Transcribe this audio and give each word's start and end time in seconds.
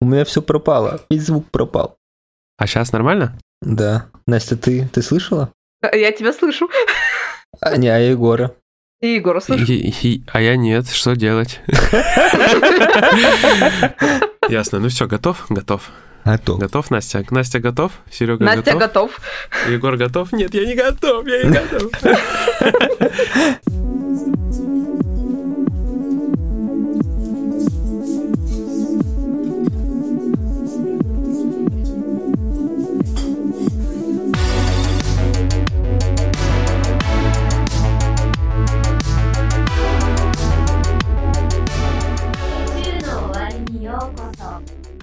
У 0.00 0.06
меня 0.06 0.24
все 0.24 0.40
пропало, 0.42 1.00
весь 1.10 1.26
звук 1.26 1.50
пропал. 1.50 1.96
А 2.56 2.66
сейчас 2.66 2.92
нормально? 2.92 3.38
Да. 3.62 4.06
Настя, 4.26 4.56
ты, 4.56 4.88
ты 4.92 5.02
слышала? 5.02 5.52
Я 5.92 6.12
тебя 6.12 6.32
слышу. 6.32 6.68
А, 7.60 7.76
не, 7.76 7.88
а 7.88 7.98
Егора? 7.98 8.54
И 9.00 9.08
Егора 9.14 9.40
слышу. 9.40 9.64
И- 9.64 9.90
и- 10.02 10.24
а 10.32 10.40
я 10.40 10.56
нет, 10.56 10.88
что 10.88 11.14
делать? 11.16 11.60
Ясно, 14.48 14.78
ну 14.78 14.88
все, 14.88 15.06
готов? 15.06 15.44
Готов. 15.48 15.90
А 16.24 16.36
то. 16.38 16.56
Готов, 16.56 16.90
Настя? 16.90 17.24
Настя 17.30 17.60
готов? 17.60 17.92
Серега 18.10 18.44
Настя 18.44 18.72
готов? 18.76 18.80
готов. 18.80 19.20
Егор 19.70 19.96
готов? 19.96 20.32
Нет, 20.32 20.52
я 20.54 20.66
не 20.66 20.74
готов, 20.74 21.26
я 21.26 21.44
не 21.44 21.50
готов. 21.58 21.90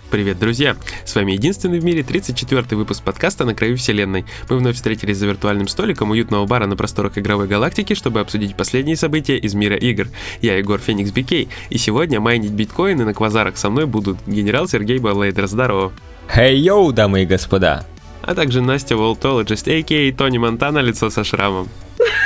Привет, 0.10 0.40
друзья! 0.40 0.78
С 1.04 1.16
вами 1.16 1.34
единственный 1.34 1.80
в 1.80 1.84
мире 1.84 2.02
34-й 2.02 2.76
выпуск 2.76 3.04
подкаста 3.04 3.44
«На 3.44 3.54
краю 3.54 3.76
вселенной». 3.76 4.26
Мы 4.50 4.58
вновь 4.58 4.78
встретились 4.78 5.18
за 5.18 5.28
виртуальным 5.28 5.68
столиком 5.68 6.12
уютного 6.12 6.46
бара 6.46 6.66
на 6.66 6.78
просторах 6.78 7.18
игровой 7.18 7.48
галактики, 7.48 7.94
чтобы 7.94 8.22
обсудить 8.22 8.56
последние 8.56 8.96
события 8.96 9.38
из 9.38 9.54
мира 9.54 9.76
игр. 9.76 10.08
Я 10.40 10.58
Егор 10.58 10.80
Феникс 10.80 11.12
Бикей, 11.12 11.50
и 11.70 11.78
сегодня 11.78 12.22
майнить 12.22 12.52
биткоины 12.52 13.04
на 13.04 13.14
квазарах 13.14 13.58
со 13.58 13.70
мной 13.70 13.86
будут 13.86 14.18
генерал 14.26 14.70
Сергей 14.70 15.00
Баллейдер, 15.00 15.46
здорово! 15.48 15.92
Хей, 16.34 16.58
йоу, 16.58 16.94
дамы 16.94 17.24
и 17.24 17.26
господа. 17.26 17.86
А 18.22 18.34
также 18.34 18.62
Настя 18.62 18.96
Волтологист, 18.96 19.68
а.к.а. 19.68 20.18
Тони 20.18 20.38
Монтана, 20.38 20.80
лицо 20.80 21.10
со 21.10 21.26
шрамом. 21.26 21.68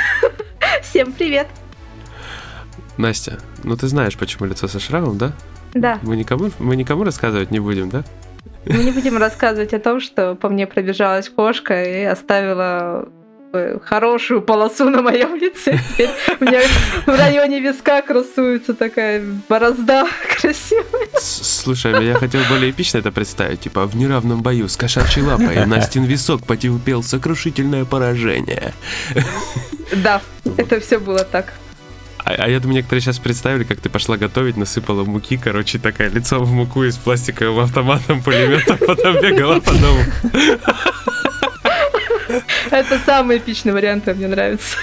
Всем 0.82 1.12
привет. 1.12 1.48
Настя, 2.96 3.40
ну 3.64 3.76
ты 3.76 3.88
знаешь, 3.88 4.16
почему 4.16 4.46
лицо 4.46 4.68
со 4.68 4.78
шрамом, 4.78 5.18
да? 5.18 5.32
Да, 5.74 5.98
Мы 6.02 6.16
никому, 6.16 6.50
мы 6.58 6.76
никому 6.76 7.04
рассказывать 7.04 7.50
не 7.50 7.60
будем, 7.60 7.88
да? 7.88 8.04
мы 8.66 8.84
не 8.84 8.90
будем 8.90 9.16
рассказывать 9.16 9.74
о 9.74 9.78
том, 9.78 10.00
что 10.00 10.34
по 10.34 10.48
мне 10.48 10.66
пробежалась 10.66 11.28
кошка 11.28 11.82
и 11.82 12.04
оставила 12.04 13.08
э, 13.52 13.78
хорошую 13.82 14.42
полосу 14.42 14.88
на 14.88 15.02
моем 15.02 15.34
лице. 15.34 15.78
Теперь 15.92 16.10
у 16.40 16.44
меня 16.44 16.60
в 17.06 17.08
районе 17.08 17.60
виска 17.60 18.02
красуется 18.02 18.74
такая 18.74 19.22
борозда 19.48 20.06
красивая. 20.40 21.08
Слушай, 21.20 21.96
а 21.98 22.02
я 22.02 22.14
хотел 22.14 22.42
более 22.48 22.70
эпично 22.70 22.98
это 22.98 23.10
представить, 23.10 23.60
типа 23.60 23.86
в 23.86 23.96
неравном 23.96 24.42
бою 24.42 24.68
с 24.68 24.76
кошачьей 24.76 25.24
лапой 25.24 25.66
Настин 25.66 26.04
висок 26.04 26.46
потерпел 26.46 27.02
сокрушительное 27.02 27.84
поражение. 27.84 28.74
Да, 29.96 30.22
это 30.56 30.80
все 30.80 30.98
было 30.98 31.24
так. 31.24 31.52
А, 32.24 32.34
а 32.34 32.48
я 32.48 32.60
думаю, 32.60 32.76
некоторые 32.76 33.00
сейчас 33.02 33.18
представили, 33.18 33.64
как 33.64 33.80
ты 33.80 33.88
пошла 33.88 34.16
готовить, 34.16 34.56
насыпала 34.56 35.04
муки, 35.04 35.36
короче, 35.36 35.78
такая 35.78 36.10
лицом 36.10 36.44
в 36.44 36.52
муку 36.52 36.84
из 36.84 36.96
пластикового 36.96 37.64
автоматом 37.64 38.22
пулемета, 38.22 38.76
потом 38.76 39.20
бегала 39.20 39.60
по 39.60 39.72
дому. 39.72 40.02
Это 42.70 42.98
самый 43.04 43.38
эпичный 43.38 43.72
вариант, 43.72 44.06
мне 44.06 44.28
нравится. 44.28 44.76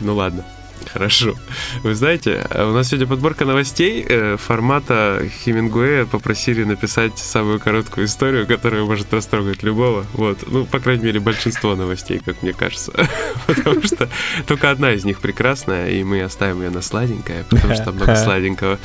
Ну 0.00 0.14
ладно. 0.14 0.44
Хорошо. 0.92 1.34
Вы 1.82 1.94
знаете, 1.94 2.46
у 2.54 2.72
нас 2.72 2.88
сегодня 2.88 3.06
подборка 3.06 3.44
новостей 3.44 4.04
э, 4.08 4.36
формата 4.36 5.22
Хемингуэя 5.44 6.06
попросили 6.06 6.64
написать 6.64 7.18
самую 7.18 7.60
короткую 7.60 8.06
историю, 8.06 8.46
которая 8.46 8.84
может 8.84 9.12
растрогать 9.12 9.62
любого. 9.62 10.06
Вот. 10.12 10.38
Ну, 10.46 10.64
по 10.64 10.78
крайней 10.80 11.04
мере, 11.04 11.20
большинство 11.20 11.74
новостей, 11.74 12.20
как 12.24 12.42
мне 12.42 12.52
кажется. 12.52 12.92
Потому 13.46 13.82
что 13.82 14.08
только 14.46 14.70
одна 14.70 14.92
из 14.92 15.04
них 15.04 15.20
прекрасная, 15.20 15.90
и 15.90 16.02
мы 16.04 16.22
оставим 16.22 16.62
ее 16.62 16.70
на 16.70 16.82
сладенькое, 16.82 17.44
потому 17.48 17.74
что 17.74 17.92
много 17.92 18.16
сладенького. 18.16 18.78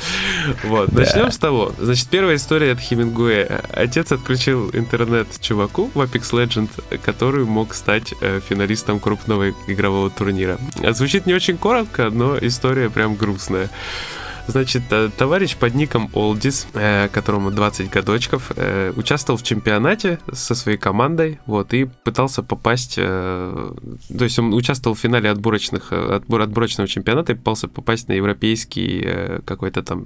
Вот. 0.64 0.92
Начнем 0.92 1.30
с 1.30 1.38
того. 1.38 1.72
Значит, 1.78 2.08
первая 2.08 2.36
история 2.36 2.72
от 2.72 2.80
Хемингуэя. 2.80 3.62
Отец 3.72 4.12
отключил 4.12 4.70
интернет 4.72 5.28
чуваку 5.40 5.90
в 5.94 6.00
Apex 6.00 6.32
Legend, 6.32 6.98
который 7.04 7.44
мог 7.44 7.74
стать 7.74 8.14
э, 8.20 8.40
финалистом 8.46 9.00
крупного 9.00 9.50
игрового 9.66 10.10
турнира. 10.10 10.58
Звучит 10.90 11.26
не 11.26 11.34
очень 11.34 11.56
коротко, 11.56 11.81
но 12.10 12.38
история 12.38 12.90
прям 12.90 13.16
грустная. 13.16 13.70
Значит, 14.48 14.82
э, 14.90 15.08
товарищ 15.16 15.56
под 15.56 15.74
ником 15.74 16.10
Олдис, 16.14 16.66
э, 16.74 17.08
которому 17.08 17.50
20 17.50 17.90
годочков, 17.90 18.50
э, 18.56 18.92
участвовал 18.96 19.38
в 19.38 19.42
чемпионате 19.42 20.18
со 20.32 20.54
своей 20.54 20.78
командой, 20.78 21.38
вот, 21.46 21.72
и 21.74 21.84
пытался 22.04 22.42
попасть, 22.42 22.96
то 22.96 23.74
есть 24.24 24.38
он 24.38 24.52
участвовал 24.54 24.96
в 24.96 25.00
финале 25.00 25.30
отборочных, 25.30 25.92
отбор, 25.92 26.40
отборочного 26.40 26.88
чемпионата 26.88 27.32
и 27.32 27.36
пытался 27.36 27.68
попасть 27.68 28.08
на 28.08 28.14
европейский 28.14 29.06
какой-то 29.44 29.82
там 29.82 30.04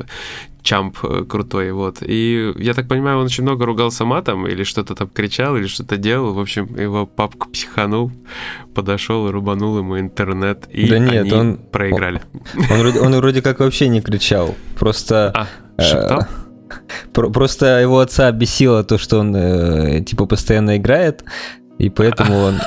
чамп 0.62 0.98
крутой, 1.28 1.72
вот. 1.72 1.98
И 2.02 2.52
я 2.58 2.74
так 2.74 2.88
понимаю, 2.88 3.18
он 3.18 3.26
очень 3.26 3.44
много 3.44 3.64
ругался 3.64 4.04
матом, 4.04 4.46
или 4.46 4.64
что-то 4.64 4.94
там 4.94 5.08
кричал, 5.08 5.56
или 5.56 5.66
что-то 5.66 5.96
делал, 5.96 6.34
в 6.34 6.40
общем, 6.40 6.76
его 6.76 7.06
папка 7.06 7.48
психанул, 7.48 8.10
подошел 8.74 9.28
и 9.28 9.30
рубанул 9.30 9.78
ему 9.78 9.98
интернет, 9.98 10.68
и 10.72 10.88
Да 10.88 10.98
нет, 10.98 11.24
они 11.24 11.32
он- 11.32 11.56
проиграли. 11.56 12.20
Он 12.70 12.78
вроде, 12.78 13.00
он 13.00 13.14
вроде 13.16 13.42
как 13.42 13.60
вообще 13.60 13.88
не 13.88 14.00
кричал. 14.00 14.25
Просто... 14.78 15.32
А, 15.34 15.46
э, 15.76 15.82
шептал? 15.82 16.26
просто 17.12 17.80
его 17.80 18.00
отца 18.00 18.30
бесило 18.32 18.84
то, 18.84 18.98
что 18.98 19.20
он 19.20 19.34
э, 19.34 20.00
типа 20.02 20.26
постоянно 20.26 20.76
играет, 20.76 21.24
и 21.78 21.90
поэтому 21.90 22.38
он, 22.38 22.60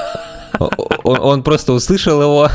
он, 1.03 1.19
он 1.19 1.43
просто 1.43 1.73
услышал 1.73 2.21
его. 2.21 2.49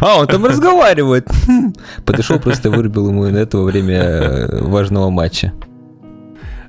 А, 0.00 0.18
он 0.18 0.26
там 0.26 0.44
разговаривает. 0.44 1.28
Подошел, 2.04 2.38
просто 2.38 2.70
вырубил 2.70 3.08
ему 3.08 3.24
это 3.24 3.58
во 3.58 3.64
время 3.64 4.02
э, 4.02 4.62
важного 4.62 5.10
матча. 5.10 5.52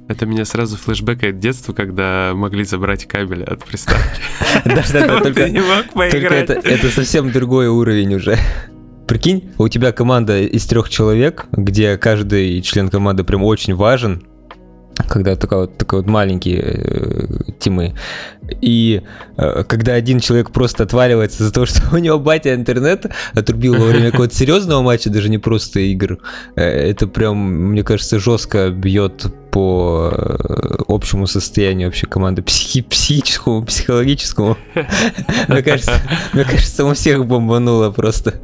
Это 0.09 0.25
меня 0.25 0.43
сразу 0.43 0.77
флешбэкает 0.77 1.39
детство, 1.39 1.73
когда 1.73 2.33
могли 2.33 2.65
забрать 2.65 3.05
кабель 3.05 3.43
от 3.43 3.63
приставки. 3.63 4.21
Чтобы 4.85 5.07
ты 5.07 5.21
только 5.21 5.49
не 5.49 5.61
мог 5.61 5.93
поиграть. 5.93 6.49
это 6.49 6.89
совсем 6.89 7.31
другой 7.31 7.67
уровень 7.67 8.15
уже. 8.15 8.37
Прикинь, 9.07 9.51
у 9.57 9.67
тебя 9.67 9.91
команда 9.91 10.41
из 10.41 10.65
трех 10.65 10.89
человек, 10.89 11.45
где 11.51 11.97
каждый 11.97 12.61
член 12.61 12.89
команды 12.89 13.23
прям 13.23 13.43
очень 13.43 13.75
важен, 13.75 14.23
когда 15.09 15.35
такой 15.35 15.61
вот, 15.61 15.77
такой 15.77 15.99
вот 15.99 16.07
маленькие 16.07 16.61
э, 16.61 17.27
тимы. 17.59 17.95
И 18.61 19.01
э, 19.37 19.63
когда 19.67 19.93
один 19.93 20.19
человек 20.19 20.51
просто 20.51 20.83
отваливается 20.83 21.43
за 21.43 21.51
то, 21.51 21.65
что 21.65 21.95
у 21.95 21.97
него 21.97 22.19
батя 22.19 22.53
интернет 22.53 23.07
отрубил 23.33 23.75
во 23.75 23.85
время 23.85 24.05
какого-то 24.11 24.35
серьезного 24.35 24.81
матча, 24.81 25.09
даже 25.09 25.29
не 25.29 25.37
просто 25.37 25.79
игр, 25.79 26.19
э, 26.55 26.61
это 26.63 27.07
прям, 27.07 27.37
мне 27.37 27.83
кажется, 27.83 28.19
жестко 28.19 28.69
бьет 28.69 29.25
по 29.51 30.11
э, 30.11 30.75
общему 30.87 31.27
состоянию 31.27 31.87
вообще 31.87 32.07
команды 32.07 32.41
психи- 32.41 32.83
психическому, 32.83 33.63
психологическому. 33.63 34.57
Мне 35.47 35.61
кажется, 35.61 36.01
мне 36.33 36.43
кажется, 36.43 36.85
у 36.85 36.93
всех 36.93 37.25
бомбануло 37.27 37.91
просто. 37.91 38.41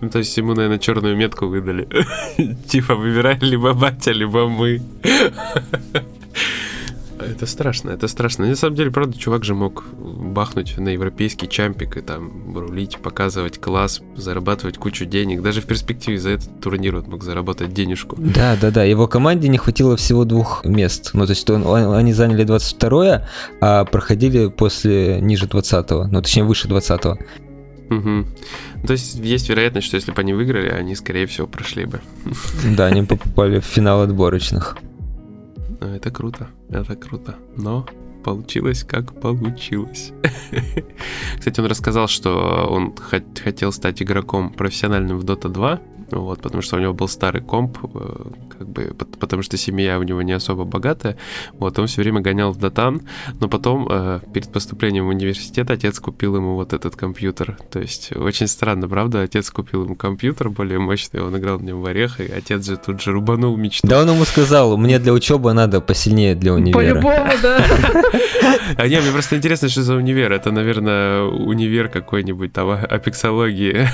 Ну, 0.00 0.10
то 0.10 0.18
есть 0.18 0.36
ему, 0.36 0.54
наверное, 0.54 0.78
черную 0.78 1.16
метку 1.16 1.46
выдали. 1.46 1.88
Типа, 2.68 2.94
выбирай 2.94 3.38
либо 3.40 3.72
батя, 3.72 4.12
либо 4.12 4.46
мы. 4.48 4.82
Это 7.18 7.46
страшно, 7.46 7.90
это 7.90 8.08
страшно. 8.08 8.46
На 8.46 8.56
самом 8.56 8.76
деле, 8.76 8.90
правда, 8.90 9.18
чувак 9.18 9.42
же 9.42 9.54
мог 9.54 9.84
бахнуть 9.94 10.76
на 10.76 10.90
европейский 10.90 11.48
чампик 11.48 11.96
и 11.96 12.00
там 12.02 12.54
рулить, 12.54 12.98
показывать 12.98 13.58
класс, 13.58 14.02
зарабатывать 14.16 14.76
кучу 14.76 15.06
денег. 15.06 15.40
Даже 15.42 15.62
в 15.62 15.64
перспективе 15.66 16.18
за 16.18 16.30
этот 16.30 16.60
турнир 16.60 16.96
он 16.96 17.04
мог 17.08 17.24
заработать 17.24 17.72
денежку. 17.72 18.16
Да, 18.18 18.56
да, 18.60 18.70
да. 18.70 18.84
Его 18.84 19.08
команде 19.08 19.48
не 19.48 19.56
хватило 19.56 19.96
всего 19.96 20.24
двух 20.26 20.64
мест. 20.66 21.10
Ну, 21.14 21.24
то 21.24 21.30
есть 21.30 21.48
он- 21.48 21.66
он- 21.66 21.94
они 21.94 22.12
заняли 22.12 22.44
22 22.44 23.26
а 23.62 23.84
проходили 23.86 24.48
после 24.48 25.18
ниже 25.22 25.46
20 25.48 26.06
Ну, 26.08 26.20
точнее, 26.20 26.44
выше 26.44 26.68
20 26.68 27.18
Мгм. 27.88 28.26
То 28.86 28.92
есть 28.92 29.14
есть 29.16 29.48
вероятность, 29.48 29.86
что 29.86 29.96
если 29.96 30.12
бы 30.12 30.20
они 30.20 30.32
выиграли, 30.34 30.68
они, 30.68 30.94
скорее 30.94 31.26
всего, 31.26 31.46
прошли 31.46 31.84
бы. 31.86 32.00
Да, 32.76 32.86
они 32.86 33.02
попали 33.02 33.60
в 33.60 33.64
финал 33.64 34.02
отборочных. 34.02 34.76
Ну, 35.80 35.86
Это 35.88 36.10
круто, 36.10 36.48
это 36.70 36.96
круто. 36.96 37.36
Но 37.56 37.86
получилось, 38.24 38.82
как 38.82 39.20
получилось. 39.20 40.12
Кстати, 41.38 41.60
он 41.60 41.66
рассказал, 41.66 42.08
что 42.08 42.66
он 42.70 42.94
хот- 42.94 43.40
хотел 43.42 43.72
стать 43.72 44.02
игроком 44.02 44.50
профессиональным 44.50 45.18
в 45.18 45.24
Dota 45.24 45.48
2, 45.48 45.80
вот, 46.10 46.40
потому 46.42 46.62
что 46.62 46.76
у 46.76 46.80
него 46.80 46.92
был 46.94 47.08
старый 47.08 47.40
комп, 47.42 47.78
э, 47.94 48.24
как 48.58 48.68
бы, 48.68 48.94
потому 49.20 49.42
что 49.42 49.56
семья 49.56 49.98
у 49.98 50.02
него 50.02 50.22
не 50.22 50.32
особо 50.32 50.64
богатая, 50.64 51.16
вот, 51.54 51.78
он 51.78 51.86
все 51.86 52.02
время 52.02 52.20
гонял 52.20 52.52
в 52.52 52.58
Датан, 52.58 53.02
но 53.40 53.48
потом, 53.48 53.88
э, 53.90 54.20
перед 54.32 54.50
поступлением 54.52 55.06
в 55.06 55.08
университет, 55.08 55.70
отец 55.70 55.98
купил 56.00 56.36
ему 56.36 56.54
вот 56.54 56.72
этот 56.72 56.96
компьютер, 56.96 57.58
то 57.70 57.80
есть 57.80 58.14
очень 58.16 58.46
странно, 58.46 58.88
правда, 58.88 59.22
отец 59.22 59.50
купил 59.50 59.84
ему 59.84 59.96
компьютер 59.96 60.50
более 60.50 60.78
мощный, 60.78 61.22
он 61.22 61.36
играл 61.36 61.58
на 61.58 61.64
нем 61.64 61.80
в 61.80 61.86
орех, 61.86 62.20
и 62.20 62.30
отец 62.30 62.66
же 62.66 62.76
тут 62.76 63.00
же 63.00 63.12
рубанул 63.12 63.56
мечту. 63.56 63.86
Да 63.86 64.02
он 64.02 64.10
ему 64.10 64.24
сказал, 64.24 64.76
мне 64.76 64.98
для 64.98 65.12
учебы 65.12 65.52
надо 65.52 65.80
посильнее 65.80 66.34
для 66.34 66.54
универа. 66.54 66.78
По-любому, 66.78 67.32
да. 67.42 67.64
А 68.76 68.88
не, 68.88 69.00
мне 69.00 69.10
просто 69.10 69.36
интересно, 69.36 69.68
что 69.68 69.82
за 69.82 69.94
универ, 69.94 70.32
это, 70.32 70.50
наверное, 70.50 71.22
универ 71.22 71.88
какой-нибудь 71.88 72.52
там 72.52 72.70
апексологии. 72.70 73.88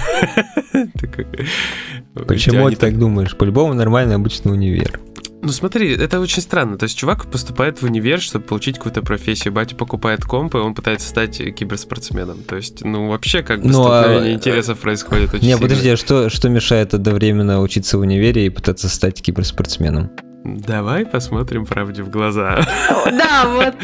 Почему 2.27 2.71
ты 2.71 2.77
так 2.77 2.99
думаешь? 2.99 3.37
По-любому 3.37 3.75
нормальный 3.75 4.15
универ. 4.53 5.01
Ну 5.43 5.49
смотри, 5.49 5.93
это 5.97 6.21
очень 6.21 6.41
странно. 6.41 6.79
То 6.79 6.85
есть 6.85 6.97
чувак 6.97 7.27
поступает 7.27 7.83
в 7.83 7.85
универ, 7.85 8.21
чтобы 8.21 8.45
получить 8.45 8.77
какую-то 8.77 9.03
профессию. 9.03 9.53
Батя 9.53 9.75
покупает 9.75 10.25
комп, 10.25 10.55
и 10.55 10.59
он 10.59 10.73
пытается 10.73 11.09
стать 11.09 11.39
киберспортсменом. 11.39 12.45
То 12.45 12.55
есть, 12.55 12.85
ну 12.85 13.09
вообще 13.09 13.43
как 13.43 13.61
бы 13.61 13.67
ну, 13.67 13.83
столкновение 13.83 14.35
а... 14.35 14.35
интересов 14.37 14.79
происходит 14.79 15.35
очень 15.35 15.45
Не, 15.45 15.55
сильно. 15.55 15.63
подожди, 15.63 15.89
а 15.89 15.97
что, 15.97 16.31
что 16.31 16.49
мешает 16.49 16.95
одновременно 16.95 17.61
учиться 17.61 17.99
в 17.99 18.03
универе 18.03 18.47
и 18.47 18.51
пытаться 18.51 18.89
стать 18.89 19.21
киберспортсменом? 19.21 20.13
Давай 20.45 21.05
посмотрим 21.05 21.67
правде 21.67 22.05
в 22.05 22.11
глаза. 22.11 22.65
Да, 23.07 23.49
вот. 23.49 23.75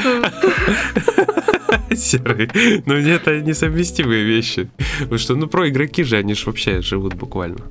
Серый. 1.99 2.49
Но 2.87 2.95
ну, 2.95 3.01
это 3.01 3.41
несовместимые 3.41 4.25
вещи. 4.25 4.71
Потому 5.01 5.19
что, 5.19 5.35
ну, 5.35 5.49
про 5.49 5.69
игроки 5.69 6.05
же, 6.05 6.17
они 6.17 6.35
же 6.35 6.47
вообще 6.47 6.83
живут 6.83 7.15
буквально 7.15 7.65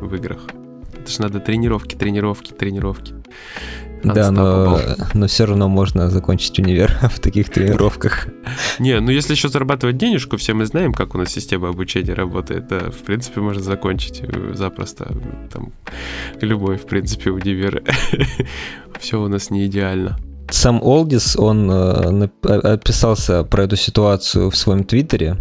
в 0.00 0.14
играх. 0.14 0.42
Это 1.02 1.10
же 1.10 1.20
надо 1.20 1.40
тренировки, 1.40 1.96
тренировки, 1.96 2.52
тренировки. 2.52 3.12
Да, 4.04 4.30
но, 4.30 4.80
но 5.14 5.26
все 5.26 5.46
равно 5.46 5.68
можно 5.68 6.10
закончить 6.10 6.58
универ 6.60 6.96
в 7.02 7.18
таких 7.18 7.50
тренировках. 7.50 8.28
Не, 8.78 9.00
ну 9.00 9.10
если 9.10 9.32
еще 9.32 9.48
зарабатывать 9.48 9.96
денежку, 9.96 10.36
все 10.36 10.54
мы 10.54 10.64
знаем, 10.66 10.92
как 10.92 11.16
у 11.16 11.18
нас 11.18 11.30
система 11.30 11.68
обучения 11.70 12.12
работает. 12.14 12.70
Это, 12.70 12.92
в 12.92 12.98
принципе, 12.98 13.40
можно 13.40 13.62
закончить 13.62 14.22
э, 14.22 14.54
запросто. 14.54 15.12
Там, 15.52 15.72
любой, 16.40 16.76
в 16.76 16.86
принципе, 16.86 17.30
универ. 17.30 17.82
все 19.00 19.20
у 19.20 19.26
нас 19.26 19.50
не 19.50 19.66
идеально. 19.66 20.18
Сам 20.50 20.80
Олдис, 20.82 21.36
он 21.36 21.70
э, 21.70 22.28
описался 22.44 23.42
про 23.42 23.64
эту 23.64 23.76
ситуацию 23.76 24.50
в 24.50 24.56
своем 24.56 24.84
твиттере. 24.84 25.38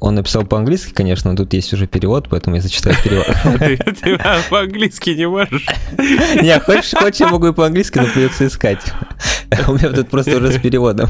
Он 0.00 0.14
написал 0.14 0.44
по-английски, 0.44 0.92
конечно, 0.92 1.30
но 1.30 1.36
тут 1.36 1.52
есть 1.52 1.72
уже 1.72 1.86
перевод, 1.86 2.28
поэтому 2.28 2.56
я 2.56 2.62
зачитаю 2.62 2.96
перевод. 3.02 3.26
Ты 4.02 4.18
по-английски 4.50 5.10
не 5.10 5.28
можешь? 5.28 5.66
Не, 5.98 6.58
хочешь, 6.60 6.92
хочешь, 6.92 7.20
я 7.20 7.28
могу 7.28 7.48
и 7.48 7.52
по-английски, 7.52 7.98
но 7.98 8.06
придется 8.06 8.46
искать. 8.46 8.80
У 9.68 9.72
меня 9.72 9.90
тут 9.90 10.08
просто 10.08 10.36
уже 10.36 10.52
с 10.52 10.58
переводом. 10.58 11.08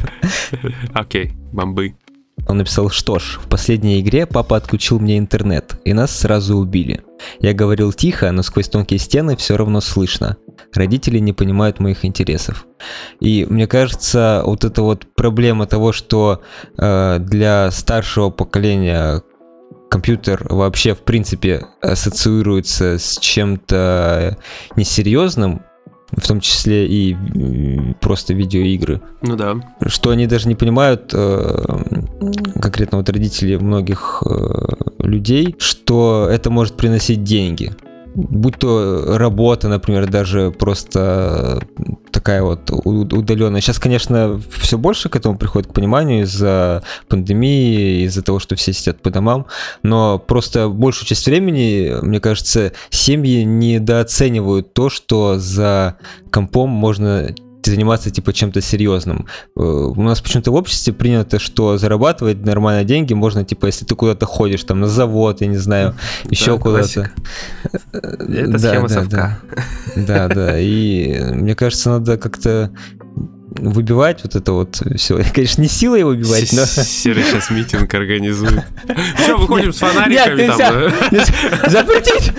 Окей, 0.94 1.32
бомбы. 1.52 1.94
Он 2.48 2.56
написал, 2.56 2.88
что 2.88 3.18
ж, 3.18 3.38
в 3.42 3.48
последней 3.48 4.00
игре 4.00 4.26
папа 4.26 4.56
отключил 4.56 4.98
мне 4.98 5.18
интернет, 5.18 5.78
и 5.84 5.92
нас 5.92 6.10
сразу 6.10 6.56
убили. 6.56 7.02
Я 7.40 7.52
говорил 7.52 7.92
тихо, 7.92 8.32
но 8.32 8.42
сквозь 8.42 8.68
тонкие 8.68 8.98
стены 8.98 9.36
все 9.36 9.56
равно 9.56 9.82
слышно. 9.82 10.38
Родители 10.72 11.18
не 11.18 11.34
понимают 11.34 11.78
моих 11.78 12.06
интересов. 12.06 12.66
И 13.20 13.46
мне 13.48 13.66
кажется, 13.66 14.42
вот 14.46 14.64
эта 14.64 14.82
вот 14.82 15.06
проблема 15.14 15.66
того, 15.66 15.92
что 15.92 16.42
э, 16.78 17.18
для 17.20 17.70
старшего 17.70 18.30
поколения 18.30 19.22
компьютер 19.90 20.46
вообще 20.48 20.94
в 20.94 21.00
принципе 21.00 21.66
ассоциируется 21.82 22.98
с 22.98 23.18
чем-то 23.18 24.38
несерьезным, 24.76 25.62
в 26.12 26.26
том 26.26 26.40
числе 26.40 26.86
и 26.86 27.16
просто 28.00 28.34
видеоигры. 28.34 29.00
Ну 29.22 29.36
да. 29.36 29.56
Что 29.86 30.10
они 30.10 30.26
даже 30.26 30.48
не 30.48 30.54
понимают, 30.54 31.12
э, 31.12 31.64
конкретно 32.60 32.98
вот 32.98 33.08
родители 33.08 33.56
многих 33.56 34.22
э, 34.26 34.66
людей, 35.00 35.56
что 35.58 36.28
это 36.30 36.50
может 36.50 36.76
приносить 36.76 37.24
деньги 37.24 37.72
будь 38.18 38.58
то 38.58 39.16
работа, 39.16 39.68
например, 39.68 40.10
даже 40.10 40.50
просто 40.50 41.62
такая 42.10 42.42
вот 42.42 42.68
удаленная. 42.70 43.60
Сейчас, 43.60 43.78
конечно, 43.78 44.40
все 44.58 44.76
больше 44.76 45.08
к 45.08 45.14
этому 45.14 45.38
приходит 45.38 45.70
к 45.70 45.72
пониманию 45.72 46.22
из-за 46.22 46.82
пандемии, 47.06 48.04
из-за 48.04 48.22
того, 48.22 48.40
что 48.40 48.56
все 48.56 48.72
сидят 48.72 49.00
по 49.02 49.10
домам, 49.10 49.46
но 49.84 50.18
просто 50.18 50.68
большую 50.68 51.06
часть 51.06 51.26
времени, 51.26 51.94
мне 52.02 52.18
кажется, 52.18 52.72
семьи 52.90 53.44
недооценивают 53.44 54.74
то, 54.74 54.88
что 54.90 55.38
за 55.38 55.96
компом 56.32 56.70
можно 56.70 57.28
заниматься 57.70 58.10
типа 58.10 58.32
чем-то 58.32 58.60
серьезным. 58.60 59.26
Э, 59.56 59.60
у 59.60 60.02
нас 60.02 60.20
почему-то 60.20 60.50
в 60.50 60.54
обществе 60.54 60.92
принято, 60.92 61.38
что 61.38 61.78
зарабатывать 61.78 62.44
нормально 62.44 62.84
деньги 62.84 63.14
можно, 63.14 63.44
типа, 63.44 63.66
если 63.66 63.84
ты 63.84 63.94
куда-то 63.94 64.26
ходишь, 64.26 64.64
там, 64.64 64.80
на 64.80 64.88
завод, 64.88 65.40
я 65.40 65.46
не 65.46 65.56
знаю, 65.56 65.94
еще 66.30 66.56
да, 66.56 66.62
куда-то. 66.62 67.10
Это 67.92 68.52
да, 68.52 68.58
схема 68.58 68.88
да, 68.88 68.94
совка. 68.94 69.38
Да, 69.96 70.28
да, 70.28 70.58
и 70.58 71.20
мне 71.32 71.54
кажется, 71.54 71.90
надо 71.90 72.16
как-то 72.18 72.70
выбивать 73.58 74.22
вот 74.22 74.34
это 74.34 74.52
вот 74.52 74.82
все. 74.96 75.22
Конечно, 75.34 75.62
не 75.62 75.68
силой 75.68 76.04
выбивать, 76.04 76.52
но... 76.52 76.64
Серый 76.64 77.24
сейчас 77.24 77.50
митинг 77.50 77.92
организует. 77.92 78.64
Все, 79.16 79.36
выходим 79.36 79.72
с 79.72 79.78
фонариками 79.78 80.46
там. 80.56 81.70
Запретить! 81.70 82.32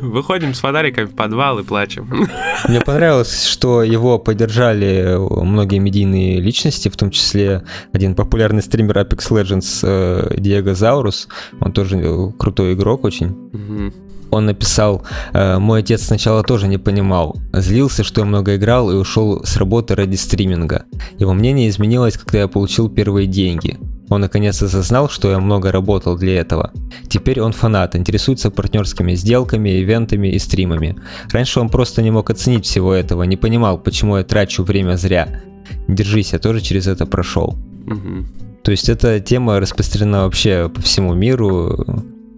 Выходим 0.00 0.54
с 0.54 0.60
фонариками 0.60 1.06
в 1.06 1.14
подвал 1.14 1.58
и 1.58 1.64
плачем. 1.64 2.28
Мне 2.68 2.80
понравилось, 2.80 3.44
что 3.44 3.82
его 3.82 4.18
поддержали 4.18 5.16
многие 5.18 5.78
медийные 5.78 6.40
личности, 6.40 6.88
в 6.88 6.96
том 6.96 7.10
числе 7.10 7.62
один 7.92 8.14
популярный 8.14 8.62
стример 8.62 8.98
Apex 8.98 9.30
Legends 9.30 9.80
э, 9.82 10.34
Диего 10.38 10.74
Заурус. 10.74 11.28
Он 11.60 11.72
тоже 11.72 12.32
крутой 12.38 12.74
игрок 12.74 13.04
очень 13.04 14.05
он 14.30 14.46
написал, 14.46 15.02
«Э, 15.32 15.58
мой 15.58 15.80
отец 15.80 16.02
сначала 16.02 16.42
тоже 16.42 16.68
не 16.68 16.78
понимал, 16.78 17.36
злился, 17.52 18.04
что 18.04 18.20
я 18.20 18.26
много 18.26 18.56
играл 18.56 18.90
и 18.90 18.94
ушел 18.94 19.44
с 19.44 19.56
работы 19.56 19.94
ради 19.94 20.16
стриминга. 20.16 20.84
Его 21.18 21.32
мнение 21.34 21.68
изменилось, 21.68 22.16
когда 22.16 22.40
я 22.40 22.48
получил 22.48 22.88
первые 22.88 23.26
деньги. 23.26 23.78
Он 24.08 24.20
наконец 24.20 24.62
осознал, 24.62 25.08
что 25.08 25.30
я 25.30 25.40
много 25.40 25.72
работал 25.72 26.16
для 26.16 26.40
этого. 26.40 26.70
Теперь 27.08 27.40
он 27.40 27.52
фанат, 27.52 27.96
интересуется 27.96 28.50
партнерскими 28.50 29.14
сделками, 29.14 29.80
ивентами 29.80 30.28
и 30.28 30.38
стримами. 30.38 30.96
Раньше 31.32 31.60
он 31.60 31.68
просто 31.68 32.02
не 32.02 32.10
мог 32.10 32.30
оценить 32.30 32.66
всего 32.66 32.92
этого, 32.92 33.24
не 33.24 33.36
понимал, 33.36 33.78
почему 33.78 34.16
я 34.16 34.22
трачу 34.22 34.62
время 34.62 34.96
зря. 34.96 35.42
Держись, 35.88 36.32
я 36.32 36.38
тоже 36.38 36.60
через 36.60 36.86
это 36.86 37.06
прошел. 37.06 37.56
Угу. 37.86 38.26
То 38.62 38.70
есть 38.70 38.88
эта 38.88 39.20
тема 39.20 39.60
распространена 39.60 40.24
вообще 40.24 40.68
по 40.72 40.80
всему 40.82 41.14
миру 41.14 41.86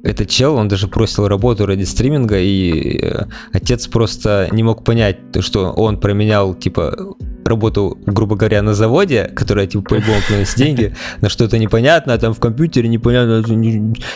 этот 0.03 0.29
чел, 0.29 0.55
он 0.55 0.69
даже 0.69 0.87
бросил 0.87 1.29
работу 1.29 1.67
ради 1.67 1.85
стриминга, 1.85 2.39
и 2.39 2.99
э, 3.03 3.25
отец 3.53 3.87
просто 3.89 4.49
не 4.53 4.63
мог 4.63 4.85
понять, 4.85 5.19
что 5.41 5.71
он 5.71 5.99
променял, 5.99 6.55
типа, 6.55 7.17
работу, 7.45 7.99
грубо 8.07 8.37
говоря, 8.37 8.63
на 8.63 8.75
заводе, 8.75 9.31
которая, 9.35 9.67
типа, 9.67 9.83
по-любому 9.85 10.19
приносит 10.29 10.57
деньги, 10.57 10.95
на 11.21 11.29
что-то 11.29 11.59
непонятное, 11.59 12.19
там 12.19 12.35
в 12.35 12.41
компьютере 12.41 12.89
непонятно, 12.89 13.43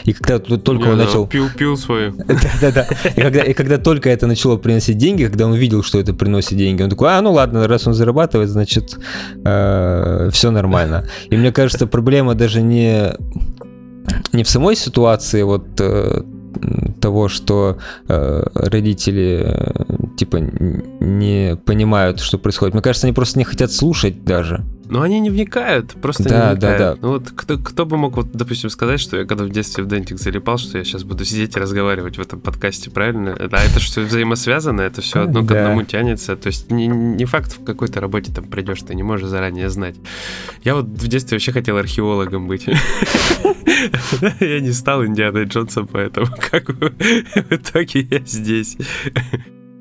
и 0.04 0.12
когда 0.12 0.38
только 0.38 0.88
он 0.88 0.98
начал... 0.98 1.26
Пил, 1.26 1.48
пил 1.56 1.76
свою. 1.76 2.12
Да-да-да. 2.16 2.86
И 3.42 3.54
когда, 3.54 3.78
только 3.78 4.10
это 4.10 4.26
начало 4.26 4.56
приносить 4.56 4.98
деньги, 4.98 5.24
когда 5.24 5.46
он 5.46 5.52
увидел, 5.52 5.82
что 5.82 5.98
это 5.98 6.14
приносит 6.14 6.56
деньги, 6.56 6.82
он 6.82 6.90
такой, 6.90 7.10
а, 7.10 7.20
ну 7.22 7.32
ладно, 7.32 7.66
раз 7.66 7.86
он 7.86 7.94
зарабатывает, 7.94 8.50
значит, 8.50 8.98
э, 9.44 10.30
все 10.32 10.50
нормально. 10.50 11.08
И 11.30 11.36
мне 11.36 11.52
кажется, 11.52 11.86
проблема 11.86 12.34
даже 12.34 12.62
не 12.62 13.14
не 14.32 14.42
в 14.42 14.48
самой 14.48 14.76
ситуации 14.76 15.42
вот 15.42 15.80
э, 15.80 16.22
того, 17.00 17.28
что 17.28 17.78
э, 18.08 18.42
родители 18.54 19.42
э, 19.44 20.16
типа 20.16 20.36
не 20.36 21.56
понимают, 21.64 22.20
что 22.20 22.38
происходит. 22.38 22.74
Мне 22.74 22.82
кажется, 22.82 23.06
они 23.06 23.14
просто 23.14 23.38
не 23.38 23.44
хотят 23.44 23.72
слушать 23.72 24.24
даже. 24.24 24.64
Но 24.88 25.02
они 25.02 25.20
не 25.20 25.30
вникают, 25.30 25.92
просто 26.00 26.24
да, 26.24 26.50
не 26.50 26.54
вникают. 26.54 26.78
Да, 26.78 26.94
да. 26.94 26.98
Ну 27.00 27.08
вот 27.12 27.30
кто, 27.34 27.58
кто 27.58 27.86
бы 27.86 27.96
мог, 27.96 28.16
вот, 28.16 28.32
допустим, 28.32 28.70
сказать, 28.70 29.00
что 29.00 29.16
я 29.16 29.24
когда 29.24 29.44
в 29.44 29.50
детстве 29.50 29.84
в 29.84 29.88
Дентик 29.88 30.18
залипал, 30.18 30.58
что 30.58 30.78
я 30.78 30.84
сейчас 30.84 31.04
буду 31.04 31.24
сидеть 31.24 31.56
и 31.56 31.60
разговаривать 31.60 32.18
в 32.18 32.20
этом 32.20 32.40
подкасте, 32.40 32.90
правильно? 32.90 33.34
Да, 33.34 33.62
это 33.62 33.80
что 33.80 34.02
взаимосвязано, 34.02 34.80
это 34.82 35.00
все 35.00 35.22
одно 35.22 35.44
к 35.44 35.50
одному 35.50 35.82
тянется. 35.84 36.36
То 36.36 36.48
есть 36.48 36.70
не, 36.70 36.86
не 36.86 37.24
факт 37.24 37.58
в 37.58 37.64
какой-то 37.64 38.00
работе 38.00 38.32
там 38.32 38.44
придешь, 38.44 38.80
ты 38.82 38.94
не 38.94 39.02
можешь 39.02 39.28
заранее 39.28 39.70
знать. 39.70 39.96
Я 40.62 40.74
вот 40.74 40.86
в 40.86 41.08
детстве 41.08 41.36
вообще 41.36 41.52
хотел 41.52 41.76
археологом 41.76 42.46
быть. 42.46 42.66
Я 44.40 44.60
не 44.60 44.72
стал 44.72 45.04
Индианой 45.04 45.44
Джонсом, 45.44 45.86
поэтому 45.86 46.26
как 46.50 46.68
в 46.68 47.52
итоге 47.52 48.00
я 48.10 48.20
здесь. 48.20 48.76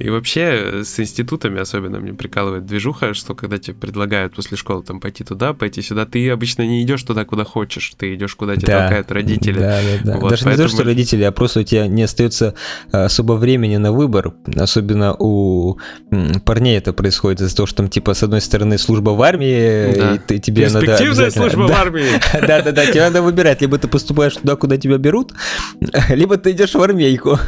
И 0.02 0.10
вообще 0.10 0.82
с 0.84 1.00
институтами 1.00 1.60
особенно 1.60 2.00
мне 2.00 2.14
прикалывает 2.14 2.66
движуха, 2.66 3.14
что 3.14 3.36
когда 3.36 3.60
тебе 3.60 3.76
предлагают 3.76 4.34
после 4.34 4.58
школы 4.58 4.84
там 4.84 5.00
пойти 5.00 5.24
туда, 5.24 5.54
пойти 5.54 5.82
сюда, 5.84 6.06
ты 6.06 6.28
обычно 6.32 6.64
не 6.64 6.82
идешь 6.82 7.04
туда, 7.04 7.24
куда 7.24 7.44
хочешь, 7.44 7.94
ты 7.98 8.16
идешь 8.16 8.36
куда 8.36 8.56
тебя 8.56 8.68
да, 8.68 8.80
толкают 8.82 9.12
родители. 9.12 9.60
Да, 9.60 9.80
да, 9.82 10.14
да. 10.14 10.18
Вот, 10.18 10.30
Даже 10.32 10.46
поэтому... 10.46 10.64
не 10.64 10.70
то, 10.70 10.76
что 10.76 10.84
родители, 10.84 11.24
а 11.24 11.32
просто 11.32 11.60
у 11.60 11.64
тебя 11.64 11.86
не 11.88 12.02
остается 12.02 12.56
а, 12.92 13.06
особо 13.06 13.34
времени 13.34 13.78
на 13.78 13.92
выбор, 13.92 14.34
особенно 14.56 15.16
у 15.20 15.78
парней 16.46 16.78
это 16.78 16.94
происходит 16.94 17.42
из-за 17.42 17.56
того, 17.56 17.68
что 17.68 17.78
там 17.78 17.90
типа 17.90 18.16
с 18.16 18.24
одной 18.24 18.42
стороны 18.42 18.80
служба 18.80 19.12
в 19.12 19.22
армии, 19.22 19.96
да. 19.96 20.16
и 20.16 20.18
ты, 20.18 20.40
тебе 20.40 20.68
надо... 20.68 20.86
Перспективная 20.86 21.30
служба 21.30 21.68
да, 21.68 21.74
в 21.74 21.78
армии! 21.78 22.08
Да-да-да, 22.48 22.86
тебе 22.88 23.02
надо 23.02 23.22
выбирать, 23.22 23.62
либо 23.62 23.78
ты 23.78 23.88
поступаешь 23.88 24.36
туда, 24.36 24.56
куда 24.56 24.78
тебя 24.78 24.98
берут, 24.98 25.34
либо 26.10 26.38
ты 26.38 26.52
идешь 26.52 26.74
в 26.74 26.82
армейку. 26.82 27.38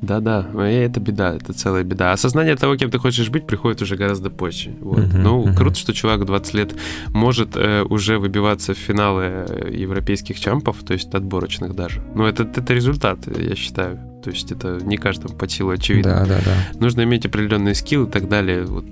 Да-да, 0.00 0.46
это 0.64 1.00
беда, 1.00 1.34
это 1.34 1.52
целая 1.52 1.82
беда. 1.82 2.12
Осознание 2.12 2.56
того, 2.56 2.76
кем 2.76 2.90
ты 2.90 2.98
хочешь 2.98 3.28
быть, 3.30 3.46
приходит 3.46 3.82
уже 3.82 3.96
гораздо 3.96 4.30
позже. 4.30 4.70
Вот. 4.80 5.00
Uh-huh, 5.00 5.18
ну, 5.18 5.44
uh-huh. 5.44 5.56
круто, 5.56 5.76
что 5.76 5.92
чувак 5.92 6.24
20 6.24 6.54
лет 6.54 6.74
может 7.08 7.56
э, 7.56 7.82
уже 7.82 8.18
выбиваться 8.18 8.74
в 8.74 8.78
финалы 8.78 9.22
э, 9.24 9.70
европейских 9.72 10.38
чампов, 10.38 10.76
то 10.84 10.92
есть 10.92 11.14
отборочных 11.14 11.74
даже. 11.74 12.02
Ну, 12.14 12.24
это, 12.24 12.44
это 12.44 12.74
результат, 12.74 13.18
я 13.26 13.54
считаю. 13.56 13.98
То 14.22 14.30
есть 14.30 14.52
это 14.52 14.78
не 14.82 14.96
каждому 14.96 15.34
по 15.34 15.48
силу 15.48 15.70
очевидно. 15.70 16.24
Да, 16.28 16.36
да, 16.36 16.40
да. 16.44 16.80
Нужно 16.80 17.02
иметь 17.02 17.26
определенные 17.26 17.74
скиллы 17.74 18.08
и 18.08 18.10
так 18.10 18.28
далее. 18.28 18.64
Вот. 18.64 18.84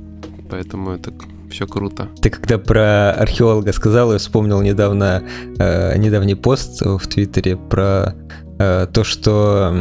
Поэтому 0.50 0.90
это 0.90 1.12
все 1.50 1.66
круто. 1.66 2.08
Ты 2.20 2.30
когда 2.30 2.58
про 2.58 3.12
археолога 3.12 3.72
сказал, 3.72 4.12
я 4.12 4.18
вспомнил 4.18 4.60
недавно 4.62 5.22
э, 5.58 5.96
недавний 5.98 6.34
пост 6.34 6.82
в 6.82 7.06
Твиттере 7.06 7.56
про 7.56 8.14
то, 8.58 9.04
что 9.04 9.74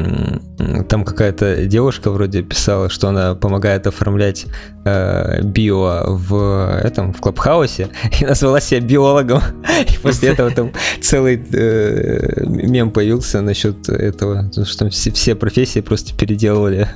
там 0.89 1.05
какая-то 1.05 1.65
девушка 1.65 2.12
вроде 2.12 2.41
писала, 2.41 2.89
что 2.89 3.10
она 3.10 3.36
помогает 3.36 3.88
оформлять 3.88 4.46
э, 4.86 5.41
био 5.44 6.03
в 6.08 6.79
этом 6.84 7.13
в 7.13 7.22
клабхаусе 7.22 7.89
и 8.20 8.25
назвала 8.25 8.60
себя 8.60 8.82
биологом. 8.82 9.41
И 9.94 9.98
после 9.98 10.29
этого 10.29 10.51
там 10.51 10.72
целый 11.01 11.44
э, 11.53 12.44
мем 12.46 12.91
появился 12.91 13.41
насчет 13.41 13.89
этого, 13.89 14.51
что 14.51 14.77
там 14.77 14.89
все, 14.89 15.36
профессии 15.36 15.82
просто 15.82 16.15
переделывали 16.15 16.88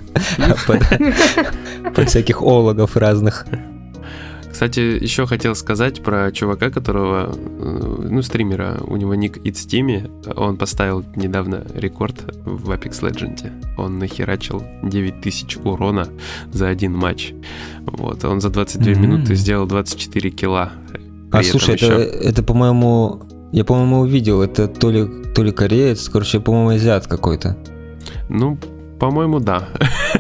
под 1.95 2.09
всяких 2.09 2.41
ологов 2.41 2.95
разных. 2.98 3.45
Кстати, 4.60 5.01
еще 5.01 5.25
хотел 5.25 5.56
сказать 5.56 6.04
про 6.04 6.34
чувака, 6.34 6.70
которого, 6.70 7.34
э, 7.34 8.08
ну, 8.10 8.22
стримера, 8.22 8.78
у 8.86 8.98
него 8.98 9.16
ник 9.16 9.38
It's 9.38 9.66
Timmy, 9.66 10.12
он 10.36 10.58
поставил 10.58 11.06
недавно 11.16 11.66
рекорд 11.75 12.18
в 12.44 12.70
Apex 12.70 13.01
Legends. 13.01 13.50
Он 13.78 14.00
нахерачил 14.00 14.62
9000 14.84 15.60
урона 15.63 16.10
за 16.51 16.68
один 16.68 16.94
матч. 16.94 17.32
Вот, 17.86 18.25
он 18.25 18.42
за 18.42 18.50
22 18.50 18.86
mm-hmm. 18.92 19.00
минуты 19.00 19.36
сделал 19.36 19.66
24 19.66 20.30
килла. 20.30 20.74
А 21.32 21.42
слушай, 21.42 21.75
еще... 21.75 21.86
это, 21.86 22.01
это, 22.01 22.44
по-моему, 22.44 23.22
я, 23.54 23.63
по-моему, 23.63 24.00
увидел, 24.00 24.42
это 24.42 24.68
то 24.68 24.92
ли, 24.92 25.08
то 25.34 25.42
ли 25.42 25.54
кореец, 25.54 26.10
короче, 26.10 26.42
по-моему, 26.42 26.72
азиат 26.72 27.08
какой-то. 27.08 27.58
Ну, 28.28 28.60
по-моему, 29.00 29.39
да. 29.39 29.70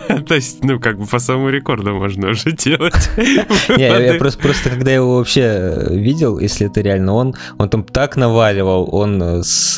То 0.27 0.35
есть, 0.35 0.63
ну, 0.63 0.79
как 0.79 0.97
бы 0.97 1.05
по 1.05 1.19
самому 1.19 1.49
рекорду 1.49 1.93
можно 1.93 2.29
уже 2.29 2.51
делать. 2.51 3.09
Не, 3.17 4.05
я 4.05 4.13
просто, 4.17 4.41
просто 4.41 4.69
когда 4.69 4.91
его 4.91 5.17
вообще 5.17 5.41
э, 5.41 5.95
видел, 5.95 6.39
если 6.39 6.67
это 6.67 6.81
реально 6.81 7.13
он, 7.13 7.35
он 7.57 7.69
там 7.69 7.83
так 7.83 8.15
наваливал, 8.17 8.89
он 8.91 9.43
с... 9.43 9.75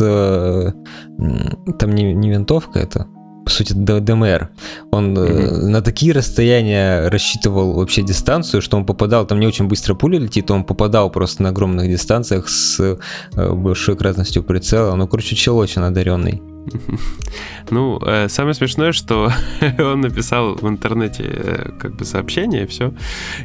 Там 1.79 1.91
не, 1.91 2.13
не 2.13 2.29
винтовка 2.29 2.79
это, 2.79 3.07
по 3.45 3.49
сути, 3.49 3.73
ДМР. 3.73 4.49
Он 4.91 5.17
mm-hmm. 5.17 5.67
на 5.67 5.81
такие 5.81 6.13
расстояния 6.13 7.07
рассчитывал 7.09 7.73
вообще 7.73 8.01
дистанцию, 8.03 8.61
что 8.61 8.77
он 8.77 8.85
попадал, 8.85 9.25
там 9.25 9.39
не 9.39 9.47
очень 9.47 9.67
быстро 9.67 9.95
пуля 9.95 10.19
летит, 10.19 10.51
он 10.51 10.63
попадал 10.63 11.09
просто 11.09 11.43
на 11.43 11.49
огромных 11.49 11.89
дистанциях 11.89 12.49
с 12.49 12.79
э, 12.79 13.53
большой 13.53 13.95
кратностью 13.95 14.43
прицела. 14.43 14.95
Ну, 14.95 15.07
короче, 15.07 15.35
чел 15.35 15.57
очень 15.57 15.81
одаренный. 15.81 16.41
Ну, 17.69 17.99
э, 18.05 18.27
самое 18.27 18.53
смешное, 18.53 18.91
что 18.91 19.31
он 19.79 20.01
написал 20.01 20.55
в 20.55 20.67
интернете 20.67 21.23
э, 21.25 21.69
как 21.79 21.95
бы 21.95 22.05
сообщение, 22.05 22.67
все, 22.67 22.93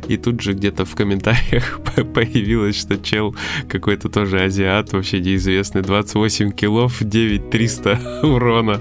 и 0.09 0.17
тут 0.17 0.41
же 0.41 0.53
где-то 0.53 0.85
в 0.85 0.95
комментариях 0.97 1.81
появилось, 2.15 2.81
что 2.81 2.97
чел 2.97 3.37
какой-то 3.69 4.09
тоже 4.09 4.43
азиат, 4.43 4.93
вообще 4.93 5.21
неизвестный, 5.21 5.83
28 5.83 6.51
килов, 6.53 6.97
9300 7.01 8.21
урона 8.23 8.81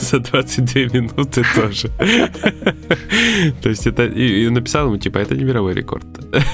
за 0.00 0.20
22 0.20 0.80
минуты 0.98 1.44
тоже. 1.54 1.90
То 3.62 3.68
есть 3.68 3.86
это... 3.86 4.06
И 4.06 4.48
написал 4.48 4.86
ему, 4.86 4.96
типа, 4.96 5.18
это 5.18 5.34
не 5.34 5.44
мировой 5.44 5.74
рекорд. 5.74 6.06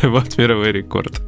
Вот 0.03 0.37
мировой 0.39 0.73
рекорд. 0.73 1.21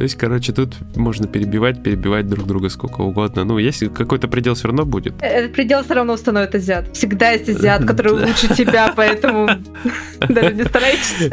То 0.00 0.04
есть, 0.04 0.16
короче, 0.16 0.54
тут 0.54 0.76
можно 0.96 1.26
перебивать, 1.26 1.82
перебивать 1.82 2.26
друг 2.26 2.46
друга 2.46 2.70
сколько 2.70 3.02
угодно. 3.02 3.44
Ну, 3.44 3.58
если 3.58 3.88
какой-то 3.88 4.28
предел 4.28 4.54
все 4.54 4.68
равно 4.68 4.86
будет. 4.86 5.12
Этот 5.20 5.52
предел 5.52 5.82
все 5.82 5.92
равно 5.92 6.14
установит 6.14 6.54
азиат. 6.54 6.96
Всегда 6.96 7.32
есть 7.32 7.50
азиат, 7.50 7.84
который 7.84 8.12
лучше 8.12 8.48
тебя, 8.54 8.94
поэтому 8.96 9.46
даже 10.26 10.54
не 10.54 10.64
старайтесь. 10.64 11.30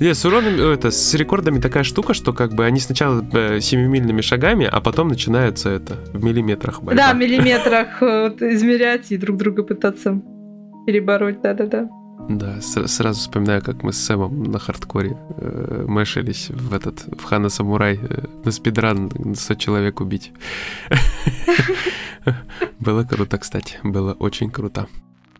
Не, 0.00 0.14
с 0.14 0.24
уроном, 0.24 0.54
это, 0.72 0.90
с 0.90 1.14
рекордами 1.14 1.60
такая 1.60 1.84
штука, 1.84 2.12
что 2.12 2.32
как 2.32 2.54
бы 2.54 2.64
они 2.64 2.80
сначала 2.80 3.24
э, 3.34 3.60
семимильными 3.60 4.20
шагами, 4.20 4.68
а 4.68 4.80
потом 4.80 5.06
начинается 5.06 5.70
это 5.70 5.94
в 6.12 6.24
миллиметрах 6.24 6.82
борьба. 6.82 7.00
Да, 7.00 7.14
в 7.14 7.18
миллиметрах 7.18 8.02
измерять 8.02 9.12
и 9.12 9.16
друг 9.16 9.36
друга 9.36 9.62
пытаться 9.62 10.20
перебороть, 10.88 11.40
да-да-да. 11.40 11.88
Да, 12.28 12.60
с- 12.60 12.86
сразу 12.88 13.20
вспоминаю, 13.20 13.62
как 13.62 13.82
мы 13.82 13.92
с 13.92 13.98
Сэмом 13.98 14.44
на 14.44 14.58
хардкоре 14.58 15.16
э, 15.36 15.84
мэшились 15.86 16.48
в 16.50 16.72
этот, 16.74 17.04
в 17.18 17.24
Хана 17.24 17.48
Самурай, 17.48 17.98
э, 18.00 18.24
на 18.44 18.52
спидран 18.52 19.34
100 19.34 19.54
человек 19.54 20.00
убить. 20.00 20.32
Было 22.78 23.04
круто, 23.04 23.38
кстати, 23.38 23.78
было 23.82 24.12
очень 24.12 24.50
круто. 24.50 24.86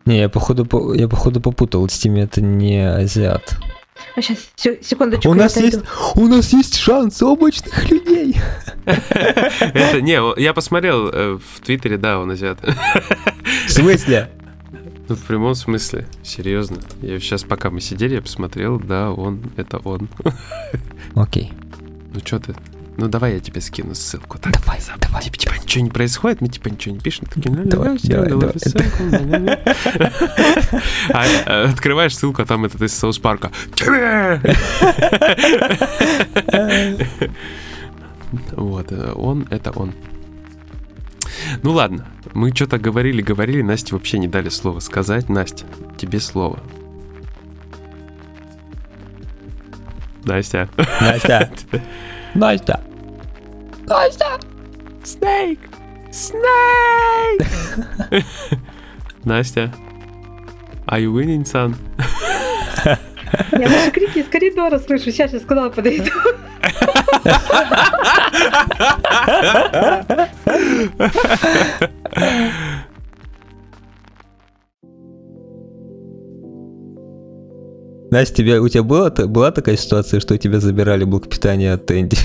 Не, 0.05 0.19
я 0.19 0.29
походу, 0.29 0.93
я 0.93 1.07
походу 1.07 1.39
попутал, 1.41 1.87
с 1.87 1.97
теми 1.97 2.19
это 2.21 2.41
не 2.41 2.85
азиат. 2.85 3.57
А 4.15 4.21
сейчас, 4.21 4.49
секундочку. 4.81 5.29
У 5.29 5.33
нас 5.33 5.55
есть, 5.57 5.79
у 6.15 6.27
нас 6.27 6.51
есть 6.51 6.75
шанс 6.77 7.21
обычных 7.21 7.89
людей. 7.89 8.35
Это 8.85 10.01
не, 10.01 10.41
я 10.41 10.53
посмотрел 10.53 11.07
э, 11.09 11.37
в 11.37 11.61
Твиттере, 11.61 11.97
да, 11.97 12.19
он 12.19 12.31
азиат. 12.31 12.59
В 13.67 13.71
смысле? 13.71 14.29
Ну, 15.09 15.15
в 15.15 15.23
прямом 15.23 15.55
смысле, 15.55 16.07
серьезно. 16.23 16.77
Я 17.01 17.19
сейчас, 17.19 17.43
пока 17.43 17.69
мы 17.69 17.81
сидели, 17.81 18.15
я 18.15 18.21
посмотрел, 18.21 18.79
да, 18.79 19.11
он, 19.11 19.41
это 19.57 19.79
он. 19.79 20.07
Окей. 21.15 21.51
Ну, 22.13 22.21
что 22.23 22.39
ты? 22.39 22.55
Ну, 22.95 23.07
давай 23.07 23.33
я 23.33 23.39
тебе 23.39 23.59
скину 23.59 23.95
ссылку. 23.95 24.37
Так, 24.37 24.53
давай, 24.53 24.79
сам. 24.79 24.99
давай. 24.99 25.23
Типа, 25.23 25.35
типа, 25.37 25.53
ничего 25.61 25.83
не 25.83 25.89
происходит, 25.89 26.41
мы 26.41 26.47
типа 26.47 26.69
ничего 26.69 26.93
не 26.95 27.01
пишем. 27.01 27.25
Такие, 27.25 27.51
ну, 27.51 27.63
давай, 27.65 27.97
давай, 28.03 28.29
давай, 28.29 28.53
ссылку. 28.59 29.03
А, 31.09 31.25
а 31.45 31.69
открываешь 31.69 32.15
ссылку, 32.15 32.43
а 32.43 32.45
там 32.45 32.63
этот 32.65 32.81
из 32.81 32.97
Соус 32.97 33.19
Парка. 33.19 33.51
Вот, 38.53 38.91
э, 38.91 39.11
он, 39.13 39.45
это 39.51 39.69
он. 39.71 39.93
Ну 41.61 41.71
ладно, 41.71 42.05
мы 42.33 42.49
что-то 42.53 42.77
говорили, 42.79 43.21
говорили, 43.21 43.61
Насте 43.61 43.93
вообще 43.93 44.17
не 44.17 44.27
дали 44.27 44.49
слова 44.49 44.79
сказать. 44.79 45.29
Настя, 45.29 45.65
тебе 45.97 46.19
слово. 46.19 46.59
Настя. 50.25 50.69
Настя. 51.01 51.49
Настя. 52.33 52.81
Настя. 53.87 54.39
Снейк. 55.03 55.59
Снейк. 56.11 57.47
Настя. 59.23 59.73
Are 60.87 60.99
you 60.99 61.13
winning, 61.13 61.45
son? 61.45 61.75
Я 63.51 63.67
даже 63.69 63.91
крики 63.91 64.19
из 64.19 64.27
коридора 64.27 64.79
слышу. 64.79 65.05
Сейчас 65.05 65.33
я 65.33 65.39
сказала, 65.39 65.69
подойду. 65.69 66.11
Настя, 78.11 78.35
тебя, 78.35 78.61
у 78.61 78.67
тебя 78.67 78.83
была, 78.83 79.09
была 79.09 79.51
такая 79.51 79.75
ситуация, 79.75 80.19
что 80.19 80.35
у 80.35 80.37
тебя 80.37 80.59
забирали 80.59 81.03
блок 81.03 81.27
питания 81.29 81.73
от 81.73 81.89
Энди? 81.89 82.17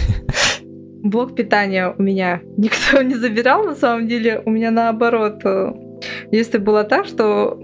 Блок 1.03 1.35
питания 1.35 1.95
у 1.97 2.03
меня 2.03 2.43
никто 2.59 3.01
не 3.01 3.15
забирал, 3.15 3.65
на 3.65 3.75
самом 3.75 4.07
деле. 4.07 4.43
У 4.45 4.51
меня 4.51 4.71
наоборот. 4.71 5.43
Если 6.31 6.59
было 6.59 6.85
так, 6.85 7.07
что 7.07 7.59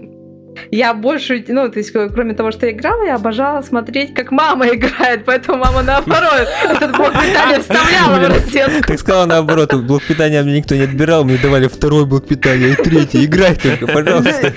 я 0.71 0.93
больше, 0.93 1.43
ну, 1.47 1.69
то 1.69 1.79
есть, 1.79 1.91
кроме 1.91 2.33
того, 2.33 2.51
что 2.51 2.65
я 2.65 2.71
играла, 2.71 3.03
я 3.03 3.15
обожала 3.15 3.61
смотреть, 3.61 4.13
как 4.13 4.31
мама 4.31 4.67
играет, 4.73 5.25
поэтому 5.25 5.59
мама 5.59 5.83
наоборот 5.83 6.47
этот 6.63 6.95
блок 6.95 7.13
питания 7.13 7.59
вставляла 7.59 8.19
в 8.19 8.29
розетку. 8.29 8.87
Ты 8.87 8.97
сказала 8.97 9.25
наоборот, 9.25 9.73
блок 9.73 10.03
питания 10.03 10.41
мне 10.43 10.57
никто 10.57 10.75
не 10.75 10.81
отбирал, 10.81 11.23
мне 11.23 11.37
давали 11.37 11.67
второй 11.67 12.05
блок 12.05 12.27
питания 12.27 12.69
и 12.69 12.75
третий, 12.75 13.25
играй 13.25 13.55
только, 13.55 13.87
пожалуйста. 13.87 14.53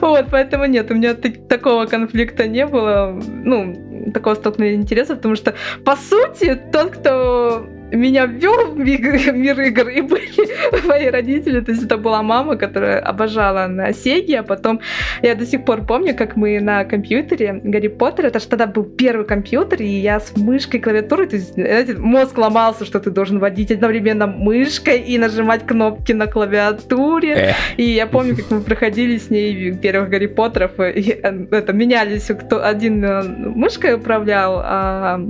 Вот, 0.00 0.26
поэтому 0.30 0.66
нет, 0.66 0.90
у 0.90 0.94
меня 0.94 1.14
такого 1.14 1.86
конфликта 1.86 2.46
не 2.48 2.66
было, 2.66 3.20
ну, 3.44 4.10
такого 4.12 4.34
столкновения 4.34 4.82
интересов, 4.82 5.16
потому 5.16 5.36
что, 5.36 5.54
по 5.84 5.96
сути, 5.96 6.58
тот, 6.72 6.92
кто 6.92 7.66
меня 7.92 8.26
ввел 8.26 8.72
в 8.72 8.76
мир 8.78 9.60
игр, 9.60 9.88
и 9.88 10.00
были 10.00 10.86
мои 10.86 11.08
родители. 11.08 11.60
То 11.60 11.72
есть 11.72 11.84
это 11.84 11.96
была 11.96 12.22
мама, 12.22 12.56
которая 12.56 13.00
обожала 13.00 13.66
на 13.66 13.92
Сеги, 13.92 14.34
а 14.34 14.42
потом 14.42 14.80
я 15.22 15.34
до 15.34 15.46
сих 15.46 15.64
пор 15.64 15.84
помню, 15.84 16.14
как 16.14 16.36
мы 16.36 16.60
на 16.60 16.84
компьютере 16.84 17.60
Гарри 17.62 17.88
Поттер, 17.88 18.26
это 18.26 18.40
же 18.40 18.46
тогда 18.46 18.66
был 18.66 18.84
первый 18.84 19.26
компьютер, 19.26 19.82
и 19.82 19.86
я 19.86 20.20
с 20.20 20.36
мышкой, 20.36 20.80
клавиатурой, 20.80 21.28
то 21.28 21.36
есть 21.36 21.54
знаете, 21.54 21.94
мозг 21.96 22.36
ломался, 22.38 22.84
что 22.84 23.00
ты 23.00 23.10
должен 23.10 23.38
водить 23.38 23.70
одновременно 23.70 24.26
мышкой 24.26 25.00
и 25.00 25.18
нажимать 25.18 25.66
кнопки 25.66 26.12
на 26.12 26.26
клавиатуре. 26.26 27.32
Эх. 27.32 27.56
И 27.76 27.82
я 27.82 28.06
помню, 28.06 28.36
как 28.36 28.50
мы 28.50 28.60
проходили 28.60 29.18
с 29.18 29.30
ней 29.30 29.72
первых 29.74 30.10
Гарри 30.10 30.26
Поттеров, 30.26 30.78
и 30.80 31.20
э, 31.22 31.46
это 31.50 31.72
менялись, 31.72 32.26
кто 32.26 32.64
один 32.64 33.04
э, 33.04 33.22
мышкой 33.22 33.94
управлял, 33.94 34.60
а 34.62 35.20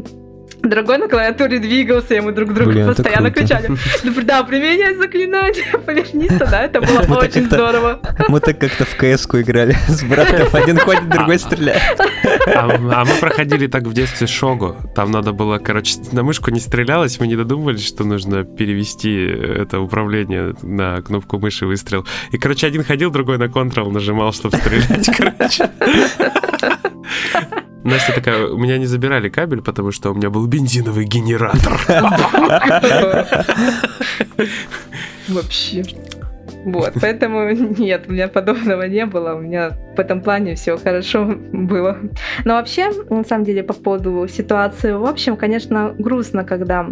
Другой 0.63 0.99
на 0.99 1.09
клавиатуре 1.09 1.59
двигался, 1.59 2.15
и 2.15 2.21
мы 2.21 2.33
друг 2.33 2.53
друга 2.53 2.73
Блин, 2.73 2.87
постоянно 2.89 3.31
кричали. 3.31 3.71
Да, 4.25 4.43
применяй 4.43 4.97
заклинание, 4.97 5.65
повернись 5.87 6.33
да, 6.33 6.63
это 6.65 6.81
было 6.81 7.19
очень 7.19 7.47
здорово. 7.47 8.01
Мы 8.29 8.41
так 8.41 8.59
как-то 8.59 8.85
в 8.85 8.97
кс 8.97 9.27
играли 9.27 9.77
с 9.89 10.03
братом, 10.03 10.49
один 10.53 10.79
ходит, 10.79 11.09
другой 11.09 11.39
стреляет. 11.39 12.01
А, 12.47 12.71
а 12.71 13.05
мы 13.05 13.15
проходили 13.21 13.67
так 13.67 13.85
в 13.85 13.93
детстве 13.93 14.27
Шогу, 14.27 14.77
там 14.95 15.11
надо 15.11 15.33
было, 15.33 15.59
короче, 15.59 15.97
на 16.13 16.23
мышку 16.23 16.51
не 16.51 16.61
стрелялось, 16.61 17.21
мы 17.21 17.29
не 17.29 17.37
додумывались, 17.37 17.87
что 17.87 18.05
нужно 18.05 18.45
перевести 18.45 19.15
это 19.17 19.81
управление 19.81 20.55
на 20.63 21.01
кнопку 21.03 21.39
мыши 21.39 21.67
выстрел. 21.67 22.07
И, 22.33 22.39
короче, 22.39 22.67
один 22.67 22.83
ходил, 22.85 23.11
другой 23.11 23.39
на 23.39 23.45
Ctrl 23.45 23.91
нажимал, 23.91 24.33
чтобы 24.33 24.57
стрелять, 24.57 25.09
короче. 25.17 25.71
Настя 27.87 28.12
такая, 28.12 28.49
у 28.49 28.59
меня 28.59 28.78
не 28.78 28.87
забирали 28.87 29.28
кабель, 29.28 29.62
потому 29.62 29.93
что 29.93 30.11
у 30.11 30.14
меня 30.14 30.28
был 30.28 30.47
бензиновый 30.47 31.05
генератор. 31.05 31.81
Вообще. 35.28 35.85
Вот, 36.64 36.95
поэтому 37.00 37.50
нет, 37.50 38.07
у 38.09 38.12
меня 38.12 38.26
подобного 38.26 38.83
не 38.83 39.07
было, 39.07 39.35
у 39.35 39.38
меня 39.38 39.71
в 39.97 40.00
этом 40.00 40.21
плане 40.21 40.57
все 40.57 40.76
хорошо 40.76 41.25
было. 41.52 41.97
Но 42.45 42.55
вообще, 42.55 42.90
на 43.09 43.25
самом 43.25 43.45
деле, 43.45 43.62
по 43.62 43.73
поводу 43.73 44.26
ситуации, 44.28 44.93
в 44.93 45.05
общем, 45.05 45.37
конечно, 45.37 45.95
грустно, 45.97 46.45
когда 46.45 46.88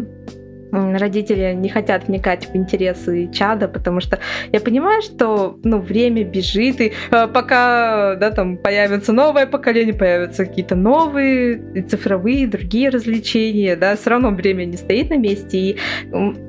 родители 0.74 1.52
не 1.54 1.68
хотят 1.68 2.08
вникать 2.08 2.48
в 2.48 2.56
интересы 2.56 3.28
чада, 3.32 3.68
потому 3.68 4.00
что 4.00 4.18
я 4.52 4.60
понимаю, 4.60 5.02
что 5.02 5.58
ну, 5.62 5.78
время 5.78 6.24
бежит, 6.24 6.80
и 6.80 6.92
э, 7.10 7.26
пока 7.28 8.16
да, 8.16 8.30
там 8.30 8.56
появится 8.56 9.12
новое 9.12 9.46
поколение, 9.46 9.94
появятся 9.94 10.46
какие-то 10.46 10.74
новые 10.74 11.82
цифровые, 11.88 12.46
другие 12.46 12.88
развлечения, 12.88 13.76
да, 13.76 13.96
все 13.96 14.10
равно 14.10 14.30
время 14.30 14.64
не 14.64 14.76
стоит 14.76 15.10
на 15.10 15.16
месте, 15.16 15.58
и 15.58 15.76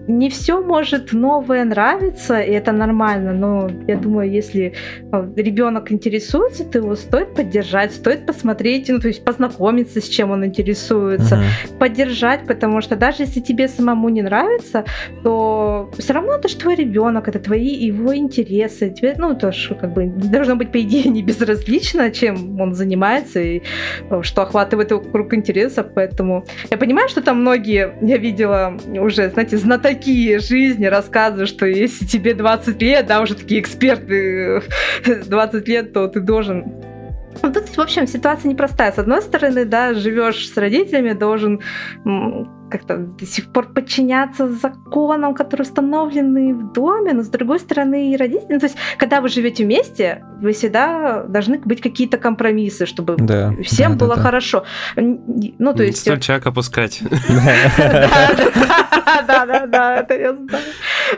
не 0.08 0.30
все 0.30 0.62
может 0.62 1.14
новое 1.14 1.64
нравиться, 1.64 2.40
и 2.40 2.52
это 2.52 2.72
нормально, 2.72 3.34
но 3.34 3.70
я 3.88 3.98
думаю, 3.98 4.32
если 4.32 4.74
э, 5.12 5.34
ребенок 5.36 5.92
интересуется, 5.92 6.64
то 6.64 6.78
его 6.80 6.96
стоит 6.96 7.36
поддержать, 7.36 7.94
стоит 7.94 8.26
посмотреть, 8.26 8.90
ну, 8.90 9.00
то 9.00 9.08
есть 9.08 9.24
познакомиться, 9.24 10.02
с 10.02 10.08
чем 10.08 10.32
он 10.32 10.46
интересуется, 10.46 11.36
uh-huh. 11.36 11.78
поддержать, 11.78 12.46
потому 12.48 12.82
что 12.82 12.96
даже 12.96 13.24
если 13.24 13.40
тебе 13.40 13.68
самому 13.68 14.10
не 14.16 14.22
нравится, 14.22 14.86
то 15.24 15.92
все 15.98 16.14
равно 16.14 16.36
это 16.36 16.48
же 16.48 16.56
твой 16.58 16.76
ребенок, 16.76 17.28
это 17.28 17.40
твои 17.40 17.68
его 17.68 18.16
интересы. 18.16 18.90
Тебе, 18.90 19.16
ну, 19.18 19.36
то 19.36 19.52
что 19.52 19.76
как 19.76 19.94
бы 19.94 20.06
должно 20.08 20.56
быть, 20.56 20.72
по 20.72 20.82
идее, 20.82 21.04
не 21.10 21.22
безразлично, 21.22 22.10
чем 22.12 22.60
он 22.60 22.74
занимается 22.74 23.40
и 23.40 23.62
э, 24.10 24.22
что 24.24 24.42
охватывает 24.42 24.92
его 24.92 25.02
круг 25.02 25.34
интересов. 25.34 25.88
Поэтому 25.94 26.46
я 26.72 26.78
понимаю, 26.78 27.10
что 27.10 27.22
там 27.22 27.42
многие, 27.42 27.96
я 28.02 28.18
видела 28.18 28.78
уже, 28.88 29.30
знаете, 29.30 29.58
знатоки 29.58 30.38
жизни 30.40 30.86
рассказывают, 30.86 31.50
что 31.50 31.66
если 31.66 32.06
тебе 32.06 32.34
20 32.34 32.82
лет, 32.82 33.06
да, 33.06 33.22
уже 33.22 33.36
такие 33.36 33.62
эксперты 33.62 34.62
20 35.28 35.68
лет, 35.68 35.94
то 35.94 36.08
ты 36.08 36.20
должен 36.20 36.66
ну, 37.42 37.52
тут, 37.52 37.66
в 37.66 37.80
общем, 37.80 38.08
ситуация 38.08 38.50
непростая. 38.50 38.92
С 38.92 38.98
одной 38.98 39.22
стороны, 39.22 39.66
да, 39.66 39.94
живешь 39.94 40.50
с 40.50 40.58
родителями, 40.58 41.14
должен 41.14 41.62
как-то 42.70 42.98
до 42.98 43.26
сих 43.26 43.52
пор 43.52 43.68
подчиняться 43.74 44.50
законам, 44.50 45.34
которые 45.34 45.66
установлены 45.66 46.54
в 46.54 46.74
доме, 46.74 47.14
но 47.14 47.24
с 47.24 47.28
другой 47.28 47.60
стороны 47.60 48.12
и 48.14 48.18
родители. 48.18 48.54
Ну, 48.54 48.60
то 48.60 48.66
есть, 48.66 48.78
когда 48.98 49.22
вы 49.22 49.30
живете 49.30 49.64
вместе, 49.64 50.24
вы 50.42 50.54
всегда 50.54 51.24
должны 51.24 51.60
быть 51.60 51.82
какие-то 51.82 52.18
компромиссы, 52.18 52.86
чтобы 52.86 53.16
да, 53.18 53.54
всем 53.64 53.94
да, 53.94 54.06
было 54.06 54.16
да, 54.16 54.22
хорошо. 54.22 54.66
Ну, 54.96 55.74
то 55.74 55.84
есть... 55.84 56.00
Стульчак 56.00 56.46
опускать. 56.46 57.02
Да, 59.28 59.46
да, 59.46 59.66
да, 59.66 59.96
это 59.98 60.14
я 60.14 60.34
знаю. 60.34 60.64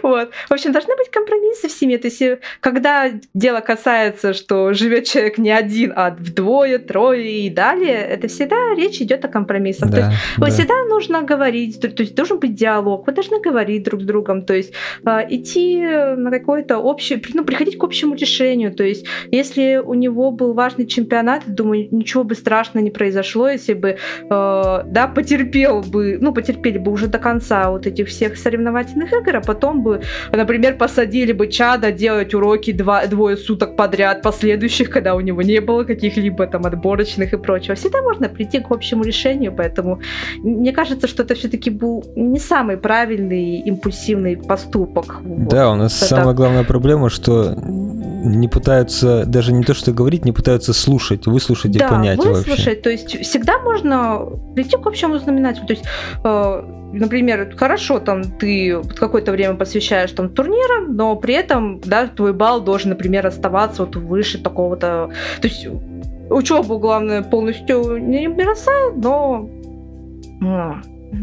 Вот. 0.03 0.29
В 0.49 0.53
общем, 0.53 0.71
должны 0.71 0.95
быть 0.95 1.09
компромиссы 1.11 1.67
в 1.67 1.71
семье. 1.71 1.97
То 1.97 2.07
есть, 2.07 2.21
э, 2.21 2.39
когда 2.59 3.09
дело 3.33 3.59
касается, 3.59 4.33
что 4.33 4.73
живет 4.73 5.05
человек 5.05 5.37
не 5.37 5.51
один, 5.51 5.93
а 5.95 6.11
вдвое, 6.11 6.79
трое 6.79 7.45
и 7.45 7.49
далее, 7.49 7.97
это 7.97 8.27
всегда 8.27 8.55
речь 8.75 9.01
идет 9.01 9.25
о 9.25 9.27
компромиссах. 9.27 9.91
То 9.91 9.97
есть, 9.97 10.55
всегда 10.55 10.83
нужно 10.85 11.21
говорить 11.21 11.46
говорить, 11.47 11.79
то, 11.79 12.03
есть 12.03 12.15
должен 12.15 12.39
быть 12.39 12.55
диалог, 12.55 13.07
вы 13.07 13.13
должны 13.13 13.39
говорить 13.39 13.83
друг 13.83 14.01
с 14.01 14.05
другом, 14.05 14.41
то 14.41 14.53
есть 14.53 14.73
э, 15.05 15.19
идти 15.29 15.81
на 15.81 16.31
какое-то 16.31 16.77
общее, 16.77 17.21
ну, 17.33 17.43
приходить 17.43 17.77
к 17.77 17.83
общему 17.83 18.15
решению, 18.15 18.71
то 18.71 18.83
есть 18.83 19.05
если 19.31 19.81
у 19.83 19.93
него 19.93 20.31
был 20.31 20.53
важный 20.53 20.85
чемпионат, 20.85 21.43
думаю, 21.47 21.87
ничего 21.91 22.23
бы 22.23 22.35
страшного 22.35 22.83
не 22.83 22.91
произошло, 22.91 23.49
если 23.49 23.73
бы, 23.73 23.89
э, 23.89 23.95
да, 24.29 25.11
потерпел 25.15 25.81
бы, 25.81 26.17
ну, 26.21 26.33
потерпели 26.33 26.77
бы 26.77 26.91
уже 26.91 27.07
до 27.07 27.19
конца 27.19 27.71
вот 27.71 27.87
этих 27.87 28.07
всех 28.07 28.37
соревновательных 28.37 29.13
игр, 29.13 29.37
а 29.37 29.41
потом 29.41 29.83
бы, 29.83 30.01
например, 30.31 30.77
посадили 30.77 31.31
бы 31.31 31.47
Чада 31.47 31.91
делать 31.91 32.33
уроки 32.33 32.73
два, 32.73 33.05
двое 33.07 33.37
суток 33.37 33.75
подряд 33.75 34.21
последующих, 34.21 34.89
когда 34.89 35.15
у 35.15 35.21
него 35.21 35.41
не 35.41 35.61
было 35.61 35.83
каких-либо 35.83 36.47
там 36.47 36.65
отборочных 36.65 37.33
и 37.33 37.37
прочего. 37.37 37.75
Всегда 37.75 38.01
можно 38.01 38.29
прийти 38.29 38.59
к 38.59 38.71
общему 38.71 39.03
решению, 39.03 39.53
поэтому 39.55 40.01
мне 40.43 40.71
кажется, 40.71 41.07
что 41.07 41.23
это 41.27 41.35
все-таки 41.35 41.69
был 41.69 42.03
не 42.15 42.39
самый 42.39 42.77
правильный 42.77 43.59
импульсивный 43.59 44.37
поступок. 44.37 45.17
Да, 45.23 45.67
вот. 45.67 45.73
у 45.73 45.75
нас 45.75 45.97
это... 45.97 46.05
самая 46.05 46.33
главная 46.33 46.63
проблема, 46.63 47.09
что 47.09 47.53
не 47.55 48.47
пытаются 48.47 49.25
даже 49.25 49.53
не 49.53 49.63
то 49.63 49.73
что 49.73 49.91
говорить, 49.91 50.25
не 50.25 50.31
пытаются 50.31 50.73
слушать, 50.73 51.27
выслушать 51.27 51.71
да, 51.71 51.85
и 51.85 51.89
понять 51.89 52.17
выслушать, 52.17 52.47
вообще. 52.47 52.75
То 52.75 52.89
есть 52.89 53.21
всегда 53.21 53.59
можно 53.59 54.25
прийти 54.55 54.77
к 54.77 54.87
общему 54.87 55.19
знаменателю. 55.19 55.67
То 55.67 55.73
есть 55.73 55.85
э, 56.23 56.63
например, 56.93 57.53
хорошо, 57.57 57.99
там 57.99 58.23
ты 58.23 58.81
какое-то 58.97 59.31
время 59.31 59.55
посвящаешь 59.55 60.11
там 60.11 60.29
турнирам, 60.29 60.95
но 60.95 61.15
при 61.15 61.33
этом, 61.35 61.81
да, 61.81 62.07
твой 62.07 62.33
балл 62.33 62.61
должен, 62.61 62.91
например, 62.91 63.27
оставаться 63.27 63.85
вот 63.85 63.95
выше 63.95 64.41
такого-то. 64.41 65.09
То 65.41 65.47
есть 65.47 65.67
учебу, 66.29 66.79
главное, 66.79 67.21
полностью 67.21 67.97
не 67.97 68.27
бросай, 68.27 68.93
но 68.95 69.49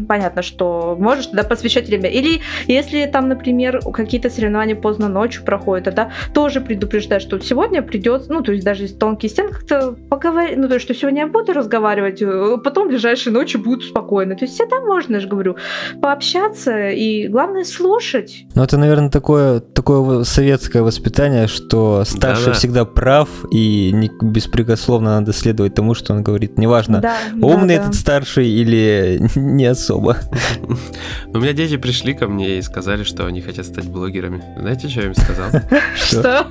понятно, 0.07 0.41
что 0.41 0.95
можешь 0.99 1.27
туда 1.27 1.43
посвящать 1.43 1.87
время. 1.87 2.09
Или 2.09 2.41
если 2.67 3.05
там, 3.05 3.29
например, 3.29 3.79
какие-то 3.93 4.29
соревнования 4.29 4.75
поздно 4.75 5.07
ночью 5.07 5.43
проходят, 5.43 5.85
тогда 5.85 6.11
тоже 6.33 6.61
предупреждать, 6.61 7.21
что 7.21 7.39
сегодня 7.39 7.81
придется, 7.81 8.31
ну, 8.31 8.41
то 8.41 8.51
есть 8.51 8.63
даже 8.63 8.85
из 8.85 8.93
тонкие 8.93 9.29
стены 9.29 9.49
как-то 9.49 9.95
поговорить, 10.09 10.57
ну, 10.57 10.67
то 10.67 10.75
есть, 10.75 10.85
что 10.85 10.93
сегодня 10.93 11.21
я 11.21 11.27
буду 11.27 11.53
разговаривать, 11.53 12.21
э, 12.21 12.57
потом 12.63 12.87
ближайшие 12.87 13.33
ночи 13.33 13.57
будут 13.57 13.85
спокойно. 13.85 14.35
То 14.35 14.45
есть 14.45 14.55
всегда 14.55 14.81
можно, 14.81 15.15
я 15.15 15.19
же 15.19 15.27
говорю, 15.27 15.55
пообщаться 16.01 16.89
и, 16.89 17.27
главное, 17.27 17.63
слушать. 17.63 18.45
Ну, 18.55 18.63
это, 18.63 18.77
наверное, 18.77 19.09
такое, 19.09 19.59
такое 19.59 20.23
советское 20.23 20.81
воспитание, 20.81 21.47
что 21.47 22.03
старший 22.05 22.45
Да-да. 22.45 22.57
всегда 22.57 22.85
прав, 22.85 23.29
и 23.51 23.91
не, 23.93 24.11
беспрекословно 24.21 25.19
надо 25.19 25.33
следовать 25.33 25.75
тому, 25.75 25.93
что 25.93 26.13
он 26.13 26.23
говорит. 26.23 26.57
Неважно, 26.57 27.01
да, 27.01 27.15
умный 27.41 27.75
да, 27.75 27.81
этот 27.81 27.91
да. 27.91 27.97
старший 27.97 28.47
или 28.47 29.19
не 29.35 29.65
особо. 29.65 29.84
У 29.93 31.37
меня 31.37 31.53
дети 31.53 31.77
пришли 31.77 32.13
ко 32.13 32.27
мне 32.27 32.57
и 32.57 32.61
сказали, 32.61 33.03
что 33.03 33.25
они 33.25 33.41
хотят 33.41 33.65
стать 33.65 33.85
блогерами. 33.85 34.43
Знаете, 34.57 34.89
что 34.89 35.01
я 35.01 35.07
им 35.07 35.15
сказал? 35.15 35.49
Что? 35.95 36.47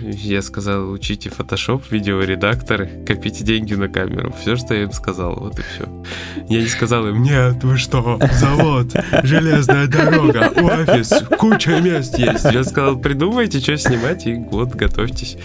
Я 0.00 0.40
сказал, 0.40 0.90
учите 0.90 1.28
Photoshop, 1.28 1.82
видеоредактор, 1.90 2.88
копите 3.06 3.44
деньги 3.44 3.74
на 3.74 3.88
камеру. 3.88 4.34
Все, 4.40 4.56
что 4.56 4.74
я 4.74 4.84
им 4.84 4.92
сказал, 4.92 5.34
вот 5.34 5.58
и 5.58 5.62
все. 5.62 6.04
Я 6.48 6.60
не 6.60 6.66
сказал 6.66 7.06
им, 7.06 7.22
нет, 7.22 7.62
вы 7.62 7.76
что, 7.76 8.18
завод, 8.32 8.94
железная 9.22 9.86
дорога, 9.86 10.50
офис, 10.56 11.12
куча 11.38 11.80
мест 11.80 12.18
есть. 12.18 12.44
Я 12.44 12.64
сказал, 12.64 12.96
придумайте, 12.96 13.60
что 13.60 13.76
снимать, 13.76 14.26
и 14.26 14.34
вот, 14.34 14.74
готовьтесь. 14.74 15.36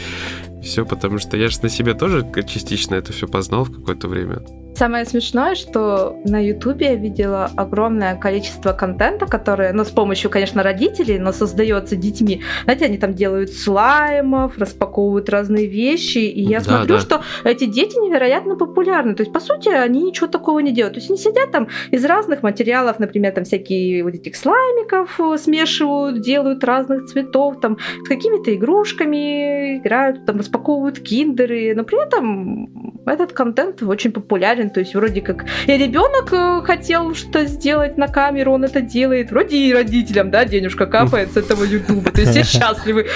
Все, 0.63 0.85
потому 0.85 1.17
что 1.17 1.37
я 1.37 1.49
же 1.49 1.59
на 1.61 1.69
себе 1.69 1.93
тоже 1.93 2.25
частично 2.47 2.95
это 2.95 3.11
все 3.11 3.27
познал 3.27 3.65
в 3.65 3.75
какое-то 3.75 4.07
время. 4.07 4.41
Самое 4.75 5.05
смешное, 5.05 5.55
что 5.55 6.15
на 6.23 6.39
Ютубе 6.43 6.87
я 6.87 6.95
видела 6.95 7.49
огромное 7.55 8.15
количество 8.15 8.73
контента, 8.73 9.25
которое, 9.25 9.73
ну, 9.73 9.83
с 9.83 9.89
помощью, 9.89 10.31
конечно, 10.31 10.63
родителей, 10.63 11.19
но 11.19 11.33
создается 11.33 11.95
детьми. 11.95 12.41
Знаете, 12.63 12.85
они 12.85 12.97
там 12.97 13.13
делают 13.13 13.51
слаймов, 13.53 14.57
распаковывают 14.57 15.29
разные 15.29 15.67
вещи, 15.67 16.19
и 16.19 16.41
я 16.41 16.59
да, 16.59 16.65
смотрю, 16.65 16.95
да. 16.95 17.01
что 17.01 17.21
эти 17.43 17.65
дети 17.65 17.97
невероятно 17.97 18.55
популярны. 18.55 19.13
То 19.13 19.21
есть, 19.21 19.33
по 19.33 19.39
сути, 19.39 19.69
они 19.69 20.03
ничего 20.03 20.27
такого 20.27 20.59
не 20.59 20.71
делают. 20.71 20.95
То 20.95 20.99
есть, 20.99 21.09
они 21.09 21.19
сидят 21.19 21.51
там 21.51 21.67
из 21.91 22.03
разных 22.05 22.41
материалов, 22.41 22.97
например, 22.97 23.33
там 23.33 23.43
всякие 23.43 24.03
вот 24.03 24.15
этих 24.15 24.35
слаймиков 24.35 25.19
э, 25.19 25.37
смешивают, 25.37 26.21
делают 26.21 26.63
разных 26.63 27.05
цветов, 27.05 27.59
там, 27.61 27.77
с 28.03 28.07
какими-то 28.07 28.55
игрушками 28.55 29.77
играют, 29.77 30.25
там, 30.25 30.37
распаковывают 30.37 30.99
киндеры, 30.99 31.73
но 31.75 31.83
при 31.83 32.01
этом 32.03 33.01
этот 33.05 33.33
контент 33.33 33.81
очень 33.83 34.11
популярен 34.11 34.60
то 34.69 34.79
есть 34.79 34.93
вроде 34.93 35.21
как 35.21 35.45
и 35.67 35.77
ребенок 35.77 36.31
э, 36.31 36.61
хотел 36.65 37.15
что-то 37.15 37.45
сделать 37.45 37.97
на 37.97 38.07
камеру, 38.07 38.53
он 38.53 38.63
это 38.63 38.81
делает. 38.81 39.31
Вроде 39.31 39.57
и 39.57 39.73
родителям, 39.73 40.31
да, 40.31 40.45
денежка 40.45 40.85
капает 40.85 41.33
с 41.33 41.37
этого 41.37 41.63
ютуба. 41.63 42.11
То 42.11 42.21
есть 42.21 42.31
все 42.31 42.43
счастливы. 42.59 43.07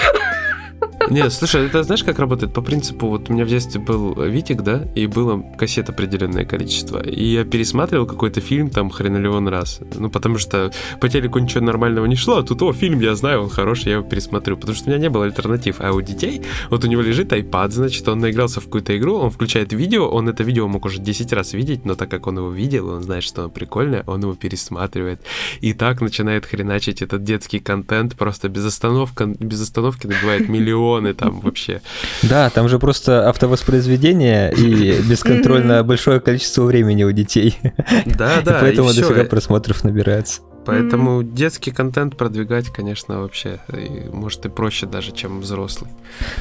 Нет, 1.10 1.32
слушай, 1.32 1.66
это 1.66 1.84
знаешь, 1.84 2.02
как 2.02 2.18
работает? 2.18 2.52
По 2.52 2.62
принципу, 2.62 3.08
вот 3.08 3.30
у 3.30 3.32
меня 3.32 3.44
в 3.44 3.48
детстве 3.48 3.80
был 3.80 4.14
Витик, 4.14 4.62
да, 4.62 4.82
и 4.94 5.06
было 5.06 5.40
кассет 5.56 5.88
определенное 5.88 6.44
количество. 6.44 7.00
И 7.00 7.24
я 7.24 7.44
пересматривал 7.44 8.06
какой-то 8.06 8.40
фильм 8.40 8.70
там 8.70 8.90
хренолеон 8.90 9.46
раз. 9.48 9.80
Ну, 9.94 10.10
потому 10.10 10.38
что 10.38 10.72
по 11.00 11.08
телеку 11.08 11.38
ничего 11.38 11.64
нормального 11.64 12.06
не 12.06 12.16
шло, 12.16 12.38
а 12.38 12.42
тут, 12.42 12.60
о, 12.62 12.72
фильм, 12.72 13.00
я 13.00 13.14
знаю, 13.14 13.42
он 13.42 13.50
хороший, 13.50 13.88
я 13.88 13.92
его 13.94 14.04
пересмотрю. 14.04 14.56
Потому 14.56 14.76
что 14.76 14.86
у 14.86 14.88
меня 14.88 14.98
не 14.98 15.08
было 15.08 15.24
альтернатив. 15.26 15.76
А 15.78 15.92
у 15.92 16.00
детей, 16.00 16.42
вот 16.70 16.84
у 16.84 16.88
него 16.88 17.02
лежит 17.02 17.32
iPad, 17.32 17.70
значит, 17.70 18.08
он 18.08 18.18
наигрался 18.18 18.60
в 18.60 18.64
какую-то 18.64 18.96
игру, 18.96 19.16
он 19.16 19.30
включает 19.30 19.72
видео, 19.72 20.08
он 20.08 20.28
это 20.28 20.42
видео 20.42 20.66
мог 20.66 20.84
уже 20.86 20.98
10 20.98 21.32
раз 21.32 21.52
видеть, 21.52 21.84
но 21.84 21.94
так 21.94 22.10
как 22.10 22.26
он 22.26 22.38
его 22.38 22.50
видел, 22.50 22.88
он 22.88 23.02
знает, 23.02 23.22
что 23.22 23.42
оно 23.42 23.50
прикольное, 23.50 24.02
он 24.06 24.22
его 24.22 24.34
пересматривает. 24.34 25.20
И 25.60 25.72
так 25.72 26.00
начинает 26.00 26.46
хреначить 26.46 27.00
этот 27.00 27.22
детский 27.22 27.60
контент, 27.60 28.16
просто 28.16 28.48
без 28.48 28.64
остановки, 28.66 29.36
без 29.38 29.62
остановки 29.62 30.06
набивает 30.06 30.48
миллион 30.48 30.95
миллионы 30.96 31.14
там 31.14 31.40
вообще. 31.40 31.80
Да, 32.22 32.50
там 32.50 32.68
же 32.68 32.78
просто 32.78 33.28
автовоспроизведение 33.28 34.52
и 34.52 35.00
бесконтрольно 35.08 35.82
большое 35.82 36.20
количество 36.20 36.64
времени 36.64 37.04
у 37.04 37.12
детей. 37.12 37.58
Да, 38.06 38.40
да. 38.42 38.58
Поэтому 38.60 38.92
дофига 38.92 39.24
просмотров 39.24 39.84
набирается. 39.84 40.40
Поэтому 40.64 41.22
mm-hmm. 41.22 41.32
детский 41.32 41.70
контент 41.70 42.16
продвигать, 42.16 42.70
конечно, 42.70 43.20
вообще, 43.20 43.60
и, 43.72 44.08
может, 44.12 44.44
и 44.46 44.48
проще 44.48 44.86
даже, 44.86 45.12
чем 45.12 45.40
взрослый. 45.40 45.88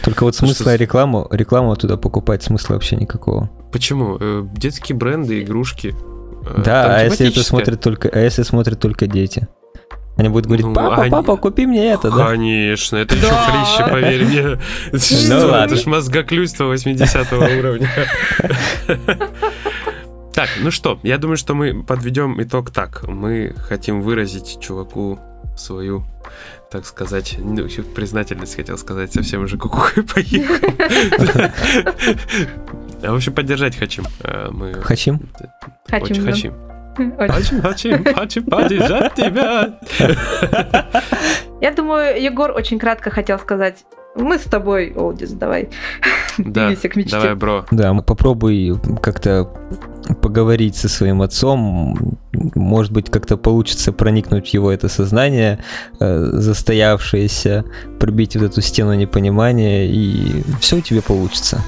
Только 0.03 0.23
вот 0.23 0.35
смысла 0.35 0.71
что... 0.71 0.75
рекламу, 0.75 1.27
рекламу 1.29 1.75
туда 1.75 1.95
покупать 1.95 2.41
смысла 2.41 2.73
вообще 2.73 2.95
никакого. 2.95 3.51
Почему? 3.71 4.17
Э, 4.19 4.43
детские 4.55 4.97
бренды, 4.97 5.43
игрушки. 5.43 5.93
Э, 6.43 6.61
да, 6.65 6.95
а 6.95 7.03
если 7.03 7.27
это 7.27 7.43
смотрят 7.43 7.81
только, 7.81 8.09
а 8.09 8.19
если 8.19 8.41
смотрят 8.41 8.79
только 8.79 9.05
дети? 9.05 9.47
Они 10.17 10.29
будут 10.29 10.45
говорить, 10.45 10.65
ну, 10.65 10.73
папа, 10.73 11.01
они... 11.01 11.11
папа, 11.11 11.35
купи 11.35 11.65
мне 11.65 11.91
это, 11.91 12.09
да? 12.09 12.27
Конечно, 12.27 12.95
это 12.95 13.15
еще 13.15 13.27
хлеще, 13.27 13.91
поверь 13.91 14.25
мне. 14.25 14.59
Ну. 15.29 15.49
Это 15.49 15.75
ж 15.75 15.85
мозгоклюйство 15.85 16.65
80 16.65 17.33
уровня. 17.33 17.89
Так, 20.33 20.49
ну 20.61 20.71
что, 20.71 20.99
я 21.03 21.17
думаю, 21.17 21.37
что 21.37 21.53
мы 21.53 21.83
подведем 21.83 22.41
итог 22.41 22.71
так. 22.71 23.03
Мы 23.07 23.53
хотим 23.57 24.01
выразить 24.01 24.57
чуваку 24.61 25.19
свою, 25.57 26.03
так 26.71 26.85
сказать, 26.85 27.35
ну, 27.37 27.67
признательность, 27.95 28.55
хотел 28.55 28.77
сказать, 28.77 29.13
совсем 29.13 29.43
уже 29.43 29.57
кукухой 29.57 30.03
поехал. 30.03 30.69
А 33.03 33.11
в 33.11 33.15
общем, 33.15 33.33
поддержать 33.33 33.77
хотим. 33.77 34.05
А, 34.21 34.49
мы... 34.51 34.73
Хотим? 34.81 35.29
Очень 35.91 36.23
хотим. 36.23 36.53
Очень, 36.97 37.59
очень, 37.59 37.93
очень 38.17 38.43
поддержать 38.43 39.13
тебя. 39.15 39.79
Я 41.61 41.71
думаю, 41.71 42.21
Егор 42.21 42.51
очень 42.51 42.79
кратко 42.79 43.09
хотел 43.09 43.39
сказать. 43.39 43.85
Мы 44.15 44.37
с 44.37 44.43
тобой, 44.43 44.93
Олдис, 44.95 45.31
давай. 45.31 45.69
Да, 46.37 46.73
давай, 47.11 47.35
бро. 47.35 47.65
Да, 47.71 47.93
попробуй 47.95 48.75
как-то 49.01 49.49
поговорить 50.21 50.75
со 50.75 50.89
своим 50.89 51.21
отцом. 51.21 52.17
Может 52.55 52.91
быть, 52.91 53.09
как-то 53.09 53.37
получится 53.37 53.91
проникнуть 53.91 54.49
в 54.49 54.53
его 54.53 54.71
это 54.71 54.87
сознание, 54.89 55.59
э, 55.99 56.29
застоявшееся, 56.33 57.65
пробить 57.99 58.35
вот 58.35 58.51
эту 58.51 58.61
стену 58.61 58.93
непонимания, 58.93 59.85
и 59.85 60.43
все 60.59 60.77
у 60.77 60.81
тебя 60.81 61.01
получится. 61.01 61.61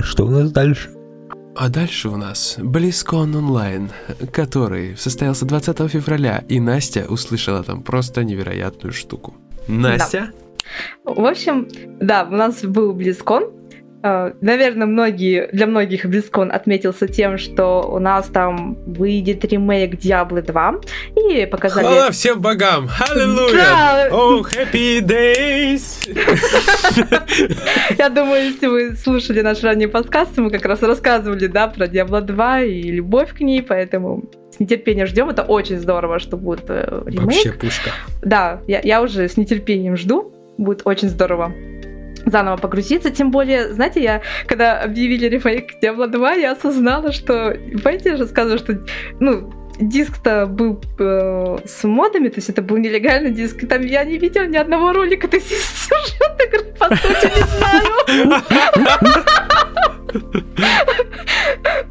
А 0.00 0.02
что 0.02 0.24
у 0.24 0.30
нас 0.30 0.50
дальше? 0.50 0.88
А 1.54 1.68
дальше 1.68 2.08
у 2.08 2.16
нас 2.16 2.56
BlizzCon 2.58 3.36
онлайн, 3.36 3.90
который 4.32 4.96
состоялся 4.96 5.44
20 5.44 5.90
февраля, 5.90 6.42
и 6.48 6.58
Настя 6.58 7.04
услышала 7.06 7.62
там 7.62 7.82
просто 7.82 8.24
невероятную 8.24 8.94
штуку. 8.94 9.34
Настя? 9.68 10.30
Да. 11.04 11.12
В 11.12 11.26
общем, 11.26 11.68
да, 12.00 12.24
у 12.24 12.34
нас 12.34 12.62
был 12.62 12.96
BlizzCon, 12.96 13.59
наверное, 14.02 14.86
многие, 14.86 15.48
для 15.52 15.66
многих 15.66 16.06
BlizzCon 16.06 16.50
отметился 16.50 17.06
тем, 17.06 17.38
что 17.38 17.82
у 17.82 17.98
нас 17.98 18.26
там 18.26 18.76
выйдет 18.86 19.44
ремейк 19.44 19.94
Diablo 19.94 20.40
2 20.40 20.80
и 21.16 21.46
показали... 21.46 21.84
Хвала 21.84 22.10
всем 22.10 22.40
богам! 22.40 22.88
Аллилуйя! 23.10 23.52
Да. 23.52 24.08
Oh, 24.10 24.42
happy 24.42 25.00
days! 25.00 26.08
Я 27.98 28.08
думаю, 28.08 28.44
если 28.44 28.66
вы 28.66 28.96
слушали 28.96 29.42
наш 29.42 29.62
ранний 29.62 29.86
подкаст, 29.86 30.36
мы 30.38 30.50
как 30.50 30.64
раз 30.64 30.82
рассказывали, 30.82 31.46
да, 31.46 31.68
про 31.68 31.86
Diablo 31.86 32.20
2 32.22 32.60
и 32.62 32.82
любовь 32.82 33.34
к 33.34 33.40
ней, 33.40 33.62
поэтому 33.62 34.24
с 34.50 34.58
нетерпением 34.60 35.06
ждем. 35.06 35.28
Это 35.28 35.42
очень 35.42 35.78
здорово, 35.78 36.18
что 36.18 36.36
будет 36.36 36.64
э, 36.68 37.02
ремейк. 37.06 37.24
Вообще 37.24 37.52
пушка. 37.52 37.90
Да, 38.22 38.60
я, 38.66 38.80
я 38.82 39.02
уже 39.02 39.28
с 39.28 39.36
нетерпением 39.36 39.96
жду. 39.96 40.32
Будет 40.58 40.82
очень 40.84 41.08
здорово 41.08 41.54
заново 42.26 42.56
погрузиться. 42.56 43.10
Тем 43.10 43.30
более, 43.30 43.72
знаете, 43.72 44.02
я, 44.02 44.22
когда 44.46 44.80
объявили 44.80 45.26
ремейк 45.26 45.74
Diablo 45.82 46.06
2, 46.06 46.32
я 46.34 46.52
осознала, 46.52 47.12
что, 47.12 47.56
помните, 47.82 48.10
я 48.10 48.16
же 48.16 48.26
сказала, 48.26 48.58
что, 48.58 48.78
ну, 49.20 49.52
диск-то 49.80 50.46
был 50.46 50.80
э, 50.98 51.58
с 51.64 51.84
модами, 51.84 52.28
то 52.28 52.36
есть 52.36 52.50
это 52.50 52.62
был 52.62 52.76
нелегальный 52.76 53.30
диск, 53.30 53.62
и 53.62 53.66
там 53.66 53.82
я 53.82 54.04
не 54.04 54.18
видела 54.18 54.44
ни 54.44 54.56
одного 54.56 54.92
ролика, 54.92 55.26
то 55.28 55.36
есть 55.36 55.48
сюжет 55.50 56.40
игры, 56.46 56.64
по 56.78 56.88
сути, 56.96 57.32
не 57.36 58.28
знаю. 58.28 58.42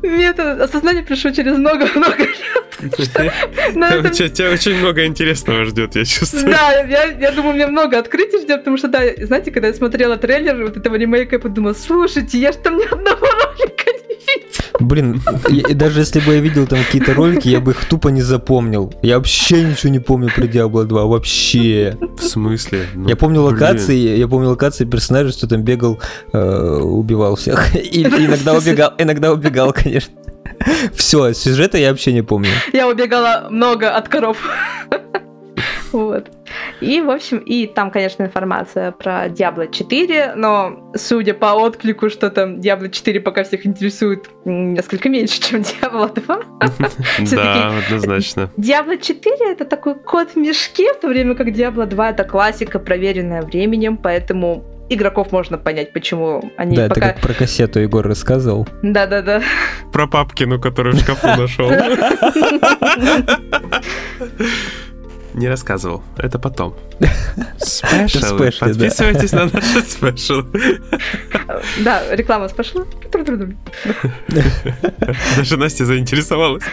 Мне 0.01 0.27
это 0.27 0.63
осознание 0.63 1.03
пришло 1.03 1.31
через 1.31 1.57
много-много 1.57 2.23
лет. 2.23 2.59
Тебя 2.79 4.51
очень 4.51 4.77
много 4.77 5.05
интересного 5.05 5.65
ждет, 5.65 5.95
я 5.95 6.05
чувствую. 6.05 6.45
Да, 6.45 6.71
я 6.81 7.31
думаю, 7.31 7.55
мне 7.55 7.67
много 7.67 7.99
открытий 7.99 8.39
ждет, 8.39 8.59
потому 8.59 8.77
что, 8.77 8.87
да, 8.87 9.01
знаете, 9.21 9.51
когда 9.51 9.67
я 9.67 9.73
смотрела 9.73 10.17
трейлер 10.17 10.63
вот 10.63 10.77
этого 10.77 10.95
ремейка, 10.95 11.35
я 11.35 11.39
подумала, 11.39 11.73
слушайте, 11.73 12.37
я 12.37 12.51
же 12.51 12.57
там 12.59 12.77
ни 12.77 12.85
одного 12.85 13.27
ролика 13.27 13.78
Блин, 14.79 15.21
даже 15.73 15.99
если 15.99 16.19
бы 16.19 16.35
я 16.35 16.39
видел 16.39 16.65
там 16.65 16.79
какие-то 16.83 17.13
ролики, 17.13 17.49
я 17.49 17.59
бы 17.59 17.71
их 17.71 17.85
тупо 17.85 18.09
не 18.09 18.21
запомнил. 18.21 18.93
Я 19.01 19.17
вообще 19.17 19.63
ничего 19.63 19.91
не 19.91 19.99
помню 19.99 20.29
про 20.33 20.43
Diablo 20.45 20.85
2, 20.85 21.05
вообще. 21.05 21.97
В 22.17 22.23
смысле? 22.23 22.85
Ну, 22.93 23.09
я 23.09 23.15
помню 23.15 23.41
локации, 23.41 24.17
я 24.17 24.27
помню 24.27 24.49
локации 24.49 24.85
персонажей, 24.85 25.33
что 25.33 25.47
там 25.47 25.63
бегал, 25.63 25.99
э, 26.31 26.79
убивал 26.81 27.35
всех. 27.35 27.75
И 27.75 28.03
иногда 28.03 28.53
убегал, 28.53 28.93
иногда 28.97 29.33
убегал, 29.33 29.73
конечно. 29.73 30.13
Все, 30.93 31.33
сюжета 31.33 31.77
я 31.77 31.89
вообще 31.89 32.13
не 32.13 32.21
помню. 32.21 32.49
Я 32.73 32.87
убегала 32.87 33.47
много 33.49 33.95
от 33.95 34.07
коров. 34.09 34.37
Вот. 35.91 36.27
И, 36.81 37.01
в 37.01 37.09
общем, 37.09 37.39
и 37.39 37.67
там, 37.67 37.91
конечно, 37.91 38.23
информация 38.23 38.91
про 38.91 39.27
Diablo 39.27 39.71
4, 39.71 40.33
но, 40.35 40.91
судя 40.95 41.33
по 41.33 41.53
отклику, 41.53 42.09
что 42.09 42.29
там 42.29 42.59
Diablo 42.59 42.89
4 42.89 43.19
пока 43.19 43.43
всех 43.43 43.65
интересует 43.65 44.29
несколько 44.45 45.09
меньше, 45.09 45.41
чем 45.41 45.61
Diablo 45.61 46.13
2. 46.13 46.39
Да, 47.31 47.73
однозначно. 47.85 48.49
Diablo 48.57 48.99
4 48.99 49.51
это 49.51 49.65
такой 49.65 49.95
кот 49.95 50.31
в 50.31 50.35
мешке, 50.37 50.93
в 50.93 50.99
то 50.99 51.07
время 51.07 51.35
как 51.35 51.47
Diablo 51.47 51.85
2 51.85 52.09
это 52.09 52.23
классика, 52.23 52.79
проверенная 52.79 53.41
временем, 53.41 53.97
поэтому 53.97 54.63
игроков 54.89 55.31
можно 55.31 55.57
понять, 55.57 55.93
почему 55.93 56.51
они 56.57 56.75
Да, 56.75 56.89
пока... 56.89 57.01
это 57.01 57.13
как 57.13 57.21
про 57.21 57.33
кассету 57.33 57.79
Егор 57.79 58.05
рассказывал. 58.05 58.67
Да-да-да. 58.81 59.41
Про 59.93 60.07
Папкину, 60.07 60.59
который 60.59 60.93
в 60.93 60.99
шкафу 60.99 61.27
нашел. 61.27 61.69
Не 65.33 65.47
рассказывал. 65.47 66.03
Это 66.17 66.39
потом. 66.39 66.75
Special. 67.59 68.37
да. 68.37 68.51
Подписывайтесь 68.59 69.31
на 69.31 69.45
наши 69.45 69.81
special. 69.81 70.43
Да, 71.79 72.03
реклама 72.15 72.47
special 72.49 72.77
а. 72.77 72.85
Даже 75.37 75.57
Настя 75.57 75.85
заинтересовалась. 75.85 76.63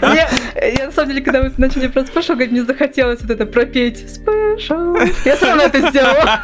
Я, 0.00 0.28
я, 0.56 0.86
на 0.86 0.92
самом 0.92 1.10
деле, 1.10 1.22
когда 1.22 1.42
вы 1.42 1.52
начали 1.58 1.88
про 1.88 2.04
special, 2.04 2.32
говорить, 2.32 2.52
мне 2.52 2.64
захотелось 2.64 3.20
вот 3.20 3.30
это 3.30 3.46
пропеть 3.46 3.98
special. 4.10 4.96
Я 5.24 5.36
равно 5.40 5.62
это 5.64 5.88
сделала. 5.90 6.40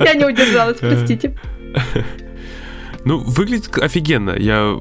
Я 0.00 0.14
не 0.14 0.24
удержалась, 0.24 0.78
простите. 0.78 1.36
Ну, 3.06 3.18
выглядит 3.18 3.78
офигенно. 3.78 4.34
Я 4.36 4.76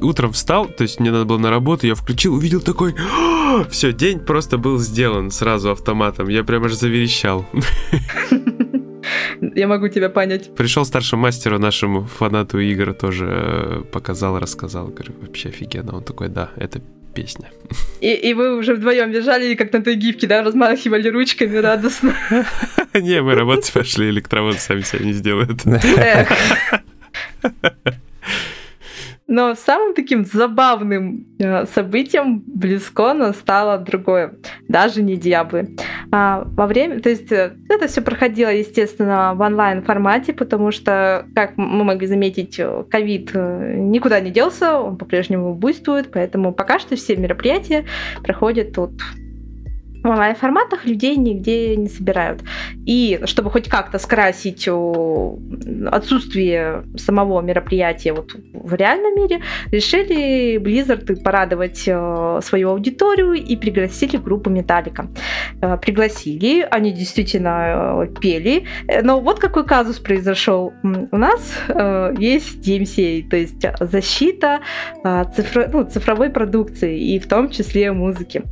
утром 0.00 0.32
встал, 0.32 0.66
то 0.66 0.82
есть 0.82 0.98
мне 0.98 1.12
надо 1.12 1.26
было 1.26 1.36
на 1.36 1.50
работу, 1.50 1.86
я 1.86 1.94
включил, 1.94 2.34
увидел 2.34 2.62
такой... 2.62 2.94
Все, 3.70 3.92
день 3.92 4.18
просто 4.18 4.56
был 4.56 4.78
сделан 4.78 5.30
сразу 5.30 5.70
автоматом. 5.70 6.28
Я 6.28 6.42
прям 6.42 6.64
аж 6.64 6.72
заверещал. 6.72 7.46
Я 9.54 9.68
могу 9.68 9.88
тебя 9.88 10.08
понять. 10.08 10.54
Пришел 10.54 10.84
старшему 10.84 11.22
мастеру, 11.22 11.58
нашему 11.58 12.04
фанату 12.04 12.58
игр, 12.58 12.94
тоже 12.94 13.28
э, 13.28 13.82
показал, 13.92 14.38
рассказал. 14.38 14.88
Говорю, 14.88 15.12
вообще 15.20 15.50
офигенно. 15.50 15.96
Он 15.96 16.02
такой, 16.02 16.28
да, 16.28 16.50
это 16.56 16.80
песня. 17.14 17.50
И, 18.00 18.12
и 18.12 18.34
вы 18.34 18.58
уже 18.58 18.74
вдвоем 18.74 19.12
бежали, 19.12 19.54
как 19.54 19.72
на 19.72 19.82
той 19.82 19.96
гифке, 19.96 20.26
да, 20.26 20.42
размахивали 20.42 21.08
ручками 21.08 21.56
радостно. 21.56 22.14
Не, 22.94 23.22
мы 23.22 23.34
работать 23.34 23.72
пошли, 23.72 24.10
электровоз 24.10 24.58
сами 24.58 24.82
себя 24.82 25.04
не 25.04 25.12
сделают. 25.12 25.62
Но 29.28 29.56
самым 29.56 29.94
таким 29.94 30.24
забавным 30.24 31.26
э, 31.40 31.66
событием 31.66 32.44
близко 32.46 33.32
стало 33.32 33.76
другое, 33.78 34.34
даже 34.68 35.02
не 35.02 35.16
Диаблы. 35.16 35.76
А, 36.12 36.44
во 36.46 36.68
время, 36.68 37.00
то 37.00 37.08
есть 37.08 37.32
э, 37.32 37.56
это 37.68 37.88
все 37.88 38.02
проходило, 38.02 38.50
естественно, 38.50 39.34
в 39.34 39.40
онлайн 39.40 39.82
формате, 39.82 40.32
потому 40.32 40.70
что, 40.70 41.26
как 41.34 41.56
мы 41.56 41.82
могли 41.82 42.06
заметить, 42.06 42.54
э, 42.60 42.84
ковид 42.88 43.32
никуда 43.34 44.20
не 44.20 44.30
делся, 44.30 44.78
он 44.78 44.96
по-прежнему 44.96 45.54
буйствует, 45.54 46.12
поэтому 46.12 46.52
пока 46.52 46.78
что 46.78 46.94
все 46.94 47.16
мероприятия 47.16 47.84
проходят 48.22 48.74
тут 48.74 48.92
в 50.06 50.10
онлайн-форматах 50.10 50.84
людей 50.86 51.16
нигде 51.16 51.76
не 51.76 51.88
собирают. 51.88 52.42
И 52.86 53.20
чтобы 53.24 53.50
хоть 53.50 53.68
как-то 53.68 53.98
скрасить 53.98 54.68
отсутствие 55.90 56.84
самого 56.96 57.40
мероприятия 57.40 58.12
вот 58.12 58.34
в 58.52 58.74
реальном 58.74 59.16
мире, 59.16 59.40
решили 59.70 60.56
Blizzard 60.58 61.22
порадовать 61.22 61.78
свою 61.78 62.70
аудиторию 62.70 63.34
и 63.34 63.56
пригласили 63.56 64.16
группу 64.16 64.50
Металлика. 64.50 65.08
Э, 65.60 65.76
пригласили, 65.76 66.66
они 66.70 66.92
действительно 66.92 68.04
э, 68.04 68.20
пели. 68.20 68.64
Э, 68.88 69.02
Но 69.02 69.20
вот 69.20 69.38
какой 69.40 69.64
казус 69.64 69.98
произошел. 69.98 70.72
У 71.12 71.16
нас 71.16 71.40
есть 72.18 72.66
DMCA, 72.66 73.28
то 73.28 73.36
есть 73.36 73.64
защита 73.80 74.60
цифро- 75.04 75.68
ну, 75.72 75.84
цифровой 75.84 76.30
продукции, 76.30 76.98
и 76.98 77.18
в 77.18 77.26
том 77.26 77.50
числе 77.50 77.92
музыки. 77.92 78.42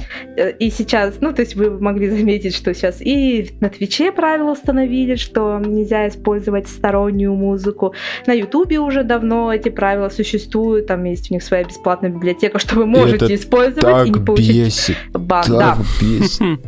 И 0.59 0.71
сейчас, 0.71 1.21
ну, 1.21 1.33
то 1.33 1.44
есть 1.45 1.57
вы 1.57 1.71
могли 1.79 2.11
заметить, 2.11 2.55
что 2.55 2.75
сейчас 2.75 3.01
и 3.01 3.51
на 3.61 3.69
Твиче 3.69 4.13
правила 4.13 4.53
установили, 4.53 5.17
что 5.17 5.59
нельзя 5.59 6.09
использовать 6.09 6.69
стороннюю 6.69 7.35
музыку. 7.35 7.95
На 8.27 8.33
Ютубе 8.33 8.79
уже 8.79 9.05
давно 9.05 9.53
эти 9.53 9.69
правила 9.69 10.09
существуют, 10.09 10.87
там 10.87 11.05
есть 11.05 11.31
у 11.31 11.35
них 11.35 11.43
своя 11.43 11.65
бесплатная 11.65 12.11
библиотека, 12.11 12.59
что 12.59 12.77
вы 12.77 12.87
можете 12.87 13.27
это 13.27 13.35
использовать 13.35 14.07
и 14.07 14.11
не 14.11 14.25
получить 14.25 14.65
бесит, 14.65 14.97
бан. 15.13 15.45
Да. 15.49 15.79
бесит. 16.01 16.61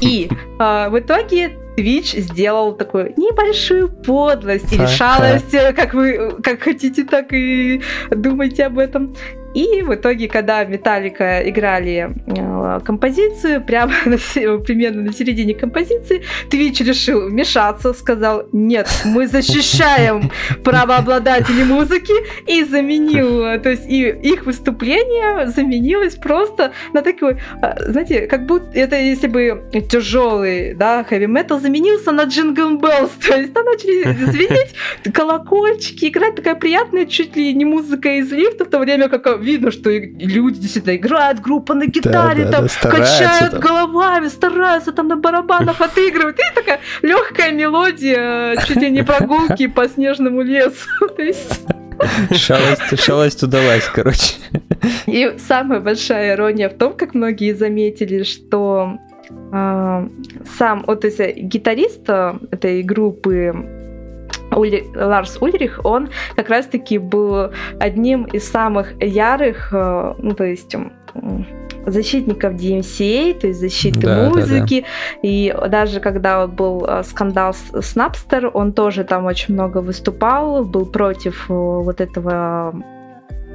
И 0.00 0.30
а, 0.58 0.88
в 0.88 0.98
итоге 0.98 1.50
Twitch 1.76 2.18
сделал 2.20 2.74
такую 2.74 3.12
небольшую 3.16 3.88
подлость 3.88 4.72
или 4.72 4.86
шалость, 4.86 5.54
э, 5.54 5.72
как 5.72 5.94
вы 5.94 6.36
как 6.42 6.60
хотите, 6.60 7.04
так 7.04 7.32
и 7.32 7.80
думайте 8.10 8.64
об 8.64 8.78
этом. 8.78 9.14
И 9.54 9.82
в 9.82 9.94
итоге, 9.94 10.28
когда 10.28 10.64
Металлика 10.64 11.40
играли 11.48 12.14
э, 12.26 12.80
композицию, 12.84 13.64
прямо 13.64 13.92
на 14.06 14.16
примерно 14.58 15.02
на 15.02 15.12
середине 15.12 15.54
композиции, 15.54 16.22
Twitch 16.50 16.84
решил 16.84 17.28
вмешаться, 17.28 17.92
сказал, 17.92 18.44
нет, 18.52 18.88
мы 19.04 19.26
защищаем 19.26 20.30
правообладателей 20.64 21.64
музыки, 21.64 22.12
и 22.46 22.64
заменил, 22.64 23.44
э, 23.44 23.58
то 23.58 23.70
есть 23.70 23.86
и 23.88 24.08
их 24.08 24.46
выступление 24.46 25.48
заменилось 25.48 26.14
просто 26.14 26.72
на 26.92 27.02
такой, 27.02 27.38
э, 27.62 27.90
знаете, 27.90 28.26
как 28.26 28.46
будто 28.46 28.78
это 28.78 28.96
если 28.96 29.26
бы 29.26 29.64
тяжелый, 29.90 30.74
да, 30.74 31.04
хэви 31.04 31.26
метал 31.26 31.60
заменился 31.60 32.12
на 32.12 32.22
Jingle 32.22 32.78
Bells, 32.78 33.10
то 33.26 33.36
есть 33.36 33.52
там 33.52 33.64
начали 33.64 34.12
звенеть 34.30 34.74
колокольчики, 35.12 36.06
играть 36.06 36.36
такая 36.36 36.54
приятная, 36.54 37.06
чуть 37.06 37.36
ли 37.36 37.52
не 37.52 37.64
музыка 37.64 38.08
из 38.18 38.30
лифта, 38.30 38.64
в 38.64 38.68
то 38.68 38.78
время 38.78 39.08
как 39.08 39.39
видно, 39.40 39.70
что 39.70 39.90
люди 39.90 40.60
действительно 40.60 40.96
играют, 40.96 41.40
группа 41.40 41.74
на 41.74 41.86
гитаре, 41.86 42.44
да, 42.44 42.52
там 42.52 42.66
да, 42.82 42.90
качают 42.90 43.52
там. 43.52 43.60
головами, 43.60 44.28
стараются 44.28 44.92
там 44.92 45.08
на 45.08 45.16
барабанах 45.16 45.80
отыгрывают, 45.80 46.38
и 46.38 46.54
такая 46.54 46.80
легкая 47.02 47.52
мелодия, 47.52 48.56
чуть 48.66 48.76
ли 48.76 48.90
не 48.90 49.02
прогулки 49.02 49.66
по 49.66 49.88
снежному 49.88 50.42
лесу, 50.42 50.88
то 51.16 51.22
есть 51.22 51.60
Шалость, 52.32 52.98
шалость 52.98 53.42
удалась, 53.42 53.84
короче. 53.92 54.34
И 55.06 55.36
самая 55.38 55.80
большая 55.80 56.34
ирония 56.34 56.68
в 56.68 56.74
том, 56.74 56.94
как 56.94 57.14
многие 57.14 57.52
заметили, 57.52 58.22
что 58.22 58.96
э, 59.28 60.08
сам 60.58 60.84
вот 60.86 61.04
если 61.04 61.34
гитарист 61.36 62.08
э, 62.08 62.38
этой 62.50 62.82
группы 62.82 63.79
Ули- 64.50 64.90
Ларс 64.94 65.38
Ульрих, 65.40 65.80
он 65.84 66.10
как 66.36 66.48
раз-таки 66.48 66.98
был 66.98 67.50
одним 67.78 68.24
из 68.24 68.48
самых 68.50 68.92
ярых, 69.00 69.70
э, 69.72 70.14
ну 70.18 70.34
то 70.34 70.44
есть 70.44 70.74
защитников 71.86 72.54
DMCA, 72.54 73.34
то 73.40 73.46
есть 73.46 73.60
защиты 73.60 74.00
Да, 74.00 74.14
да, 74.16 74.22
да. 74.22 74.28
музыки. 74.40 74.84
И 75.22 75.54
даже 75.68 76.00
когда 76.00 76.42
вот 76.46 76.54
был 76.54 76.84
э, 76.86 77.02
скандал 77.04 77.54
с, 77.54 77.96
Napster, 77.96 78.50
он 78.52 78.72
тоже 78.72 79.04
там 79.04 79.26
очень 79.26 79.54
много 79.54 79.78
выступал, 79.78 80.64
был 80.64 80.86
против 80.86 81.46
э, 81.50 81.52
вот 81.54 82.00
этого 82.00 82.74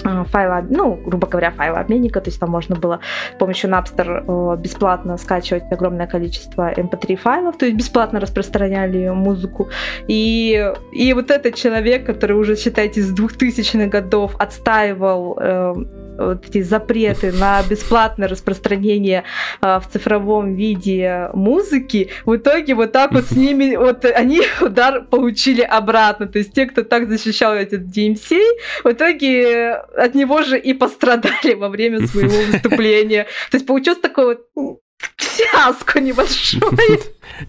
файла, 0.03 0.65
ну, 0.69 0.99
грубо 1.05 1.27
говоря, 1.27 1.51
файла 1.51 1.79
обменника, 1.79 2.21
то 2.21 2.29
есть 2.29 2.39
там 2.39 2.49
можно 2.49 2.75
было 2.75 2.99
с 3.35 3.39
помощью 3.39 3.69
Napster 3.69 4.23
э, 4.27 4.57
бесплатно 4.57 5.17
скачивать 5.17 5.63
огромное 5.71 6.07
количество 6.07 6.71
MP3 6.71 7.15
файлов, 7.15 7.57
то 7.57 7.65
есть 7.65 7.77
бесплатно 7.77 8.19
распространяли 8.19 9.09
музыку. 9.09 9.69
И, 10.07 10.73
и 10.91 11.13
вот 11.13 11.31
этот 11.31 11.55
человек, 11.55 12.05
который 12.05 12.37
уже, 12.37 12.55
считайте, 12.55 13.01
с 13.01 13.13
2000-х 13.13 13.87
годов 13.87 14.35
отстаивал 14.39 15.37
э, 15.39 15.73
вот 16.17 16.47
эти 16.47 16.61
запреты 16.61 17.31
на 17.31 17.61
бесплатное 17.63 18.27
распространение 18.27 19.23
э, 19.61 19.79
в 19.79 19.87
цифровом 19.91 20.55
виде 20.55 21.29
музыки, 21.33 22.09
в 22.25 22.35
итоге 22.35 22.75
вот 22.75 22.91
так 22.91 23.11
вот 23.11 23.25
с 23.25 23.31
ними, 23.35 23.75
вот 23.75 24.05
они 24.05 24.41
удар 24.61 25.05
получили 25.05 25.61
обратно. 25.61 26.27
То 26.27 26.39
есть 26.39 26.53
те, 26.53 26.65
кто 26.65 26.83
так 26.83 27.09
защищал 27.09 27.53
этот 27.53 27.81
DMC, 27.81 28.39
в 28.83 28.91
итоге 28.91 29.73
от 29.73 30.15
него 30.15 30.41
же 30.43 30.57
и 30.57 30.73
пострадали 30.73 31.53
во 31.53 31.69
время 31.69 32.07
своего 32.07 32.37
выступления. 32.51 33.25
То 33.51 33.57
есть 33.57 33.65
получилось 33.65 33.99
такое 33.99 34.37
вот 34.55 34.79
фиаско 35.17 35.99
небольшое. 35.99 36.63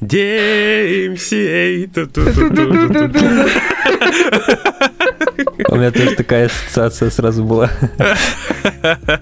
DMCA. 0.01 1.87
У 5.69 5.77
меня 5.77 5.91
тоже 5.91 6.17
такая 6.17 6.47
ассоциация 6.47 7.11
сразу 7.11 7.45
была. 7.45 7.71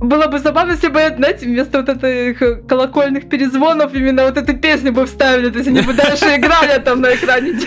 Было 0.00 0.28
бы 0.28 0.38
забавно, 0.38 0.72
если 0.72 0.88
бы, 0.88 1.00
знаете, 1.16 1.46
вместо 1.46 1.82
вот 1.82 1.88
этих 1.88 2.40
э, 2.42 2.56
колокольных 2.68 3.28
перезвонов 3.28 3.94
именно 3.94 4.24
вот 4.24 4.36
эту 4.36 4.56
песню 4.56 4.92
бы 4.92 5.06
вставили, 5.06 5.50
то 5.50 5.58
есть 5.58 5.68
они 5.68 5.80
бы 5.80 5.92
дальше 5.92 6.24
играли 6.36 6.80
там 6.80 7.00
на 7.00 7.14
экране. 7.14 7.58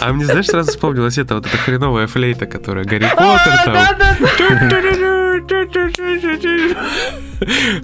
А 0.00 0.12
мне, 0.12 0.24
знаешь, 0.24 0.46
сразу 0.46 0.70
вспомнилась 0.70 1.18
это 1.18 1.34
вот 1.34 1.46
эта 1.46 1.56
хреновая 1.58 2.06
флейта, 2.06 2.46
которая 2.46 2.84
Гарри 2.84 3.04
А, 3.04 3.16
Поттер 3.16 3.64
там. 3.64 3.74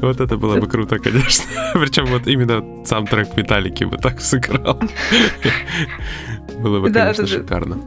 Вот 0.01 0.21
это 0.21 0.37
было 0.39 0.57
бы 0.57 0.67
круто, 0.67 0.99
конечно. 0.99 1.45
Причем 1.75 2.07
вот 2.07 2.27
именно 2.27 2.85
сам 2.87 3.07
трек 3.07 3.37
Металлики 3.37 3.85
бы 3.85 3.99
так 3.99 4.21
сыграл. 4.21 4.81
Было 6.63 6.81
бы, 6.81 6.91
Да, 6.91 7.01
конечно, 7.13 7.25
да, 7.25 7.29
шикарно. 7.31 7.79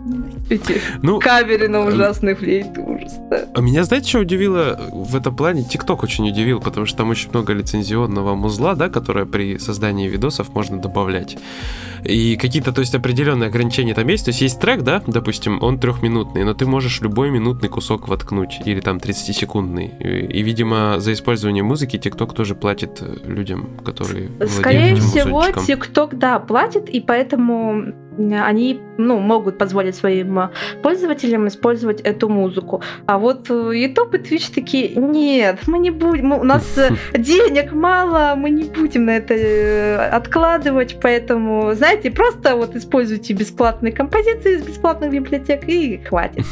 Эти 0.49 0.79
Ну, 1.01 1.19
каверы 1.19 1.67
на 1.67 1.85
ужасные 1.87 2.35
флейты, 2.35 2.79
ужас. 2.81 3.13
да. 3.31 3.45
А 3.55 3.61
меня, 3.61 3.83
знаете, 3.83 4.09
что 4.09 4.19
удивило 4.19 4.79
в 4.91 5.15
этом 5.15 5.35
плане? 5.35 5.63
ТикТок 5.63 6.03
очень 6.03 6.29
удивил, 6.29 6.59
потому 6.61 6.85
что 6.85 6.97
там 6.97 7.09
очень 7.09 7.29
много 7.31 7.53
лицензионного 7.53 8.35
музла, 8.35 8.75
да, 8.75 8.89
которое 8.89 9.25
при 9.25 9.57
создании 9.57 10.07
видосов 10.07 10.53
можно 10.53 10.77
добавлять. 10.79 11.37
И 12.03 12.37
какие-то, 12.37 12.71
то 12.71 12.81
есть, 12.81 12.93
определенные 12.93 13.47
ограничения 13.47 13.95
там 13.95 14.07
есть. 14.07 14.25
То 14.25 14.29
есть, 14.29 14.41
есть 14.41 14.59
трек, 14.59 14.83
да, 14.83 15.01
допустим, 15.07 15.57
он 15.63 15.79
трехминутный, 15.79 16.43
но 16.43 16.53
ты 16.53 16.67
можешь 16.67 17.01
любой 17.01 17.31
минутный 17.31 17.69
кусок 17.69 18.07
воткнуть, 18.07 18.59
или 18.65 18.79
там 18.81 18.97
30-секундный. 18.97 19.91
И, 19.99 20.37
и, 20.39 20.43
видимо, 20.43 20.99
за 20.99 21.13
использование 21.13 21.63
музыки 21.63 21.97
ТикТок 21.97 22.33
тоже 22.35 22.53
платит 22.53 22.99
э, 23.01 23.15
людям, 23.25 23.69
которые 23.83 24.27
владеют 24.27 24.51
Скорее 24.51 24.95
всего. 24.97 25.41
TikTok, 25.47 26.15
да, 26.15 26.37
платит, 26.39 26.89
и 26.89 26.99
поэтому 27.01 27.93
они, 28.17 28.81
ну, 28.97 29.19
могут 29.19 29.57
позволить 29.57 29.95
своим 29.95 30.39
э, 30.39 30.49
пользователям 30.81 31.47
использовать 31.47 32.01
эту 32.01 32.29
музыку. 32.29 32.81
А 33.05 33.17
вот 33.17 33.49
э, 33.49 33.71
YouTube 33.73 34.15
и 34.15 34.17
Twitch 34.17 34.53
такие, 34.53 34.95
нет, 34.95 35.59
мы 35.67 35.79
не 35.79 35.91
будем, 35.91 36.31
у 36.31 36.43
нас 36.43 36.77
э, 36.77 36.89
денег 37.17 37.73
мало, 37.73 38.35
мы 38.35 38.49
не 38.49 38.63
будем 38.63 39.05
на 39.05 39.17
это 39.17 39.33
э, 39.33 40.09
откладывать, 40.09 40.97
поэтому, 41.01 41.73
знаете, 41.73 42.11
просто 42.11 42.55
вот 42.55 42.75
используйте 42.75 43.33
бесплатные 43.33 43.91
композиции 43.91 44.55
из 44.55 44.63
бесплатных 44.63 45.11
библиотек 45.11 45.67
и 45.67 45.97
хватит. 45.97 46.45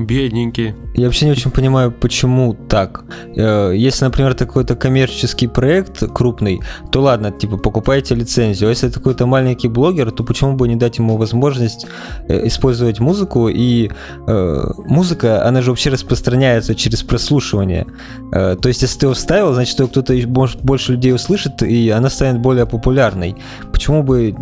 Бедненькие. 0.00 0.74
Я 0.94 1.06
вообще 1.06 1.26
не 1.26 1.32
очень 1.32 1.50
понимаю, 1.50 1.92
почему 1.92 2.54
так. 2.54 3.04
Э, 3.36 3.72
Если, 3.74 4.04
например, 4.04 4.32
это 4.32 4.46
какой-то 4.46 4.74
коммерческий 4.76 5.46
проект 5.46 6.02
крупный, 6.12 6.60
то 6.90 7.02
ладно, 7.02 7.30
типа 7.30 7.56
покупайте 7.56 8.14
лицензию. 8.14 8.68
А 8.68 8.70
если 8.70 8.88
это 8.88 8.98
какой-то 8.98 9.26
маленький 9.26 9.68
блогер, 9.68 10.10
то 10.10 10.24
почему 10.24 10.54
бы 10.54 10.68
не 10.68 10.76
дать 10.76 10.98
ему 10.98 11.16
возможность 11.16 11.86
э, 12.28 12.46
использовать 12.46 13.00
музыку? 13.00 13.48
И 13.48 13.90
э, 14.26 14.62
музыка, 14.86 15.46
она 15.46 15.62
же 15.62 15.70
вообще 15.70 15.90
распространяется 15.90 16.74
через 16.74 17.02
прослушивание. 17.02 17.86
Э, 18.32 18.56
то 18.60 18.68
есть, 18.68 18.82
если 18.82 18.98
ты 18.98 19.06
его 19.06 19.14
вставил, 19.14 19.52
значит, 19.54 19.78
ее 19.78 19.86
кто-то 19.88 20.14
может 20.28 20.62
больше 20.62 20.92
людей 20.92 21.14
услышит, 21.14 21.62
и 21.62 21.90
она 21.90 22.10
станет 22.10 22.40
более 22.40 22.66
популярной. 22.66 23.36
Почему 23.72 24.02
бы... 24.02 24.34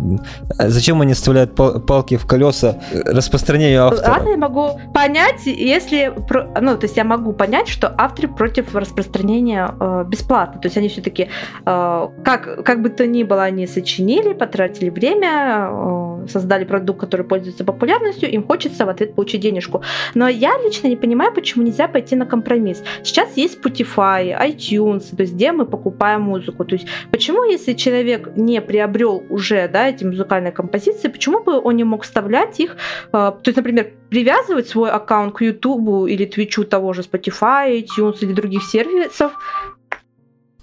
Зачем 0.59 1.01
они 1.01 1.13
вставляют 1.13 1.55
пал- 1.55 1.79
палки 1.79 2.17
в 2.17 2.25
колеса 2.25 2.77
распространению 3.05 3.87
автора? 3.87 4.11
Ладно, 4.11 4.29
я 4.29 4.37
могу 4.37 4.79
понять, 4.93 5.40
если, 5.45 6.13
ну, 6.59 6.77
то 6.77 6.83
есть 6.83 6.97
я 6.97 7.03
могу 7.03 7.33
понять, 7.33 7.67
что 7.67 7.93
авторы 7.97 8.27
против 8.27 8.75
распространения 8.75 9.73
э, 9.79 10.05
бесплатно. 10.07 10.61
То 10.61 10.67
есть 10.67 10.77
они 10.77 10.89
все-таки, 10.89 11.29
как, 11.63 12.63
как 12.63 12.81
бы 12.81 12.89
то 12.89 13.07
ни 13.07 13.23
было, 13.23 13.43
они 13.43 13.67
сочинили, 13.67 14.33
потратили 14.33 14.89
время, 14.89 15.69
э, 15.71 16.27
создали 16.27 16.65
продукт, 16.65 16.99
который 16.99 17.25
пользуется 17.25 17.63
популярностью, 17.63 18.29
им 18.29 18.43
хочется 18.43 18.85
в 18.85 18.89
ответ 18.89 19.15
получить 19.15 19.41
денежку. 19.41 19.81
Но 20.15 20.27
я 20.27 20.57
лично 20.63 20.87
не 20.87 20.95
понимаю, 20.95 21.33
почему 21.33 21.63
нельзя 21.63 21.87
пойти 21.87 22.15
на 22.15 22.25
компромисс. 22.25 22.83
Сейчас 23.03 23.37
есть 23.37 23.59
Spotify, 23.59 24.37
iTunes, 24.47 25.15
то 25.15 25.21
есть 25.21 25.33
где 25.33 25.51
мы 25.51 25.65
покупаем 25.65 26.21
музыку. 26.21 26.65
То 26.65 26.75
есть 26.75 26.87
почему, 27.11 27.43
если 27.43 27.73
человек 27.73 28.35
не 28.35 28.61
приобрел 28.61 29.23
уже 29.29 29.67
да, 29.67 29.89
эти 29.89 30.03
музыкальные 30.03 30.51
композиции, 30.51 31.07
почему 31.07 31.43
бы 31.43 31.59
он 31.59 31.75
не 31.75 31.83
мог 31.83 32.03
вставлять 32.03 32.59
их 32.59 32.75
э, 33.13 33.31
то 33.41 33.41
есть, 33.45 33.57
например, 33.57 33.91
привязывать 34.09 34.67
свой 34.67 34.89
аккаунт 34.89 35.30
к 35.31 35.41
YouTube 35.41 36.07
или 36.09 36.25
Твичу 36.25 36.63
того 36.63 36.93
же 36.93 37.01
Spotify, 37.01 37.83
iTunes 37.83 38.17
или 38.21 38.33
других 38.33 38.63
сервисов. 38.63 39.33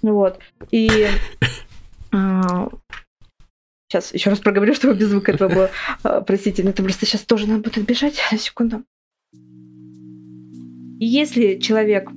Вот. 0.01 0.39
И 0.71 0.89
сейчас 3.89 4.13
еще 4.13 4.29
раз 4.29 4.39
проговорю, 4.39 4.73
чтобы 4.73 4.93
без 4.95 5.07
звука 5.09 5.31
этого 5.31 5.49
было. 5.53 5.69
А, 6.03 6.21
Простите, 6.21 6.63
но 6.63 6.69
это 6.69 6.83
просто 6.83 7.05
сейчас 7.05 7.21
тоже 7.21 7.47
надо 7.47 7.63
будет 7.63 7.85
бежать. 7.85 8.15
Секунду. 8.37 8.83
Если 11.01 11.59
человек 11.59 12.09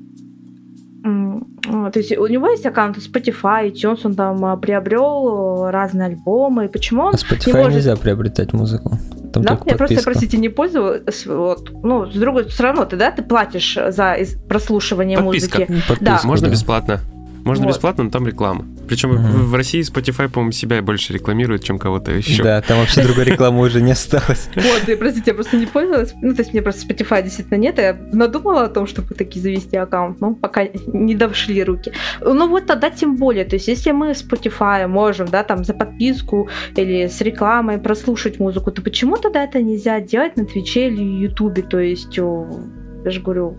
а, 1.04 1.90
то 1.90 1.98
есть 1.98 2.16
у 2.16 2.26
него 2.26 2.48
есть 2.48 2.66
аккаунт 2.66 2.98
Spotify, 2.98 3.70
iTunes, 3.72 4.00
он 4.04 4.14
там 4.14 4.44
а, 4.44 4.56
приобрел 4.56 5.70
разные 5.70 6.06
альбомы. 6.06 6.68
Почему 6.68 7.02
он 7.02 7.12
На 7.12 7.16
Spotify 7.16 7.46
не 7.46 7.52
может- 7.52 7.74
нельзя 7.74 7.96
приобретать 7.96 8.52
музыку. 8.52 8.98
Там 9.32 9.42
да, 9.42 9.58
я 9.66 9.76
просто, 9.76 10.02
простите, 10.02 10.36
не 10.36 10.48
пользовалась. 10.48 11.26
Вот. 11.26 11.70
Ну, 11.82 12.10
с 12.10 12.14
другой 12.14 12.48
все 12.48 12.62
равно 12.64 12.84
ты, 12.84 12.96
да, 12.96 13.10
ты 13.10 13.22
платишь 13.22 13.78
за 13.88 14.16
прослушивание 14.48 15.18
Подписка. 15.18 15.60
музыки. 15.60 15.82
Подписка, 15.88 16.04
Да. 16.04 16.20
Можно 16.24 16.46
да. 16.48 16.52
бесплатно. 16.52 17.00
Можно 17.44 17.66
Вот. 17.66 17.72
бесплатно, 17.74 18.04
но 18.04 18.10
там 18.10 18.26
реклама. 18.26 18.64
Причем 18.88 19.10
Мгм. 19.10 19.46
в 19.46 19.54
России 19.54 19.80
Spotify, 19.80 20.28
по-моему, 20.28 20.52
себя 20.52 20.80
больше 20.82 21.12
рекламирует, 21.12 21.64
чем 21.64 21.78
кого-то 21.78 22.12
еще. 22.12 22.42
Да, 22.42 22.60
там 22.60 22.78
вообще 22.78 23.02
другой 23.02 23.24
рекламы 23.24 23.60
уже 23.62 23.80
не 23.82 23.92
осталось. 23.92 24.48
Вот, 24.56 24.88
и, 24.88 24.94
простите, 24.96 25.30
я 25.30 25.34
просто 25.34 25.56
не 25.56 25.66
пользовалась. 25.66 26.14
Ну, 26.22 26.34
то 26.34 26.42
есть 26.42 26.52
мне 26.52 26.62
просто 26.62 26.86
Spotify 26.86 27.22
действительно 27.22 27.58
нет. 27.58 27.78
Я 27.78 27.96
надумала 28.12 28.64
о 28.64 28.68
том, 28.68 28.86
чтобы 28.86 29.14
таки 29.14 29.40
завести 29.40 29.76
аккаунт, 29.76 30.20
но 30.20 30.34
пока 30.34 30.66
не 30.86 31.14
дошли 31.14 31.62
руки. 31.64 31.92
Ну 32.20 32.48
вот 32.48 32.66
тогда 32.66 32.90
тем 32.90 33.16
более. 33.16 33.44
То 33.44 33.56
есть 33.56 33.68
если 33.68 33.90
мы 33.92 34.14
с 34.14 34.24
Spotify 34.24 34.86
можем, 34.86 35.26
да, 35.28 35.42
там 35.42 35.64
за 35.64 35.74
подписку 35.74 36.48
или 36.76 37.06
с 37.08 37.20
рекламой 37.20 37.78
прослушать 37.78 38.38
музыку, 38.40 38.70
то 38.70 38.82
почему 38.82 39.16
тогда 39.16 39.42
это 39.44 39.60
нельзя 39.62 40.00
делать 40.00 40.36
на 40.36 40.44
Твиче 40.44 40.88
или 40.88 41.02
Ютубе? 41.02 41.62
То 41.62 41.78
есть, 41.78 42.16
я 42.16 43.10
же 43.10 43.20
говорю, 43.20 43.56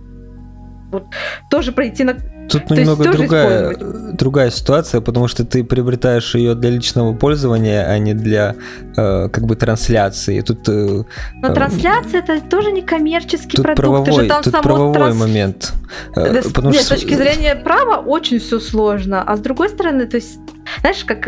вот 0.91 1.05
тоже 1.49 1.71
пройти 1.71 2.03
на 2.03 2.15
Тут 2.49 2.61
есть 2.69 2.81
немного 2.81 3.11
другая, 3.11 3.75
другая 4.13 4.51
ситуация, 4.51 5.01
потому 5.01 5.27
что 5.27 5.43
ты 5.45 5.63
приобретаешь 5.63 6.35
ее 6.35 6.55
для 6.55 6.69
личного 6.69 7.13
пользования, 7.13 7.85
а 7.85 7.97
не 7.97 8.13
для 8.13 8.55
э, 8.97 9.29
как 9.29 9.45
бы 9.45 9.55
трансляции. 9.55 10.41
Тут, 10.41 10.67
э, 10.69 11.03
Но 11.41 11.47
Э, 11.47 11.53
трансляция 11.53 12.19
это 12.21 12.39
тоже 12.41 12.71
не 12.71 12.81
коммерческий 12.81 13.57
тут 13.57 13.65
продукт. 13.65 13.79
правовой, 14.05 14.23
же 14.23 14.27
там 14.29 14.43
тут 14.43 14.61
правовой 14.61 14.93
транс- 14.93 15.15
момент. 15.19 15.73
Э, 16.15 16.33
Да, 16.33 16.41
с- 16.41 16.51
потому 16.51 16.71
нет, 16.73 16.83
что- 16.83 16.95
с 16.97 16.99
точки 17.01 17.15
зрения 17.15 17.55
права 17.55 17.97
очень 17.97 18.39
все 18.39 18.59
сложно. 18.59 19.23
А 19.23 19.35
с 19.35 19.39
другой 19.39 19.69
стороны, 19.69 20.05
то 20.05 20.17
есть, 20.17 20.37
знаешь, 20.81 21.03
как, 21.05 21.27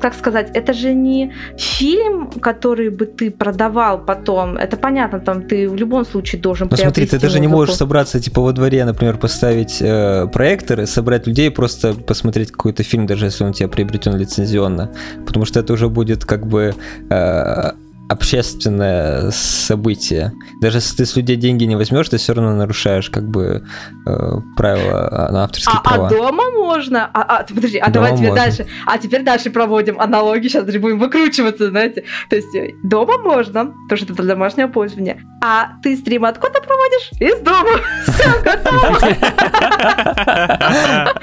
как 0.00 0.14
сказать, 0.14 0.50
это 0.54 0.72
же 0.72 0.94
не 0.94 1.32
фильм, 1.56 2.30
который 2.40 2.90
бы 2.90 3.06
ты 3.06 3.30
продавал 3.30 3.98
потом. 3.98 4.56
Это 4.56 4.76
понятно, 4.76 5.20
там 5.20 5.42
ты 5.42 5.68
в 5.68 5.74
любом 5.74 6.04
случае 6.04 6.40
должен 6.40 6.68
Ну 6.70 6.76
смотри, 6.76 7.06
ты 7.06 7.18
даже 7.18 7.40
не 7.40 7.48
можешь 7.48 7.74
собраться 7.74 8.20
типа 8.20 8.40
во 8.40 8.52
дворе, 8.52 8.84
например, 8.84 9.16
поставить 9.18 9.78
э, 9.80 10.26
проекторы, 10.28 10.86
собрать 10.86 11.26
людей, 11.26 11.50
просто 11.50 11.94
посмотреть 11.94 12.50
какой-то 12.50 12.82
фильм, 12.82 13.06
даже 13.06 13.26
если 13.26 13.44
он 13.44 13.50
у 13.50 13.52
тебя 13.52 13.68
приобретен 13.68 14.16
лицензионно. 14.16 14.90
Потому 15.26 15.44
что 15.44 15.60
это 15.60 15.72
уже 15.72 15.88
будет 15.88 16.24
как 16.24 16.46
бы 16.46 16.74
э, 17.10 17.70
общественное 18.08 19.30
событие. 19.30 20.32
Даже 20.60 20.78
если 20.78 20.96
ты 20.96 21.06
с 21.06 21.14
людей 21.16 21.36
деньги 21.36 21.64
не 21.64 21.76
возьмешь, 21.76 22.08
ты 22.08 22.16
все 22.16 22.32
равно 22.34 22.54
нарушаешь 22.54 23.10
как 23.10 23.28
бы 23.28 23.62
э, 24.06 24.30
правила 24.56 25.28
на 25.30 25.44
авторские 25.44 25.76
А, 25.78 25.82
права. 25.82 26.06
а 26.06 26.10
дома 26.10 26.50
можно? 26.50 27.10
А, 27.12 27.22
а, 27.22 27.44
подожди, 27.44 27.78
а 27.78 27.90
Дома 27.90 28.06
давай 28.06 28.12
теперь 28.16 28.28
можно. 28.30 28.44
дальше. 28.44 28.66
А 28.86 28.98
теперь 28.98 29.22
дальше 29.24 29.50
проводим 29.50 30.00
аналогии, 30.00 30.48
сейчас 30.48 30.64
даже 30.64 30.78
будем 30.80 30.98
выкручиваться, 30.98 31.68
знаете. 31.68 32.04
То 32.30 32.36
есть 32.36 32.54
э, 32.54 32.70
дома 32.82 33.18
можно, 33.18 33.66
потому 33.88 33.96
что 33.96 34.04
это 34.06 34.14
для 34.14 34.24
домашнего 34.34 34.68
пользования. 34.68 35.20
А 35.44 35.72
ты 35.82 35.96
стрим 35.96 36.24
откуда 36.24 36.60
проводишь? 36.60 37.10
Из 37.20 37.38
дома. 37.40 37.70
Все, 38.06 38.42
готово. 38.42 38.98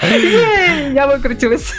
Ей, 0.03 0.93
Я 0.93 1.07
выкрутилась. 1.07 1.73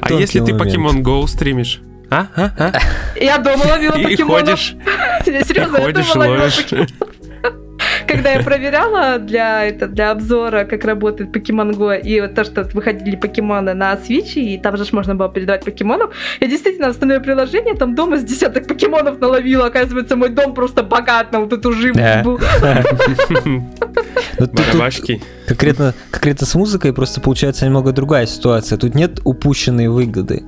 А 0.00 0.12
если 0.12 0.40
ты. 0.40 0.52
Pokemon 0.52 1.02
Go 1.02 1.26
стримишь? 1.26 1.80
А? 2.10 2.26
А? 2.36 2.50
А? 2.58 2.72
Я 3.20 3.38
дома 3.38 3.64
ловила 3.64 3.94
И 3.96 4.02
покемонов. 4.04 4.44
ходишь, 4.48 4.76
и 5.26 5.44
Серьезно, 5.44 5.76
я 5.76 5.82
ходишь, 5.84 6.08
дома 6.12 6.18
ловила 6.20 6.40
ловишь. 6.42 6.56
покемонов. 6.56 6.90
Когда 8.06 8.32
я 8.32 8.42
проверяла 8.42 9.18
для, 9.18 9.64
это, 9.66 9.86
для 9.86 10.10
обзора, 10.10 10.64
как 10.64 10.84
работает 10.84 11.34
Pokemon 11.36 11.72
Go, 11.76 12.00
и 12.00 12.20
вот 12.22 12.34
то, 12.34 12.42
что 12.44 12.62
выходили 12.72 13.16
покемоны 13.16 13.74
на 13.74 13.92
Switch, 13.94 14.32
и 14.34 14.56
там 14.56 14.78
же 14.78 14.84
можно 14.92 15.14
было 15.14 15.28
передавать 15.28 15.64
покемонов, 15.64 16.14
я 16.40 16.46
действительно 16.48 16.88
установила 16.88 17.22
приложение, 17.22 17.74
там 17.74 17.94
дома 17.94 18.16
с 18.16 18.24
десяток 18.24 18.66
покемонов 18.66 19.20
наловила. 19.20 19.66
Оказывается, 19.66 20.16
мой 20.16 20.30
дом 20.30 20.54
просто 20.54 20.82
богат 20.82 21.32
на 21.32 21.40
вот 21.40 21.52
эту 21.52 21.70
Да. 21.70 21.76
живу. 21.76 22.40
Ну, 24.40 24.46
тут 24.46 24.54
Барабашки. 24.54 25.20
конкретно, 25.46 25.94
конкретно 26.12 26.46
с 26.46 26.54
музыкой 26.54 26.92
просто 26.92 27.20
получается 27.20 27.64
немного 27.66 27.92
другая 27.92 28.24
ситуация. 28.26 28.78
Тут 28.78 28.94
нет 28.94 29.20
упущенной 29.24 29.88
выгоды. 29.88 30.44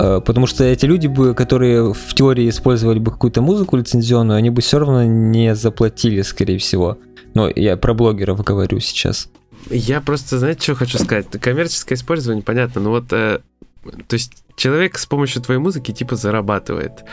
Э, 0.00 0.20
Потому 0.24 0.46
что 0.46 0.64
эти 0.64 0.86
люди, 0.86 1.06
бы, 1.06 1.34
которые 1.34 1.92
в 1.92 2.14
теории 2.14 2.48
использовали 2.48 2.98
бы 2.98 3.10
какую-то 3.10 3.42
музыку 3.42 3.76
лицензионную, 3.76 4.38
они 4.38 4.48
бы 4.48 4.62
все 4.62 4.78
равно 4.78 5.04
не 5.04 5.54
заплатили, 5.54 6.22
скорее 6.22 6.58
всего. 6.58 6.98
Но 7.34 7.50
я 7.54 7.76
про 7.76 7.92
блогеров 7.92 8.42
говорю 8.42 8.80
сейчас. 8.80 9.28
Я 9.68 10.00
просто, 10.00 10.38
знаете, 10.38 10.62
что 10.62 10.74
хочу 10.74 10.98
сказать? 10.98 11.26
Коммерческое 11.30 11.98
использование, 11.98 12.42
понятно, 12.42 12.80
но 12.80 12.90
вот 12.90 13.12
э, 13.12 13.40
То 14.08 14.14
есть 14.14 14.32
человек 14.60 14.98
с 14.98 15.06
помощью 15.06 15.42
твоей 15.42 15.60
музыки 15.60 15.92
типа 15.92 16.16
зарабатывает. 16.16 17.04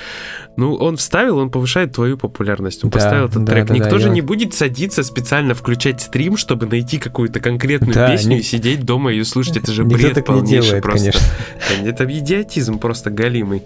Ну, 0.57 0.73
он 0.75 0.97
вставил, 0.97 1.37
он 1.37 1.49
повышает 1.49 1.93
твою 1.93 2.17
популярность. 2.17 2.83
Он 2.83 2.89
Да, 2.89 2.99
поставил 2.99 3.25
этот 3.25 3.43
да, 3.45 3.53
трек. 3.53 3.65
да, 3.67 3.73
Никто 3.73 3.89
да, 3.91 3.99
же 3.99 4.07
я- 4.07 4.13
не 4.13 4.21
будет 4.21 4.53
садиться 4.53 5.03
специально 5.03 5.53
включать 5.53 6.01
стрим, 6.01 6.35
чтобы 6.37 6.65
найти 6.65 6.97
какую-то 6.99 7.39
конкретную 7.39 7.93
Да, 7.93 8.11
песню 8.11 8.35
ни- 8.35 8.39
и 8.39 8.43
сидеть 8.43 8.83
дома 8.83 9.13
и 9.13 9.23
слушать. 9.23 9.57
Это 9.57 9.71
же 9.71 9.83
Никто 9.83 9.97
бред 9.97 10.13
так 10.15 10.27
не 10.27 10.33
полнейший 10.33 10.61
делает, 10.61 10.83
просто. 10.83 11.11
конечно. 11.11 11.89
Это 11.89 12.03
идиотизм 12.19 12.79
просто 12.79 13.09
галимый. 13.09 13.63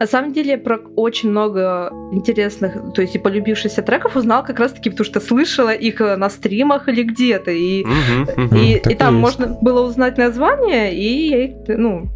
На 0.00 0.06
самом 0.08 0.32
деле, 0.32 0.58
про 0.58 0.78
очень 0.96 1.30
много 1.30 1.90
интересных, 2.12 2.74
то 2.94 3.00
есть 3.00 3.14
и 3.14 3.18
полюбившихся 3.18 3.80
треков 3.80 4.16
узнал 4.16 4.44
как 4.44 4.58
раз-таки, 4.58 4.90
потому 4.90 5.04
что 5.06 5.20
слышала 5.20 5.72
их 5.72 6.00
э, 6.00 6.16
на 6.16 6.28
стримах 6.30 6.88
или 6.88 7.04
где-то. 7.04 7.52
И, 7.52 7.84
Мгм, 7.84 8.28
мгм. 8.36 8.56
и, 8.56 8.74
так 8.80 8.92
и 8.92 8.94
и 8.94 8.98
там 8.98 9.14
есть. 9.14 9.22
можно 9.38 9.56
было 9.62 9.86
узнать 9.86 10.18
название, 10.18 10.92
и 10.94 11.28
я 11.28 11.44
их, 11.44 11.52
ну, 11.68 12.08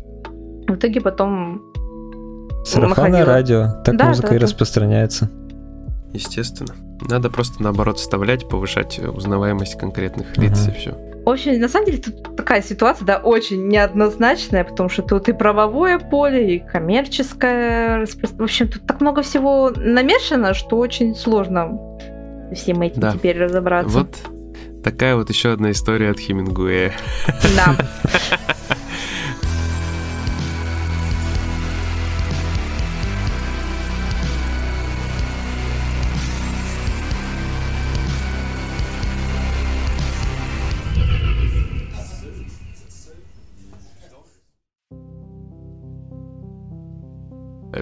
в 0.68 0.76
итоге 0.76 1.00
потом 1.00 1.62
Сарафанное 2.64 3.24
радио. 3.24 3.82
Так 3.84 3.96
Да, 3.96 4.08
музыка 4.08 4.28
да, 4.30 4.36
и 4.36 4.38
да. 4.38 4.44
распространяется. 4.44 5.30
Естественно. 6.12 6.74
Надо 7.08 7.30
просто 7.30 7.62
наоборот 7.62 7.98
вставлять, 7.98 8.48
повышать 8.48 8.98
узнаваемость 8.98 9.78
конкретных 9.78 10.36
лиц 10.36 10.60
Мгм. 10.62 10.70
и 10.70 10.74
все. 10.78 10.94
В 11.24 11.30
общем, 11.30 11.60
на 11.60 11.68
самом 11.68 11.86
деле 11.86 11.98
тут 11.98 12.36
такая 12.36 12.62
ситуация, 12.62 13.04
да, 13.04 13.18
очень 13.18 13.68
неоднозначная, 13.68 14.64
потому 14.64 14.88
что 14.88 15.02
тут 15.02 15.28
и 15.28 15.32
правовое 15.32 15.98
поле, 15.98 16.56
и 16.56 16.58
коммерческое. 16.58 18.06
В 18.06 18.42
общем, 18.42 18.68
тут 18.68 18.86
так 18.86 19.00
много 19.02 19.20
всего 19.22 19.70
намешано, 19.76 20.54
что 20.54 20.78
очень 20.78 21.14
сложно 21.14 21.78
всем 22.54 22.80
этим 22.80 23.00
Да. 23.02 23.12
теперь 23.12 23.38
разобраться. 23.38 23.98
Вот 23.98 24.16
такая 24.82 25.16
вот 25.16 25.28
еще 25.28 25.52
одна 25.52 25.70
история 25.70 26.10
от 26.10 26.18
Хемингуэя. 26.18 26.92
Да. 27.56 27.76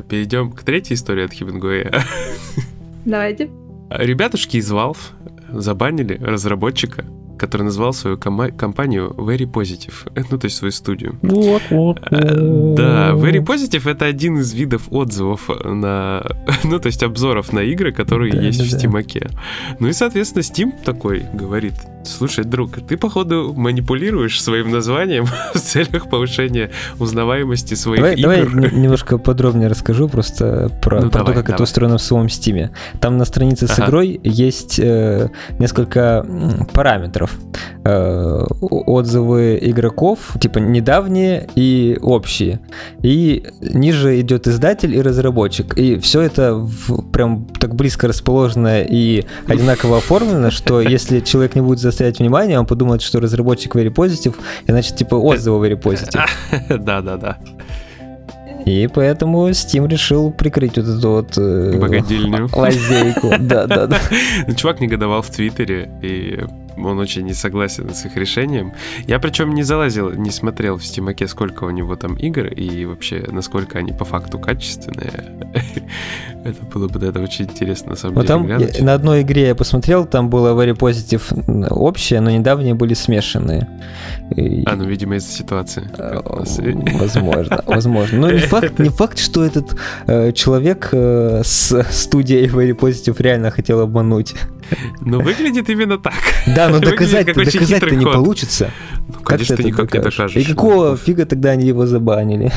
Перейдем 0.08 0.52
к 0.52 0.62
третьей 0.62 0.94
истории 0.94 1.24
от 1.24 1.32
Хемингуэя. 1.32 1.92
Давайте. 3.04 3.50
Ребятушки 3.90 4.56
из 4.56 4.70
Valve 4.72 4.98
забанили 5.52 6.14
разработчика, 6.22 7.04
который 7.38 7.62
назвал 7.62 7.92
свою 7.92 8.16
кома- 8.16 8.50
компанию 8.50 9.10
Very 9.16 9.44
Positive, 9.50 10.10
ну 10.30 10.38
то 10.38 10.46
есть 10.46 10.56
свою 10.56 10.72
студию. 10.72 11.18
Вот, 11.22 11.62
вот. 11.70 11.98
Э, 12.10 12.74
Да, 12.76 13.12
Very 13.12 13.44
Positive 13.44 13.88
это 13.90 14.06
один 14.06 14.38
из 14.38 14.52
видов 14.54 14.88
отзывов 14.90 15.48
на, 15.64 16.24
ну 16.64 16.78
то 16.80 16.86
есть 16.86 17.02
обзоров 17.02 17.52
на 17.52 17.60
игры, 17.60 17.92
которые 17.92 18.32
Да, 18.32 18.40
есть 18.40 18.58
да, 18.58 18.64
в 18.64 18.70
да. 18.70 18.78
Стимаке. 18.78 19.28
Ну 19.78 19.88
и 19.88 19.92
соответственно 19.92 20.42
Steam 20.42 20.72
такой 20.84 21.24
говорит, 21.34 21.74
слушай, 22.06 22.44
друг, 22.44 22.72
ты 22.88 22.96
походу 22.96 23.52
манипулируешь 23.56 24.40
своим 24.42 24.70
названием 24.70 25.26
в 25.54 25.58
целях 25.58 26.08
повышения 26.08 26.70
узнаваемости 26.98 27.74
своих 27.74 28.00
Давай, 28.00 28.20
давай 28.22 28.42
игр. 28.42 28.56
н- 28.66 28.82
немножко 28.82 29.18
подробнее 29.18 29.68
расскажу 29.68 30.08
просто 30.08 30.70
про, 30.82 31.02
Ну, 31.02 31.10
про 31.10 31.18
давай, 31.20 31.26
то, 31.34 31.40
как 31.40 31.44
это 31.44 31.52
давай. 31.58 31.64
устроено 31.64 31.98
в 31.98 32.02
самом 32.02 32.28
Стиме. 32.28 32.70
Там 33.00 33.16
на 33.18 33.24
странице 33.24 33.66
с 33.66 33.78
Ага. 33.78 33.86
игрой 33.88 34.20
есть 34.24 34.78
э, 34.78 35.28
несколько 35.58 36.24
параметров. 36.72 37.36
Э, 37.84 38.44
отзывы 38.60 39.58
игроков, 39.60 40.36
типа 40.40 40.58
недавние 40.58 41.48
и 41.54 41.98
общие. 42.02 42.60
И 43.02 43.44
ниже 43.60 44.20
идет 44.20 44.46
издатель 44.48 44.94
и 44.94 45.00
разработчик. 45.02 45.76
И 45.78 45.98
все 45.98 46.20
это 46.22 46.54
в- 46.54 47.02
прям 47.10 47.46
так 47.60 47.74
близко 47.74 48.08
расположено 48.08 48.82
и 48.82 49.24
одинаково 49.46 49.98
оформлено, 49.98 50.50
что 50.50 50.80
если 50.96 51.20
человек 51.20 51.54
не 51.54 51.60
будет 51.60 51.80
заострять 51.96 52.18
внимание, 52.18 52.58
он 52.58 52.66
подумает, 52.66 53.02
что 53.02 53.20
разработчик 53.20 53.74
very 53.74 53.92
positive, 53.92 54.34
и 54.66 54.70
значит, 54.70 54.96
типа, 54.96 55.14
отзывы 55.14 55.66
very 55.66 55.80
positive. 55.80 56.28
Да-да-да. 56.78 57.38
И 58.66 58.88
поэтому 58.92 59.48
Steam 59.50 59.88
решил 59.88 60.32
прикрыть 60.32 60.76
вот 60.76 60.88
эту 60.88 61.10
вот 61.10 61.38
э, 61.38 61.78
Богадельню. 61.78 62.48
лазейку. 62.52 63.30
Да, 63.38 63.66
да, 63.66 63.86
да. 63.86 63.98
Ну, 64.46 64.54
Чувак 64.54 64.80
негодовал 64.80 65.22
в 65.22 65.30
Твиттере, 65.30 65.88
и 66.02 66.40
он 66.76 66.98
очень 66.98 67.24
не 67.24 67.34
согласен 67.34 67.92
с 67.94 68.04
их 68.06 68.16
решением. 68.16 68.72
Я 69.06 69.18
причем 69.18 69.54
не 69.54 69.62
залазил, 69.62 70.10
не 70.12 70.30
смотрел 70.30 70.76
в 70.76 70.84
Стимаке, 70.84 71.26
сколько 71.28 71.64
у 71.64 71.70
него 71.70 71.96
там 71.96 72.14
игр, 72.16 72.46
и 72.46 72.84
вообще, 72.84 73.24
насколько 73.30 73.78
они 73.78 73.92
по 73.92 74.04
факту 74.04 74.38
качественные. 74.38 75.12
Это 76.44 76.64
было 76.72 76.86
бы, 76.88 76.98
да, 77.00 77.20
очень 77.20 77.46
интересно, 77.46 77.90
на 77.90 77.96
самом 77.96 78.14
Вот 78.14 78.22
деле, 78.26 78.28
там 78.38 78.46
глянуть. 78.46 78.78
я- 78.78 78.84
на 78.84 78.94
одной 78.94 79.22
игре 79.22 79.48
я 79.48 79.54
посмотрел, 79.54 80.04
там 80.06 80.30
было 80.30 80.54
very 80.54 80.76
positive 80.76 81.68
общее, 81.70 82.20
но 82.20 82.30
недавние 82.30 82.74
были 82.74 82.94
смешанные. 82.94 83.66
И- 84.36 84.62
А, 84.66 84.76
ну, 84.76 84.84
видимо, 84.84 85.16
из-за 85.16 85.28
ситуации. 85.32 85.88
э. 85.98 86.20
Возможно, 86.98 87.62
возможно. 87.66 88.18
Но 88.18 88.30
не 88.30 88.38
факт, 88.46 88.78
не 88.78 88.90
факт, 88.90 89.18
что 89.18 89.44
этот 89.44 89.76
э, 90.06 90.32
человек 90.32 90.90
э, 90.92 91.42
с 91.44 91.82
студией 91.90 92.46
Very 92.46 92.72
Positive 92.78 93.16
реально 93.20 93.50
хотел 93.50 93.80
обмануть. 93.80 94.34
Но 95.00 95.20
выглядит 95.20 95.68
именно 95.70 95.98
так. 95.98 96.14
Да, 96.46 96.68
но 96.68 96.78
доказать-то 96.80 97.34
доказать-то 97.34 97.64
хитрый 97.66 97.96
не 97.96 98.04
получится. 98.04 98.70
Ну, 99.08 99.20
конечно, 99.22 99.56
ты 99.56 99.64
никак 99.64 99.92
не 99.92 100.00
докажешь? 100.00 100.36
И 100.36 100.44
какого 100.44 100.96
фига 100.96 101.26
тогда 101.26 101.50
они 101.50 101.66
его 101.66 101.86
забанили? 101.86 102.52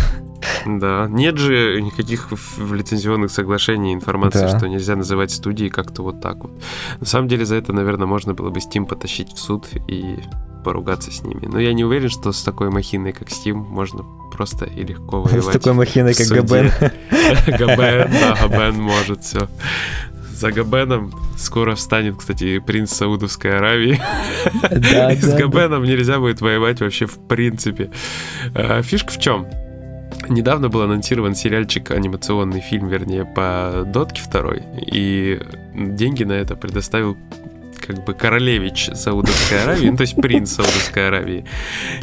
Да, 0.66 1.08
нет 1.10 1.38
же 1.38 1.82
никаких 1.82 2.30
в, 2.32 2.74
лицензионных 2.74 3.32
соглашений 3.32 3.94
информации, 3.94 4.40
Да. 4.42 4.58
что 4.58 4.68
нельзя 4.68 4.96
называть 4.96 5.32
студии 5.32 5.70
как-то 5.70 6.02
вот 6.04 6.22
так 6.22 6.38
вот. 6.44 6.52
На 7.00 7.06
самом 7.06 7.28
деле 7.28 7.46
за 7.46 7.56
это, 7.56 7.74
наверное, 7.74 8.08
можно 8.08 8.34
было 8.34 8.50
бы 8.50 8.60
Steam 8.60 8.86
потащить 8.86 9.34
в 9.34 9.40
суд 9.40 9.68
и 9.88 10.18
поругаться 10.64 11.12
с 11.12 11.24
ними. 11.24 11.46
Но 11.46 11.60
я 11.60 11.74
не 11.74 11.84
уверен, 11.86 12.10
что 12.10 12.32
с 12.32 12.42
такой 12.44 12.70
махиной, 12.70 13.14
как 13.14 13.28
Steam, 13.30 13.54
можно 13.54 14.04
просто 14.34 14.66
и 14.66 14.84
легко 14.84 15.24
С 15.28 15.32
воевать. 15.32 15.54
такой 15.54 15.74
махиной, 15.74 16.14
как. 16.14 16.28
Габен. 16.28 16.72
Габен, 17.48 18.12
да, 18.12 18.38
Габен 18.48 18.82
может 18.82 19.24
все. 19.24 19.48
За 20.40 20.54
Габеном 20.54 21.12
скоро 21.38 21.76
встанет, 21.76 22.16
кстати, 22.16 22.60
принц 22.60 22.94
Саудовской 22.94 23.58
Аравии. 23.58 24.00
Да, 24.72 25.12
с 25.14 25.22
да, 25.22 25.32
да. 25.32 25.38
Габеном 25.38 25.84
нельзя 25.84 26.18
будет 26.18 26.40
воевать 26.40 26.80
вообще 26.80 27.08
в 27.08 27.20
принципе. 27.28 27.92
А, 28.56 28.82
Фишка 28.82 29.12
в 29.12 29.20
чем? 29.20 29.46
Недавно 30.30 30.70
был 30.70 30.82
анонсирован 30.82 31.36
сериальчик, 31.36 31.92
анимационный 31.92 32.62
фильм, 32.62 32.88
вернее, 32.88 33.26
по 33.26 33.84
Дотке 33.86 34.22
второй, 34.22 34.64
и 34.90 35.42
деньги 35.76 36.24
на 36.24 36.34
это 36.34 36.56
предоставил 36.56 37.18
как 37.90 38.06
бы 38.06 38.14
королевич 38.14 38.92
Саудовской 38.94 39.64
Аравии, 39.64 39.90
ну, 39.90 39.98
то 39.98 40.02
есть 40.02 40.16
принц 40.16 40.52
Саудовской 40.52 41.08
Аравии. 41.08 41.44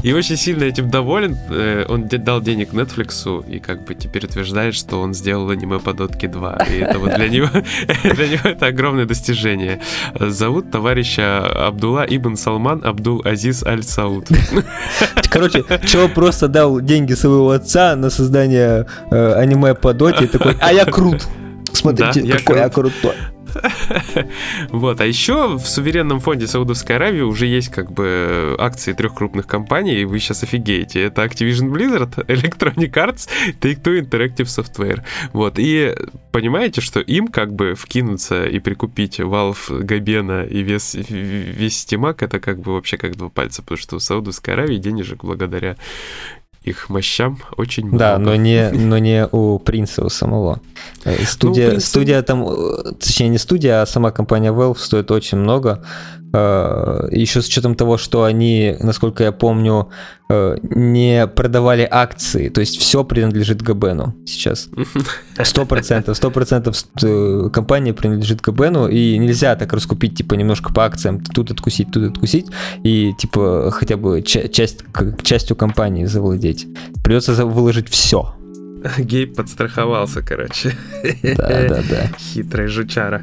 И 0.03 0.13
очень 0.13 0.37
сильно 0.37 0.65
этим 0.65 0.91
доволен. 0.91 1.37
Э, 1.49 1.85
Он 1.89 2.09
дал 2.09 2.41
денег 2.41 2.73
Netflix 2.73 3.49
и 3.49 3.61
как 3.61 3.85
бы 3.85 3.95
теперь 3.95 4.25
утверждает, 4.25 4.75
что 4.75 5.01
он 5.01 5.15
сделал 5.15 5.49
аниме 5.49 5.79
по 5.79 5.93
Дотке 5.93 6.27
2. 6.27 6.67
И 6.71 6.79
это 6.79 6.99
вот 6.99 7.15
для 7.15 7.29
него, 7.29 7.47
для 8.03 8.27
него 8.27 8.49
это 8.49 8.67
огромное 8.67 9.05
достижение. 9.07 9.81
Зовут 10.19 10.73
товарища 10.73 11.47
Абдулла 11.69 12.05
Ибн 12.09 12.35
Салман 12.35 12.85
Абдул 12.85 13.23
Азиз 13.25 13.63
Аль 13.65 13.85
Сауд. 13.85 14.27
Короче, 15.31 15.65
чего 15.87 16.09
просто 16.09 16.49
дал 16.49 16.81
деньги 16.81 17.15
своего 17.15 17.51
отца 17.53 17.95
на 17.95 18.11
создание 18.11 18.87
э, 19.13 19.33
аниме 19.35 19.75
по 19.75 19.93
доте 19.93 20.27
такой, 20.27 20.57
а 20.61 20.73
я 20.73 20.85
крут. 20.85 21.29
Смотрите, 21.73 22.23
Да, 22.23 22.27
я 22.27 22.39
какой 22.39 22.57
я 22.57 22.69
крут. 22.71 22.93
крутой. 23.03 23.15
Вот, 24.71 25.01
а 25.01 25.07
еще 25.07 25.57
в 25.57 25.67
суверенном 25.67 26.21
фонде 26.21 26.47
Саудовской 26.47 26.97
Аравии 26.97 27.21
уже 27.21 27.47
есть 27.47 27.69
как 27.69 27.93
бы 27.93 28.55
акции 28.59 28.93
трех 28.93 29.15
крупных 29.15 29.47
компаний, 29.47 29.97
и 29.97 30.05
вы 30.05 30.19
сейчас 30.19 30.43
офигеете. 30.43 31.03
Это 31.03 31.25
Activision 31.25 31.71
Blizzard, 31.71 32.15
Electronic 32.27 32.93
Arts, 32.93 33.29
Take-Two 33.61 34.01
Interactive 34.01 34.47
Software. 34.47 35.03
Вот, 35.33 35.55
и 35.59 35.95
понимаете, 36.33 36.81
что 36.81 37.01
им 37.01 37.29
как 37.29 37.55
бы 37.55 37.75
вкинуться 37.75 38.45
и 38.47 38.59
прикупить 38.59 39.21
Valve, 39.21 39.83
Габена 39.83 40.45
и 40.45 40.63
весь, 40.63 40.95
весь 40.95 41.81
Стимак, 41.81 42.23
это 42.23 42.41
как 42.41 42.61
бы 42.61 42.75
вообще 42.75 42.97
как 42.97 43.17
два 43.17 43.29
пальца, 43.29 43.63
потому 43.63 43.79
что 43.79 43.97
у 43.97 44.01
Саудовской 44.01 44.55
Аравии 44.55 44.77
денежек 44.77 45.25
благодаря 45.25 45.77
их 46.67 46.89
мощам 46.91 47.39
очень 47.57 47.85
много. 47.87 47.99
Да, 47.99 48.19
но 48.19 48.37
не, 48.37 48.71
но 48.73 48.99
не 48.99 49.27
у 49.33 49.59
принца 49.59 50.05
у 50.05 50.09
самого. 50.09 50.61
Э, 51.05 51.15
Студия, 51.25 51.71
принца- 51.71 51.87
студия 51.87 52.23
там, 52.23 52.45
э, 52.49 52.93
точнее 53.01 53.29
не 53.29 53.39
студия, 53.39 53.83
а 53.83 53.87
сама 53.87 54.11
компания 54.11 54.53
Valve 54.53 54.79
стоит 54.79 55.11
очень 55.11 55.39
много. 55.39 55.85
Э, 56.33 57.09
Еще 57.13 57.41
с 57.41 57.47
учетом 57.49 57.75
того, 57.75 57.97
что 57.99 58.25
они, 58.25 58.77
насколько 58.81 59.23
я 59.25 59.33
помню, 59.33 59.89
не 60.71 61.29
продавали 61.29 61.87
акции, 61.89 62.49
то 62.49 62.61
есть 62.61 62.79
все 62.81 63.05
принадлежит 63.05 63.63
Габену 63.63 64.13
сейчас. 64.27 64.69
Сто 65.45 65.65
процентов, 65.67 66.17
сто 66.17 66.31
процентов 66.33 66.75
компания 67.53 67.93
принадлежит 67.95 68.41
Габену, 68.41 68.89
и 68.89 69.19
нельзя 69.19 69.55
так 69.55 69.73
раскупить, 69.73 70.17
типа, 70.17 70.35
немножко 70.35 70.73
по 70.73 70.85
акциям, 70.85 71.21
тут 71.21 71.53
откусить, 71.53 71.93
тут 71.93 72.11
откусить, 72.11 72.47
и, 72.83 73.13
типа, 73.17 73.71
хотя 73.73 73.97
бы 73.97 74.21
ча- 74.23 74.49
часть, 74.49 74.81
частью 75.23 75.55
компании 75.55 76.07
завладеть. 76.07 76.56
Выложить. 76.57 77.03
Придется 77.03 77.45
выложить 77.45 77.89
все. 77.89 78.35
Гейб 78.99 79.37
подстраховался, 79.37 80.23
короче. 80.23 80.77
Да, 81.23 81.69
да, 81.69 81.83
да. 81.89 82.11
Хитрый 82.19 82.69
жучара. 82.69 83.23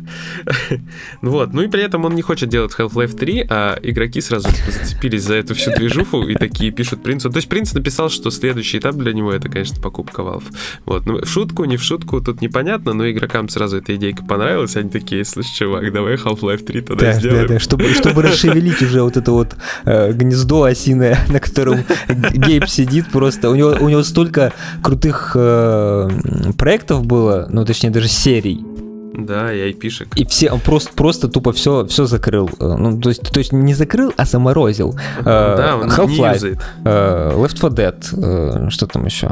ну 1.22 1.32
вот, 1.32 1.54
ну 1.54 1.62
и 1.62 1.68
при 1.68 1.84
этом 1.84 2.06
он 2.06 2.16
не 2.16 2.22
хочет 2.22 2.50
делать 2.50 2.74
Half-Life 2.78 3.18
3, 3.18 3.48
а 3.50 3.80
игроки 3.82 4.22
сразу 4.22 4.50
зацепились 4.68 5.24
за 5.24 5.36
эту 5.36 5.56
всю 5.56 5.72
движуху 5.72 6.28
и 6.28 6.36
такие 6.36 6.72
пишут 6.72 7.04
Принцу. 7.04 7.30
То 7.30 7.38
есть 7.38 7.50
Принц 7.50 7.74
написал, 7.74 8.10
что 8.10 8.32
следующий 8.32 8.80
этап 8.80 8.96
для 8.96 9.14
него 9.14 9.32
это, 9.32 9.50
конечно, 9.50 9.82
покупка 9.82 10.22
Valve. 10.22 10.46
Вот, 10.86 11.06
ну 11.06 11.24
в 11.24 11.28
шутку, 11.28 11.66
не 11.66 11.78
в 11.78 11.84
шутку, 11.84 12.22
тут 12.22 12.42
непонятно, 12.42 12.94
но 12.94 13.10
игрокам 13.10 13.50
сразу 13.50 13.78
эта 13.78 13.96
идейка 13.96 14.24
понравилась, 14.24 14.76
они 14.76 14.90
такие, 14.90 15.26
слышь, 15.26 15.48
чувак, 15.48 15.92
давай 15.92 16.16
Half-Life 16.16 16.64
3 16.64 16.82
тогда 16.82 17.06
да, 17.06 17.14
сделаем. 17.14 17.48
Да, 17.48 17.54
да, 17.56 17.60
чтобы, 17.60 17.94
чтобы 17.94 18.22
расшевелить 18.24 18.82
уже 18.82 19.02
вот 19.02 19.18
это 19.18 19.32
вот 19.32 19.56
э, 19.86 20.12
гнездо 20.14 20.64
осиное, 20.64 21.20
на 21.30 21.40
котором 21.40 21.84
Гейб 22.08 22.68
сидит 22.68 23.08
просто. 23.12 23.50
У 23.50 23.56
него, 23.56 23.76
у 23.80 23.90
него 23.90 24.04
столько 24.04 24.54
крутых 24.82 25.34
э, 25.36 25.53
Э, 25.54 26.10
проектов 26.58 27.06
было, 27.06 27.48
ну 27.50 27.66
точнее 27.66 27.92
даже 27.92 28.08
серий. 28.08 28.66
Да, 29.14 29.54
и 29.54 29.62
айпишек. 29.62 30.08
И 30.16 30.26
все, 30.26 30.50
он 30.52 30.60
просто, 30.60 30.92
просто 30.94 31.28
тупо 31.28 31.52
все, 31.52 31.86
все 31.86 32.06
закрыл. 32.06 32.50
Э, 32.60 32.76
ну, 32.78 33.00
то 33.00 33.10
есть, 33.10 33.22
то 33.22 33.40
есть 33.40 33.54
не 33.54 33.74
закрыл, 33.74 34.12
а 34.18 34.26
заморозил. 34.26 34.98
Uh, 35.20 35.58
да, 35.58 35.78
он 35.78 35.90
Half-Life, 35.90 36.60
uh, 36.84 37.36
Left 37.38 37.56
4 37.56 37.74
Dead, 37.74 38.70
что 38.70 38.88
там 38.88 39.06
еще? 39.06 39.30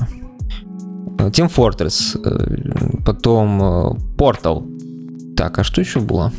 Team 1.18 1.52
Fortress, 1.56 3.04
потом 3.06 3.98
Portal. 4.18 5.36
Так, 5.36 5.60
а 5.60 5.64
что 5.64 5.82
еще 5.82 6.00
было? 6.00 6.32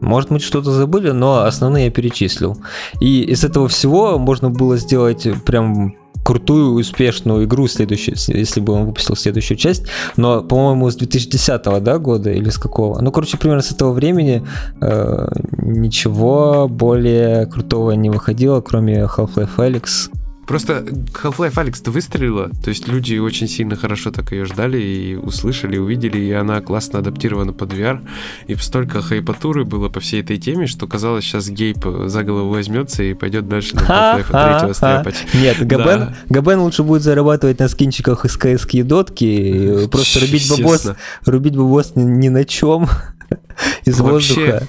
Может, 0.00 0.30
мы 0.30 0.38
что-то 0.38 0.70
забыли, 0.72 1.10
но 1.10 1.44
основные 1.44 1.86
я 1.86 1.90
перечислил. 1.90 2.58
И 3.00 3.22
из 3.22 3.44
этого 3.44 3.68
всего 3.68 4.18
можно 4.18 4.50
было 4.50 4.76
сделать 4.76 5.26
прям 5.44 5.94
крутую, 6.26 6.72
успешную 6.72 7.44
игру 7.44 7.68
следующую, 7.68 8.16
если 8.36 8.60
бы 8.60 8.72
он 8.72 8.86
выпустил 8.86 9.14
следующую 9.14 9.56
часть. 9.56 9.84
Но, 10.16 10.42
по-моему, 10.42 10.90
с 10.90 10.96
2010 10.96 11.62
да, 11.80 11.98
года 11.98 12.32
или 12.32 12.50
с 12.50 12.58
какого? 12.58 13.00
Ну, 13.00 13.12
короче, 13.12 13.38
примерно 13.38 13.62
с 13.62 13.70
этого 13.70 13.92
времени 13.92 14.42
э, 14.80 15.28
ничего 15.62 16.66
более 16.68 17.46
крутого 17.46 17.92
не 17.92 18.10
выходило, 18.10 18.60
кроме 18.60 19.04
Half-Life 19.04 19.56
Alyx 19.56 20.10
Просто 20.46 20.84
Half-Life 21.22 21.54
Alyx-то 21.54 21.90
выстрелила, 21.90 22.50
то 22.62 22.70
есть 22.70 22.86
люди 22.86 23.18
очень 23.18 23.48
сильно 23.48 23.74
хорошо 23.74 24.12
так 24.12 24.30
ее 24.32 24.44
ждали 24.44 24.78
и 24.78 25.16
услышали, 25.16 25.76
увидели, 25.76 26.18
и 26.18 26.32
она 26.32 26.60
классно 26.60 27.00
адаптирована 27.00 27.52
под 27.52 27.72
VR, 27.72 28.06
и 28.46 28.54
столько 28.54 29.02
хайпатуры 29.02 29.64
было 29.64 29.88
по 29.88 29.98
всей 29.98 30.22
этой 30.22 30.38
теме, 30.38 30.68
что 30.68 30.86
казалось, 30.86 31.24
сейчас 31.24 31.48
Гейп 31.48 31.84
за 32.06 32.22
голову 32.22 32.50
возьмется 32.50 33.02
и 33.02 33.14
пойдет 33.14 33.48
дальше 33.48 33.74
на 33.74 33.80
Half-Life 33.80 34.66
3 34.66 34.74
стряпать. 34.74 35.26
Нет, 35.34 35.66
Габен, 35.66 36.14
Габен 36.28 36.60
лучше 36.60 36.84
будет 36.84 37.02
зарабатывать 37.02 37.58
на 37.58 37.68
скинчиках 37.68 38.24
из 38.24 38.36
КСК 38.36 38.76
и 38.76 38.82
дотки, 38.82 39.88
просто 39.90 40.20
рубить 40.20 40.48
бабос, 40.48 40.88
рубить 41.24 41.56
бабос 41.56 41.92
ни 41.96 42.28
на 42.28 42.44
чем 42.44 42.88
из 43.84 43.98
воздуха. 43.98 44.66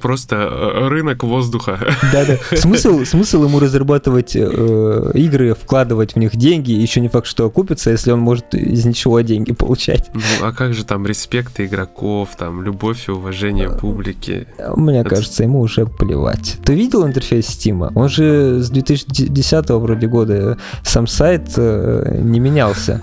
Просто 0.00 0.36
э, 0.36 0.88
рынок 0.88 1.22
воздуха. 1.22 1.78
Да-да. 2.12 2.38
Смысл, 2.56 3.04
смысл 3.04 3.44
ему 3.44 3.58
разрабатывать 3.58 4.36
э, 4.36 5.10
игры, 5.14 5.54
вкладывать 5.54 6.14
в 6.14 6.18
них 6.18 6.36
деньги, 6.36 6.72
еще 6.72 7.00
не 7.00 7.08
факт, 7.08 7.26
что 7.26 7.46
окупится, 7.46 7.90
если 7.90 8.10
он 8.10 8.20
может 8.20 8.54
из 8.54 8.84
ничего 8.84 9.20
деньги 9.20 9.52
получать. 9.64 10.10
Ну, 10.14 10.20
а 10.42 10.52
как 10.52 10.74
же 10.74 10.84
там 10.84 11.06
респект 11.06 11.60
игроков, 11.60 12.30
там 12.38 12.62
любовь 12.62 13.08
и 13.08 13.12
уважение 13.12 13.68
э, 13.68 13.78
публики? 13.78 14.46
Мне 14.76 15.00
Это... 15.00 15.10
кажется, 15.10 15.42
ему 15.42 15.60
уже 15.60 15.86
плевать. 15.86 16.56
Ты 16.64 16.74
видел 16.74 17.06
интерфейс 17.06 17.46
Steam? 17.46 17.90
Он 17.94 18.08
же 18.08 18.62
с 18.62 18.70
2010 18.70 19.70
вроде 19.70 20.06
года 20.06 20.58
сам 20.82 21.06
сайт 21.06 21.52
э, 21.56 22.20
не 22.22 22.40
менялся. 22.40 23.00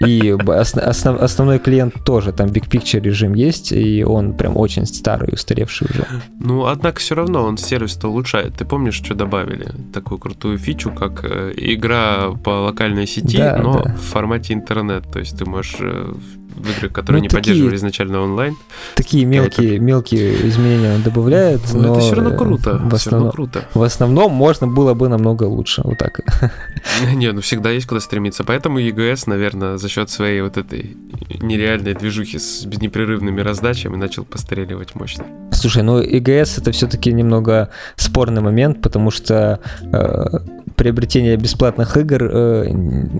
И 0.00 0.34
основ, 0.46 1.20
основной 1.20 1.58
клиент 1.58 1.94
тоже, 2.04 2.32
там 2.32 2.48
Big 2.48 2.68
Picture 2.68 3.00
режим 3.00 3.34
есть, 3.34 3.70
и 3.70 4.02
он 4.02 4.32
прям 4.32 4.56
очень 4.56 4.86
старый, 4.86 5.34
устаревший 5.34 5.88
уже. 5.90 6.06
Ну, 6.38 6.64
однако 6.64 7.00
все 7.00 7.14
равно 7.14 7.42
он 7.44 7.58
сервис-то 7.58 8.08
улучшает. 8.08 8.54
Ты 8.54 8.64
помнишь, 8.64 8.94
что 8.94 9.14
добавили? 9.14 9.68
Такую 9.92 10.18
крутую 10.18 10.56
фичу, 10.56 10.90
как 10.90 11.22
э, 11.24 11.52
игра 11.54 12.30
по 12.42 12.64
локальной 12.64 13.06
сети, 13.06 13.36
да, 13.36 13.58
но 13.58 13.82
да. 13.82 13.94
в 13.94 14.00
формате 14.00 14.54
интернет. 14.54 15.04
То 15.12 15.18
есть 15.18 15.36
ты 15.36 15.44
можешь 15.44 15.76
э, 15.80 16.14
в 16.60 16.70
игры, 16.70 16.88
которые 16.88 17.20
ну, 17.20 17.22
не 17.24 17.28
такие, 17.28 17.42
поддерживали 17.42 17.76
изначально 17.76 18.20
онлайн. 18.22 18.56
Такие 18.94 19.24
мелкие, 19.24 19.76
это... 19.76 19.84
мелкие 19.84 20.48
изменения 20.48 20.94
он 20.94 21.02
добавляет, 21.02 21.60
ну, 21.72 21.80
но 21.80 21.92
это 21.92 22.00
все 22.00 22.14
равно 22.14 22.36
круто. 22.36 22.78
В, 22.78 22.94
основном, 22.94 23.28
равно 23.28 23.32
круто. 23.32 23.64
в 23.74 23.82
основном 23.82 24.32
можно 24.32 24.66
было 24.66 24.94
бы 24.94 25.08
намного 25.08 25.44
лучше, 25.44 25.82
вот 25.84 25.98
так. 25.98 26.20
Не, 27.14 27.32
ну 27.32 27.40
всегда 27.40 27.70
есть 27.70 27.86
куда 27.86 28.00
стремиться, 28.00 28.44
поэтому 28.44 28.80
EGS, 28.80 29.24
наверное, 29.26 29.76
за 29.76 29.88
счет 29.90 30.08
своей 30.08 30.40
вот 30.40 30.56
этой 30.56 30.96
нереальной 31.40 31.94
движухи 31.94 32.38
с 32.38 32.64
непрерывными 32.64 33.40
раздачами 33.40 33.96
начал 33.96 34.24
постреливать 34.24 34.94
мощно. 34.94 35.24
Слушай, 35.52 35.82
ну 35.82 36.00
EGS 36.02 36.60
это 36.60 36.72
все-таки 36.72 37.12
немного 37.12 37.68
спорный 37.96 38.40
момент, 38.40 38.80
потому 38.80 39.10
что 39.10 39.60
э, 39.82 40.38
приобретение 40.80 41.36
бесплатных 41.36 41.94
игр, 41.98 42.22
э, 42.22 42.72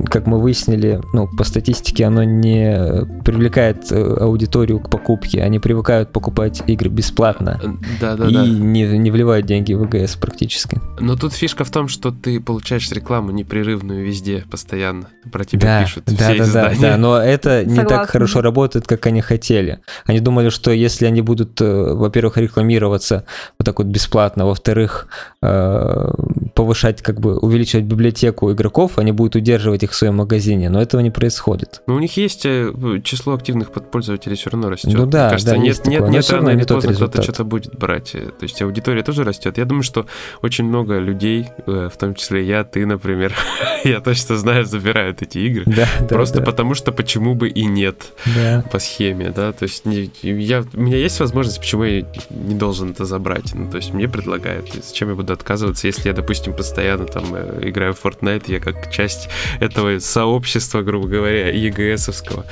как 0.06 0.26
мы 0.26 0.40
выяснили, 0.40 1.02
ну, 1.12 1.28
по 1.28 1.44
статистике, 1.44 2.06
оно 2.06 2.24
не 2.24 3.04
привлекает 3.22 3.92
э, 3.92 4.16
аудиторию 4.18 4.80
к 4.80 4.88
покупке. 4.88 5.42
Они 5.42 5.58
привыкают 5.58 6.10
покупать 6.10 6.62
игры 6.66 6.88
бесплатно. 6.88 7.60
Да, 8.00 8.16
да, 8.16 8.28
и 8.28 8.32
да. 8.32 8.46
Не, 8.46 8.96
не 8.96 9.10
вливают 9.10 9.44
деньги 9.44 9.74
в 9.74 9.82
ВГС 9.82 10.16
практически. 10.16 10.80
Но 11.00 11.16
тут 11.16 11.34
фишка 11.34 11.64
в 11.64 11.70
том, 11.70 11.88
что 11.88 12.12
ты 12.12 12.40
получаешь 12.40 12.90
рекламу 12.92 13.30
непрерывную 13.30 14.06
везде, 14.06 14.42
постоянно. 14.50 15.10
Про 15.30 15.44
тебя 15.44 15.60
да, 15.60 15.84
пишут 15.84 16.04
да, 16.06 16.14
все 16.14 16.38
да, 16.38 16.44
издания. 16.44 16.80
Да, 16.80 16.90
да, 16.92 16.96
но 16.96 17.18
это 17.18 17.62
не 17.66 17.76
Согласна. 17.76 17.98
так 17.98 18.08
хорошо 18.08 18.40
работает, 18.40 18.86
как 18.86 19.04
они 19.04 19.20
хотели. 19.20 19.80
Они 20.06 20.20
думали, 20.20 20.48
что 20.48 20.70
если 20.70 21.04
они 21.04 21.20
будут, 21.20 21.60
э, 21.60 21.92
во-первых, 21.92 22.38
рекламироваться 22.38 23.26
вот 23.58 23.66
так 23.66 23.78
вот 23.80 23.88
бесплатно, 23.88 24.46
во-вторых, 24.46 25.08
э, 25.42 26.10
повышать, 26.54 27.02
как 27.02 27.20
бы 27.20 27.49
увеличивать 27.50 27.84
библиотеку 27.84 28.52
игроков, 28.52 28.98
они 28.98 29.12
будут 29.12 29.36
удерживать 29.36 29.82
их 29.82 29.92
в 29.92 29.94
своем 29.94 30.16
магазине, 30.16 30.68
но 30.68 30.80
этого 30.80 31.00
не 31.00 31.10
происходит. 31.10 31.82
Но 31.86 31.94
у 31.94 31.98
них 31.98 32.16
есть 32.16 32.42
число 32.42 33.30
число 33.30 33.34
активных 33.34 33.70
пользователей 33.70 34.36
все 34.36 34.50
равно 34.50 34.70
растет. 34.70 34.92
Ну 34.92 35.06
да, 35.06 35.24
Мне 35.24 35.30
кажется, 35.30 35.52
да, 35.52 35.58
нет, 35.58 35.86
нет, 35.86 36.00
нет, 36.02 36.10
нет, 36.10 36.30
рано 36.30 36.50
или 36.50 36.64
поздно 36.64 36.94
кто-то 36.94 37.22
что-то 37.22 37.44
будет 37.44 37.76
брать. 37.76 38.12
То 38.12 38.42
есть 38.42 38.60
аудитория 38.62 39.02
тоже 39.02 39.24
растет. 39.24 39.58
Я 39.58 39.64
думаю, 39.64 39.82
что 39.82 40.06
очень 40.42 40.64
много 40.64 40.98
людей, 40.98 41.48
э, 41.66 41.88
в 41.92 41.96
том 41.96 42.14
числе 42.14 42.44
я, 42.44 42.64
ты, 42.64 42.86
например, 42.86 43.34
я 43.84 44.00
точно 44.00 44.36
знаю, 44.36 44.64
забирают 44.64 45.22
эти 45.22 45.38
игры. 45.38 45.64
Да, 45.66 45.86
просто 46.08 46.38
да. 46.38 46.44
потому 46.44 46.74
что 46.74 46.92
почему 46.92 47.34
бы 47.34 47.48
и 47.48 47.66
нет 47.66 48.12
да. 48.34 48.64
по 48.70 48.78
схеме, 48.78 49.30
да. 49.30 49.52
То 49.52 49.64
есть 49.64 49.84
не, 49.84 50.10
я, 50.22 50.64
у 50.74 50.80
меня 50.80 50.96
есть 50.96 51.20
возможность, 51.20 51.60
почему 51.60 51.84
я 51.84 52.06
не 52.30 52.54
должен 52.54 52.90
это 52.90 53.04
забрать. 53.04 53.54
Ну, 53.54 53.70
то 53.70 53.76
есть 53.76 53.92
мне 53.92 54.08
предлагают, 54.08 54.70
зачем 54.72 55.10
я 55.10 55.14
буду 55.14 55.32
отказываться, 55.32 55.86
если 55.86 56.08
я, 56.08 56.14
допустим, 56.14 56.54
постоянно 56.54 57.06
там 57.06 57.34
э, 57.34 57.39
играю 57.62 57.94
в 57.94 58.04
Fortnite, 58.04 58.44
я 58.48 58.60
как 58.60 58.90
часть 58.90 59.28
этого 59.60 59.98
сообщества, 59.98 60.82
грубо 60.82 61.08
говоря, 61.08 61.50
ЕГСовского. 61.50 62.44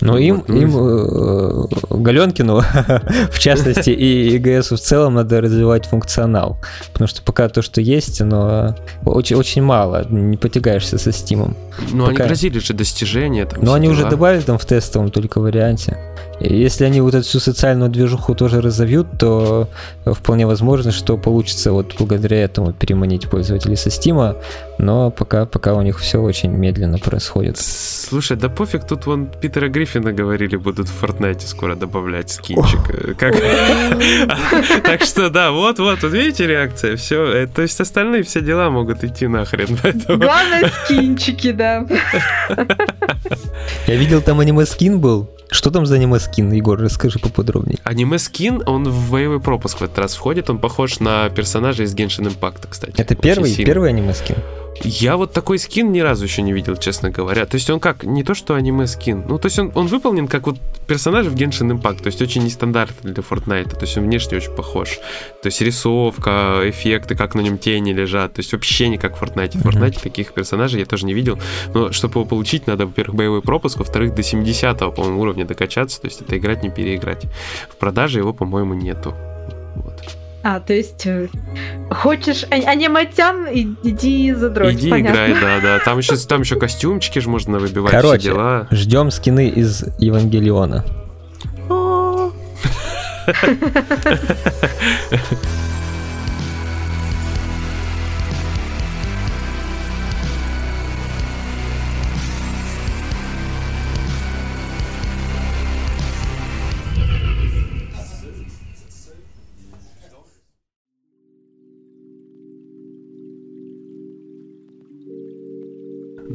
Но 0.00 0.18
им, 0.18 0.44
ну, 0.46 0.56
им 0.56 0.76
э, 0.76 1.66
Галенкину, 1.90 2.62
в 3.30 3.38
частности, 3.38 3.90
и 3.90 4.32
ЕГС 4.34 4.72
в 4.72 4.78
целом 4.78 5.14
надо 5.14 5.40
развивать 5.40 5.86
функционал. 5.86 6.58
Потому 6.92 7.08
что 7.08 7.22
пока 7.22 7.48
то, 7.48 7.62
что 7.62 7.80
есть, 7.80 8.20
но 8.20 8.74
очень, 9.04 9.36
очень 9.36 9.62
мало. 9.62 10.06
Не 10.08 10.36
потягаешься 10.36 10.98
со 10.98 11.12
стимом. 11.12 11.56
Ну, 11.92 12.06
они 12.06 12.16
грозили 12.16 12.58
же 12.58 12.74
достижения. 12.74 13.48
Но 13.60 13.74
они 13.74 13.88
уже 13.88 14.08
добавили 14.08 14.42
там 14.42 14.58
в 14.58 14.64
тестовом 14.64 15.10
только 15.10 15.40
варианте. 15.40 15.98
И 16.40 16.52
если 16.52 16.84
они 16.84 17.00
вот 17.00 17.14
эту 17.14 17.24
всю 17.24 17.38
социальную 17.38 17.90
движуху 17.90 18.34
тоже 18.34 18.60
разовьют, 18.60 19.06
то 19.18 19.68
вполне 20.04 20.46
возможно, 20.46 20.90
что 20.90 21.16
получится 21.16 21.72
вот 21.72 21.94
благодаря 21.98 22.42
этому 22.42 22.72
переманить 22.72 23.28
пользователей 23.28 23.76
со 23.76 23.90
Стима, 23.90 24.36
но 24.78 25.10
пока, 25.10 25.46
пока 25.46 25.74
у 25.74 25.82
них 25.82 26.00
все 26.00 26.20
очень 26.20 26.50
медленно 26.50 26.98
происходит. 26.98 27.58
Слушай, 27.58 28.36
да 28.36 28.48
пофиг, 28.48 28.86
тут 28.86 29.06
вон 29.06 29.26
Питера 29.26 29.68
Гриффина 29.84 30.12
говорили, 30.12 30.56
будут 30.56 30.88
в 30.88 31.02
Fortnite 31.02 31.46
скоро 31.46 31.74
добавлять 31.74 32.30
скинчик. 32.30 33.18
Как... 33.18 33.34
Так 34.82 35.02
что 35.02 35.28
да, 35.28 35.50
вот-вот, 35.50 36.02
вот 36.02 36.12
видите 36.12 36.46
реакция, 36.46 36.96
все. 36.96 37.26
Э, 37.26 37.46
то 37.46 37.60
есть 37.60 37.78
остальные 37.80 38.22
все 38.22 38.40
дела 38.40 38.70
могут 38.70 39.04
идти 39.04 39.26
нахрен. 39.26 39.76
Главное 40.18 40.70
скинчики, 40.84 41.52
да. 41.52 41.86
Я 43.86 43.96
видел, 43.96 44.22
там 44.22 44.40
аниме-скин 44.40 45.00
был. 45.00 45.28
Что 45.50 45.70
там 45.70 45.84
за 45.84 45.96
аниме-скин, 45.96 46.50
Егор? 46.52 46.80
Расскажи 46.80 47.18
поподробнее. 47.18 47.78
Аниме-скин, 47.84 48.62
он 48.64 48.84
в 48.88 49.10
боевой 49.10 49.40
пропуск 49.40 49.80
в 49.80 49.84
этот 49.84 49.98
раз 49.98 50.14
входит. 50.14 50.48
Он 50.48 50.58
похож 50.58 51.00
на 51.00 51.28
персонажа 51.28 51.82
из 51.82 51.94
Genshin 51.94 52.32
Impact, 52.32 52.68
кстати. 52.70 52.94
Это 52.96 53.14
первый, 53.14 53.54
первый 53.54 53.90
аниме-скин? 53.90 54.36
Я 54.82 55.16
вот 55.16 55.32
такой 55.32 55.58
скин 55.58 55.92
ни 55.92 56.00
разу 56.00 56.24
еще 56.24 56.42
не 56.42 56.52
видел, 56.52 56.76
честно 56.76 57.10
говоря. 57.10 57.46
То 57.46 57.56
есть 57.56 57.70
он 57.70 57.80
как, 57.80 58.04
не 58.04 58.24
то 58.24 58.34
что 58.34 58.54
аниме-скин, 58.54 59.24
ну 59.28 59.38
то 59.38 59.46
есть 59.46 59.58
он, 59.58 59.70
он 59.74 59.86
выполнен 59.86 60.26
как 60.26 60.46
вот 60.46 60.56
персонаж 60.86 61.26
в 61.26 61.34
Genshin 61.34 61.70
Impact, 61.78 62.02
то 62.02 62.06
есть 62.06 62.20
очень 62.20 62.42
нестандартный 62.42 63.12
для 63.12 63.22
Fortnite, 63.22 63.70
то 63.70 63.82
есть 63.82 63.96
он 63.96 64.04
внешне 64.04 64.36
очень 64.36 64.54
похож. 64.54 64.98
То 65.42 65.46
есть 65.46 65.60
рисовка, 65.60 66.60
эффекты, 66.64 67.14
как 67.14 67.34
на 67.34 67.40
нем 67.40 67.58
тени 67.58 67.92
лежат, 67.92 68.34
то 68.34 68.40
есть 68.40 68.52
вообще 68.52 68.88
не 68.88 68.98
как 68.98 69.16
в 69.16 69.22
Fortnite. 69.22 69.58
В 69.58 69.66
Fortnite 69.66 70.02
таких 70.02 70.32
персонажей 70.32 70.80
я 70.80 70.86
тоже 70.86 71.06
не 71.06 71.14
видел, 71.14 71.38
но 71.72 71.92
чтобы 71.92 72.20
его 72.20 72.24
получить, 72.24 72.66
надо, 72.66 72.86
во-первых, 72.86 73.16
боевой 73.16 73.42
пропуск, 73.42 73.78
во-вторых, 73.78 74.14
до 74.14 74.22
70-го, 74.22 74.90
по-моему, 74.90 75.20
уровня 75.20 75.44
докачаться, 75.44 76.00
то 76.00 76.06
есть 76.06 76.20
это 76.20 76.36
играть 76.36 76.62
не 76.62 76.70
переиграть. 76.70 77.24
В 77.70 77.76
продаже 77.76 78.18
его, 78.18 78.32
по-моему, 78.32 78.74
нету. 78.74 79.14
Вот. 79.76 80.23
А, 80.46 80.60
то 80.60 80.74
есть 80.74 81.06
э, 81.06 81.28
хочешь 81.90 82.44
а- 82.50 82.70
аниматян, 82.70 83.46
и- 83.46 83.66
иди 83.82 84.30
задроть, 84.34 84.74
Иди 84.74 84.90
понятно. 84.90 85.32
играй, 85.32 85.40
да, 85.40 85.60
да. 85.60 85.78
Там 85.84 85.96
еще, 85.98 86.16
там 86.16 86.42
еще 86.42 86.56
костюмчики 86.56 87.18
же 87.18 87.30
можно 87.30 87.58
выбивать, 87.58 87.92
все 87.92 88.00
Короче, 88.02 88.22
дела. 88.24 88.66
ждем 88.70 89.10
скины 89.10 89.48
из 89.48 89.84
Евангелиона. 89.98 90.84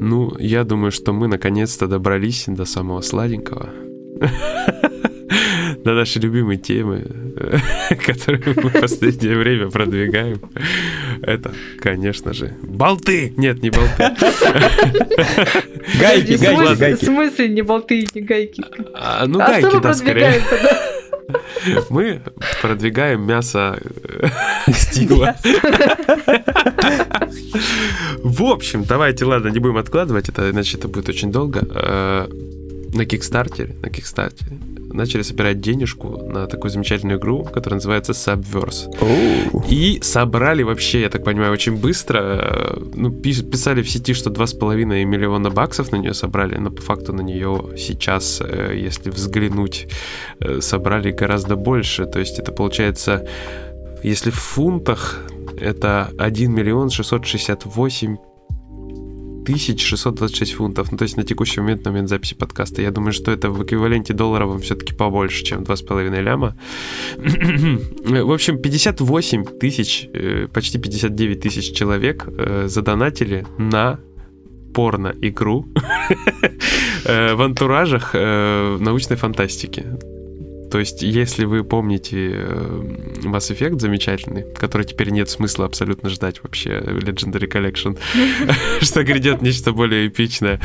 Ну, 0.02 0.32
я 0.40 0.64
думаю, 0.64 0.92
что 0.92 1.12
мы 1.12 1.28
наконец-то 1.28 1.86
добрались 1.88 2.46
до 2.48 2.64
самого 2.66 3.02
сладенького. 3.02 3.70
До 5.84 5.94
нашей 5.94 6.22
любимой 6.22 6.58
темы, 6.58 7.06
которую 8.06 8.54
мы 8.64 8.70
в 8.70 8.82
последнее 8.82 9.38
время 9.38 9.70
продвигаем. 9.70 10.42
Это, 11.22 11.52
конечно 11.80 12.34
же, 12.34 12.54
болты! 12.64 13.34
Нет, 13.38 13.62
не 13.62 13.70
болты. 13.70 13.96
Гайки, 16.00 16.36
В 16.36 16.42
гайки, 16.42 16.56
смысле- 16.56 16.76
В 16.76 16.80
гайки. 16.80 17.06
смысле 17.06 17.50
не 17.50 17.62
болты, 17.62 18.08
не 18.14 18.22
гайки? 18.22 18.64
А, 18.94 19.26
ну, 19.28 19.40
а 19.40 19.48
гайки, 19.48 19.76
мы 19.76 19.82
да, 19.82 19.94
скорее. 19.94 20.42
Мы 21.90 22.22
продвигаем 22.62 23.22
мясо 23.22 23.80
э, 24.04 24.28
стила. 24.74 25.36
В 28.24 28.44
общем, 28.44 28.84
давайте, 28.84 29.26
ладно, 29.26 29.50
не 29.50 29.60
будем 29.60 29.78
откладывать 29.78 30.30
это, 30.30 30.50
иначе 30.50 30.78
это 30.78 30.88
будет 30.88 31.10
очень 31.10 31.32
долго. 31.32 31.60
Э, 31.70 32.28
На 32.94 33.06
Кикстартере, 33.06 33.76
на 33.84 33.90
Кикстартере 33.90 34.58
начали 34.94 35.22
собирать 35.22 35.60
денежку 35.60 36.18
на 36.18 36.48
такую 36.48 36.72
замечательную 36.72 37.20
игру, 37.20 37.44
которая 37.44 37.76
называется 37.78 38.14
Subverse. 38.14 38.90
Оу. 39.02 39.64
И 39.70 40.00
собрали 40.02 40.64
вообще, 40.64 41.02
я 41.02 41.10
так 41.10 41.24
понимаю, 41.24 41.54
очень 41.54 41.78
быстро. 41.78 42.78
Ну, 42.94 43.10
пис- 43.10 43.44
писали 43.44 43.82
в 43.82 43.90
сети, 43.90 44.14
что 44.14 44.30
2,5 44.30 45.06
миллиона 45.06 45.50
баксов 45.50 45.92
на 45.92 45.98
нее 45.98 46.14
собрали, 46.14 46.58
но 46.58 46.72
по 46.72 46.82
факту 46.82 47.14
на 47.14 47.22
нее 47.22 47.70
сейчас, 47.78 48.42
э, 48.42 48.76
если 48.76 49.10
взглянуть, 49.10 49.88
э, 50.40 50.62
собрали 50.62 51.12
гораздо 51.12 51.56
больше. 51.56 52.06
То 52.06 52.20
есть 52.20 52.40
это 52.40 52.52
получается, 52.52 53.28
если 54.04 54.32
в 54.32 54.36
фунтах, 54.36 55.20
это 55.60 56.10
1 56.18 56.54
миллион 56.54 56.90
668 56.90 58.18
тысяч 58.18 58.29
626 59.58 60.54
фунтов. 60.54 60.92
Ну, 60.92 60.98
то 60.98 61.04
есть 61.04 61.18
на 61.18 61.24
текущий 61.24 61.62
момент, 61.62 61.86
на 61.86 61.92
момент 61.92 62.10
записи 62.10 62.36
подкаста. 62.36 62.82
Я 62.82 62.92
думаю, 62.92 63.14
что 63.14 63.32
это 63.32 63.50
в 63.50 63.64
эквиваленте 63.64 64.14
долларовом 64.14 64.60
все-таки 64.60 64.94
побольше, 64.94 65.44
чем 65.44 65.64
2,5 65.64 66.22
ляма. 66.22 66.56
В 67.18 68.32
общем, 68.32 68.62
58 68.62 69.46
тысяч, 69.60 70.08
э, 70.14 70.48
почти 70.54 70.78
59 70.78 71.42
тысяч 71.42 71.74
человек 71.74 72.28
э, 72.28 72.68
задонатили 72.68 73.46
на 73.58 74.00
порно-игру 74.74 75.66
э, 77.06 77.34
в 77.34 77.42
антуражах 77.42 78.14
научной 78.14 79.18
фантастики. 79.18 79.86
То 80.72 80.80
есть, 80.80 81.02
если 81.02 81.46
вы 81.46 81.64
помните 81.64 82.32
э, 82.34 82.82
Mass 83.24 83.52
Effect 83.52 83.80
замечательный, 83.80 84.46
который 84.56 84.86
теперь 84.86 85.10
нет 85.10 85.30
смысла 85.30 85.66
абсолютно 85.66 86.10
ждать 86.10 86.44
вообще 86.44 86.80
Legendary 86.80 87.52
Collection, 87.52 87.98
что 88.82 89.04
грядет 89.04 89.42
нечто 89.42 89.72
более 89.72 90.08
эпичное. 90.08 90.60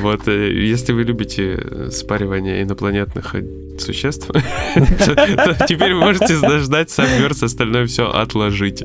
Вот, 0.00 0.28
э, 0.28 0.52
если 0.52 0.92
вы 0.92 1.04
любите 1.04 1.58
э, 1.58 1.90
спаривание 1.90 2.62
инопланетных 2.62 3.34
э, 3.34 3.44
существ, 3.78 4.28
то 4.74 5.66
теперь 5.68 5.94
вы 5.94 6.00
можете 6.00 6.34
ждать 6.34 6.88
Subverse, 6.88 7.44
остальное 7.44 7.86
все 7.86 8.10
отложить. 8.10 8.84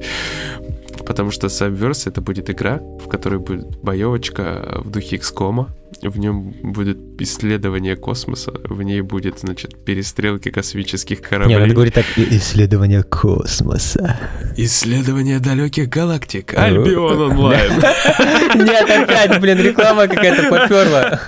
Потому 1.05 1.31
что 1.31 1.47
Subverse 1.47 2.09
это 2.09 2.21
будет 2.21 2.49
игра, 2.49 2.77
в 2.77 3.07
которой 3.07 3.39
будет 3.39 3.77
боевочка 3.81 4.81
в 4.83 4.89
духе 4.89 5.17
XCOM. 5.17 5.67
В 6.03 6.17
нем 6.17 6.53
будет 6.63 6.97
исследование 7.19 7.95
космоса, 7.95 8.51
в 8.63 8.81
ней 8.81 9.01
будет, 9.01 9.39
значит, 9.39 9.85
перестрелки 9.85 10.49
космических 10.49 11.21
кораблей. 11.21 11.57
надо 11.59 11.73
говорить 11.75 11.93
так, 11.93 12.05
«И- 12.17 12.37
исследование 12.37 13.03
космоса. 13.03 14.19
Исследование 14.57 15.39
далеких 15.39 15.89
галактик. 15.89 16.55
Альбион 16.57 17.21
онлайн. 17.31 17.71
Нет, 18.55 18.89
опять, 18.89 19.39
блин, 19.39 19.59
реклама 19.59 20.07
какая-то 20.07 20.49
поперла. 20.49 21.19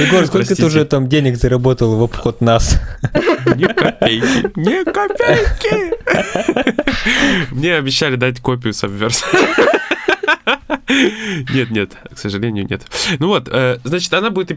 Егор, 0.00 0.26
сколько 0.26 0.56
ты 0.56 0.64
уже 0.66 0.84
там 0.84 1.08
денег 1.08 1.36
заработал 1.36 1.96
в 1.96 2.02
обход 2.02 2.40
нас? 2.40 2.80
Ни 3.54 3.64
копейки. 3.72 4.50
Ни 4.58 4.82
копейки. 4.84 5.92
Мне 7.54 7.76
обещали 7.76 8.16
дать 8.16 8.40
копию 8.40 8.72
Subverse. 8.72 9.22
Нет, 11.52 11.70
нет, 11.70 11.96
к 12.14 12.18
сожалению, 12.18 12.66
нет. 12.68 12.82
Ну 13.18 13.28
вот, 13.28 13.48
э, 13.48 13.78
значит, 13.84 14.12
она 14.14 14.30
будет 14.30 14.48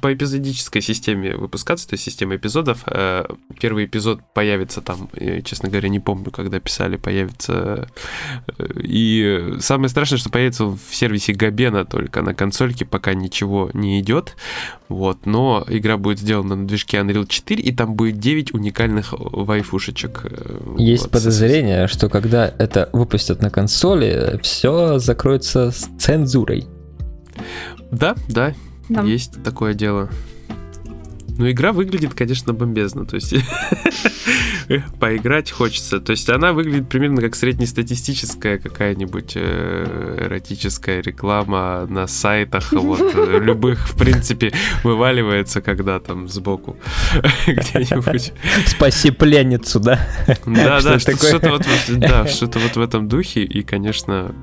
по 0.00 0.14
эпизодической 0.14 0.82
системе 0.82 1.36
выпускаться, 1.36 1.88
то 1.88 1.94
есть 1.94 2.04
система 2.04 2.36
эпизодов. 2.36 2.82
Э, 2.86 3.24
Первый 3.60 3.84
эпизод 3.86 4.20
появится 4.34 4.80
там, 4.80 5.08
честно 5.44 5.68
говоря, 5.68 5.88
не 5.88 6.00
помню, 6.00 6.30
когда 6.30 6.60
писали, 6.60 6.96
появится. 6.96 7.88
Э, 8.58 8.66
И 8.82 9.54
самое 9.60 9.88
страшное, 9.88 10.18
что 10.18 10.30
появится 10.30 10.64
в 10.64 10.78
сервисе 10.92 11.32
Габена 11.32 11.84
только 11.84 12.22
на 12.22 12.34
консольке, 12.34 12.84
пока 12.84 13.14
ничего 13.14 13.70
не 13.74 14.00
идет. 14.00 14.36
Вот, 14.88 15.24
но 15.24 15.64
игра 15.68 15.96
будет 15.96 16.18
сделана 16.18 16.56
на 16.56 16.66
движке 16.66 16.98
Unreal 16.98 17.26
4, 17.26 17.62
и 17.62 17.72
там 17.72 17.94
будет 17.94 18.18
9 18.18 18.52
уникальных 18.52 19.14
вайфушечек. 19.18 20.20
э, 20.24 20.74
Есть 20.78 21.04
вот, 21.04 21.12
подозрение, 21.12 21.86
что 21.88 22.08
когда 22.10 22.52
это 22.58 22.90
выпустят 22.92 23.40
на 23.40 23.48
консоли, 23.50 24.38
все 24.42 24.98
закроется 24.98 25.70
с 25.70 25.88
цензурой. 25.98 26.66
Да, 27.90 28.14
да, 28.28 28.52
Нам- 28.88 29.06
есть 29.06 29.42
такое 29.42 29.72
дело. 29.74 30.10
Но 31.36 31.50
игра 31.50 31.72
выглядит, 31.72 32.14
конечно, 32.14 32.52
бомбезно. 32.52 33.06
То 33.06 33.16
есть 33.16 33.34
поиграть 35.00 35.50
хочется. 35.50 36.00
То 36.00 36.12
есть 36.12 36.28
она 36.30 36.52
выглядит 36.52 36.88
примерно 36.88 37.20
как 37.20 37.34
среднестатистическая 37.34 38.58
какая-нибудь 38.58 39.32
э, 39.34 40.26
эротическая 40.26 41.02
реклама 41.02 41.86
на 41.86 42.06
сайтах 42.06 42.72
вот, 42.72 43.00
э, 43.14 43.38
любых, 43.42 43.88
в 43.88 43.98
принципе, 43.98 44.52
вываливается, 44.82 45.60
когда 45.60 45.98
там 45.98 46.28
сбоку 46.28 46.76
где-нибудь. 47.46 48.32
Спаси 48.66 49.10
пленницу, 49.10 49.80
да? 49.80 50.06
Да, 50.46 50.80
да, 50.80 52.26
что-то 52.26 52.58
вот 52.58 52.76
в 52.76 52.80
этом 52.80 53.08
духе, 53.08 53.42
и, 53.42 53.62
конечно, 53.62 54.34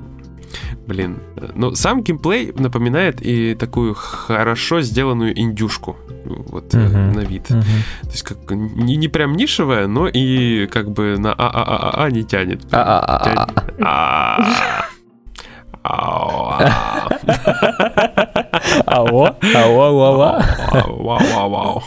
блин. 0.86 1.18
Ну, 1.54 1.74
сам 1.74 2.02
геймплей 2.02 2.52
напоминает 2.52 3.20
и 3.20 3.54
такую 3.54 3.94
хорошо 3.94 4.80
сделанную 4.80 5.38
индюшку, 5.38 5.96
вот, 6.24 6.74
э, 6.74 6.78
Мгм. 6.78 7.12
на 7.12 7.20
вид. 7.20 7.44
То 7.48 7.62
есть, 8.04 8.22
как 8.22 8.50
не, 8.50 8.96
не 8.96 9.08
прям 9.08 9.36
нишевая, 9.36 9.86
но 9.86 10.08
и 10.08 10.66
как 10.66 10.90
бы 10.90 11.16
на 11.18 11.32
а-а-а-а 11.32 12.10
не 12.10 12.24
тянет. 12.24 12.62
А-а-а-а. 12.72 14.38
А. 18.52 18.58
Ао, 18.86 19.36
ао, 19.54 19.80
ао, 19.80 20.02
ао. 20.02 20.42
Вау, 20.86 21.20
вау, 21.34 21.50
вау. 21.50 21.82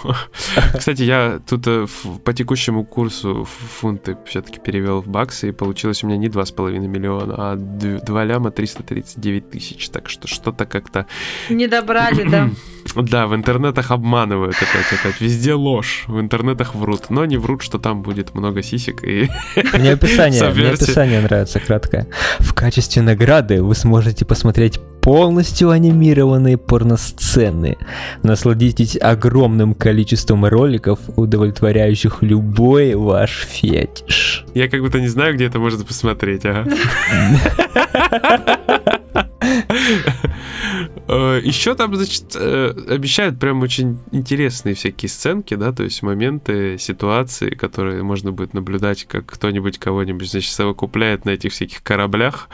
Кстати, 0.77 1.03
я 1.03 1.39
тут 1.47 1.67
э, 1.67 1.85
по 2.23 2.33
текущему 2.33 2.83
курсу 2.83 3.45
фунты 3.45 4.17
все-таки 4.25 4.59
перевел 4.59 5.01
в 5.01 5.07
баксы, 5.07 5.49
и 5.49 5.51
получилось 5.51 6.03
у 6.03 6.07
меня 6.07 6.17
не 6.17 6.27
2,5 6.27 6.79
миллиона, 6.79 7.35
а 7.37 7.55
д- 7.55 7.99
2 8.03 8.23
ляма 8.23 8.51
339 8.51 9.49
тысяч. 9.51 9.89
Так 9.89 10.09
что 10.09 10.27
что-то 10.27 10.65
как-то 10.65 11.05
Не 11.49 11.67
добрали, 11.67 12.23
да. 12.27 12.49
Да, 12.95 13.27
в 13.27 13.35
интернетах 13.35 13.91
обманывают 13.91 14.55
опять, 14.55 14.99
опять. 14.99 15.21
Везде 15.21 15.53
ложь. 15.53 16.03
В 16.07 16.19
интернетах 16.19 16.75
врут. 16.75 17.09
Но 17.09 17.25
не 17.25 17.37
врут, 17.37 17.61
что 17.61 17.79
там 17.79 18.01
будет 18.01 18.33
много 18.33 18.63
сисек 18.63 19.03
и... 19.03 19.29
Мне 19.73 19.93
описание, 19.93 20.49
мне 20.53 20.69
описание 20.69 21.21
нравится 21.21 21.59
краткое. 21.59 22.07
В 22.39 22.53
качестве 22.53 23.01
награды 23.01 23.61
вы 23.61 23.75
сможете 23.75 24.25
посмотреть 24.25 24.79
полностью 25.01 25.69
анимированные 25.69 26.57
порносцены. 26.57 27.77
Насладитесь 28.23 28.97
огромным 28.99 29.75
количеством 29.75 30.45
роликов, 30.45 30.99
удовлетворяющих 31.15 32.23
любой 32.23 32.95
ваш 32.95 33.45
фетиш. 33.47 34.45
Я 34.55 34.67
как 34.67 34.81
будто 34.81 34.99
не 34.99 35.07
знаю, 35.07 35.35
где 35.35 35.45
это 35.45 35.59
можно 35.59 35.85
посмотреть, 35.85 36.45
ага. 36.45 36.65
Э, 41.07 41.39
Еще 41.43 41.75
там, 41.75 41.95
значит, 41.95 42.35
э, 42.35 42.73
обещают 42.89 43.39
прям 43.39 43.61
очень 43.61 43.99
интересные 44.11 44.75
всякие 44.75 45.09
сценки, 45.09 45.55
да, 45.55 45.71
то 45.71 45.83
есть 45.83 46.01
моменты, 46.01 46.77
ситуации, 46.77 47.49
которые 47.49 48.03
можно 48.03 48.31
будет 48.31 48.53
наблюдать, 48.53 49.05
как 49.05 49.25
кто-нибудь 49.25 49.77
кого-нибудь, 49.77 50.29
значит, 50.29 50.51
совокупляет 50.51 51.25
на 51.25 51.31
этих 51.31 51.51
всяких 51.51 51.83
кораблях. 51.83 52.49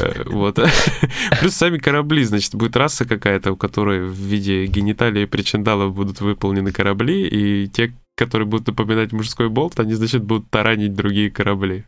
Э, 0.00 0.22
вот. 0.26 0.58
Плюс 1.40 1.54
сами 1.54 1.78
корабли, 1.78 2.24
значит, 2.24 2.54
будет 2.54 2.76
раса 2.76 3.04
какая-то, 3.04 3.52
у 3.52 3.56
которой 3.56 4.06
в 4.06 4.12
виде 4.14 4.66
гениталии 4.66 5.22
и 5.22 5.26
причиндалов 5.26 5.94
будут 5.94 6.20
выполнены 6.20 6.72
корабли, 6.72 7.26
и 7.26 7.68
те, 7.68 7.92
которые 8.18 8.46
будут 8.46 8.66
напоминать 8.66 9.12
мужской 9.12 9.48
болт, 9.48 9.78
они, 9.80 9.94
значит, 9.94 10.22
будут 10.22 10.50
таранить 10.50 10.94
другие 10.94 11.30
корабли. 11.30 11.84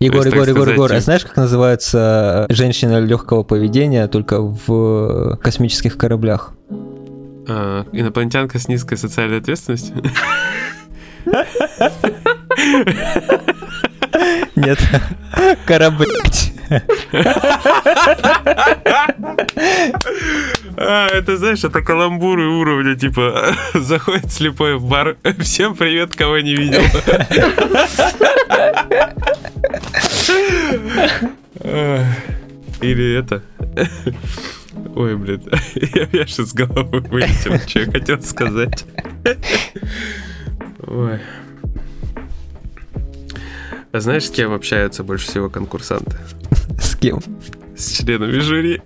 Егор, 0.00 0.24
есть, 0.24 0.34
Егор, 0.34 0.48
Егор, 0.48 0.68
Егор, 0.68 0.92
а 0.92 1.00
знаешь, 1.00 1.24
как 1.24 1.36
называется 1.36 2.46
женщина 2.48 3.00
легкого 3.00 3.42
поведения 3.42 4.08
только 4.08 4.40
в 4.40 5.36
космических 5.42 5.98
кораблях? 5.98 6.54
А, 7.46 7.86
инопланетянка 7.92 8.58
с 8.58 8.68
низкой 8.68 8.96
социальной 8.96 9.38
ответственностью? 9.38 9.96
Нет, 14.56 14.78
корабль. 15.66 16.06
А, 20.76 21.08
это, 21.08 21.36
знаешь, 21.36 21.62
это 21.64 21.82
каламбуры 21.82 22.48
уровня, 22.48 22.96
типа, 22.96 23.54
заходит 23.74 24.32
слепой 24.32 24.76
в 24.76 24.84
бар, 24.84 25.16
всем 25.40 25.76
привет, 25.76 26.16
кого 26.16 26.38
не 26.40 26.54
видел. 26.54 26.82
Или 32.80 33.18
это... 33.18 33.42
Ой, 34.96 35.16
блин, 35.16 35.42
я, 35.74 36.08
я 36.12 36.26
сейчас 36.26 36.50
с 36.50 36.54
головы 36.54 37.00
вылетел, 37.00 37.58
что 37.66 37.80
я 37.80 37.90
хотел 37.90 38.22
сказать. 38.22 38.84
Ой. 40.86 41.20
А 43.94 44.00
знаешь, 44.00 44.24
с 44.24 44.30
кем 44.30 44.52
общаются 44.52 45.04
больше 45.04 45.28
всего 45.28 45.48
конкурсанты? 45.48 46.16
С 46.80 46.96
кем? 46.96 47.20
С 47.76 47.92
членами 47.98 48.40
жюри. 48.40 48.82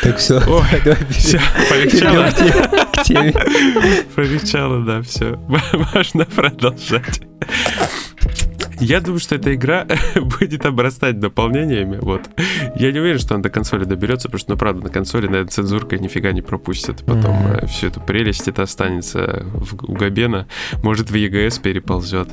Так 0.00 0.16
все, 0.16 0.36
Ой, 0.46 0.64
давай 0.82 1.04
все, 1.10 1.38
полегчало. 1.68 2.30
к 2.30 3.02
теме. 3.02 3.34
Полегчало, 4.14 4.82
да, 4.82 5.02
все. 5.02 5.36
Можно 5.94 6.24
продолжать. 6.24 7.20
Я 8.80 9.00
думаю, 9.00 9.20
что 9.20 9.34
эта 9.34 9.54
игра 9.54 9.86
будет 10.14 10.66
обрастать 10.66 11.18
дополнениями. 11.18 11.98
Вот. 12.00 12.22
Я 12.76 12.92
не 12.92 13.00
уверен, 13.00 13.18
что 13.18 13.34
она 13.34 13.42
до 13.42 13.50
консоли 13.50 13.84
доберется, 13.84 14.28
потому 14.28 14.40
что, 14.40 14.50
ну, 14.52 14.58
правда, 14.58 14.82
на 14.82 14.90
консоли, 14.90 15.26
наверное, 15.26 15.50
цензуркой 15.50 15.98
нифига 15.98 16.32
не 16.32 16.42
пропустят. 16.42 17.04
Потом 17.04 17.36
mm-hmm. 17.36 17.66
Всю 17.66 17.88
эту 17.88 18.00
прелесть 18.00 18.48
это 18.48 18.62
останется 18.62 19.44
в, 19.44 19.90
у 19.90 19.94
Габена. 19.94 20.46
Может, 20.82 21.10
в 21.10 21.14
EGS 21.14 21.60
переползет. 21.60 22.28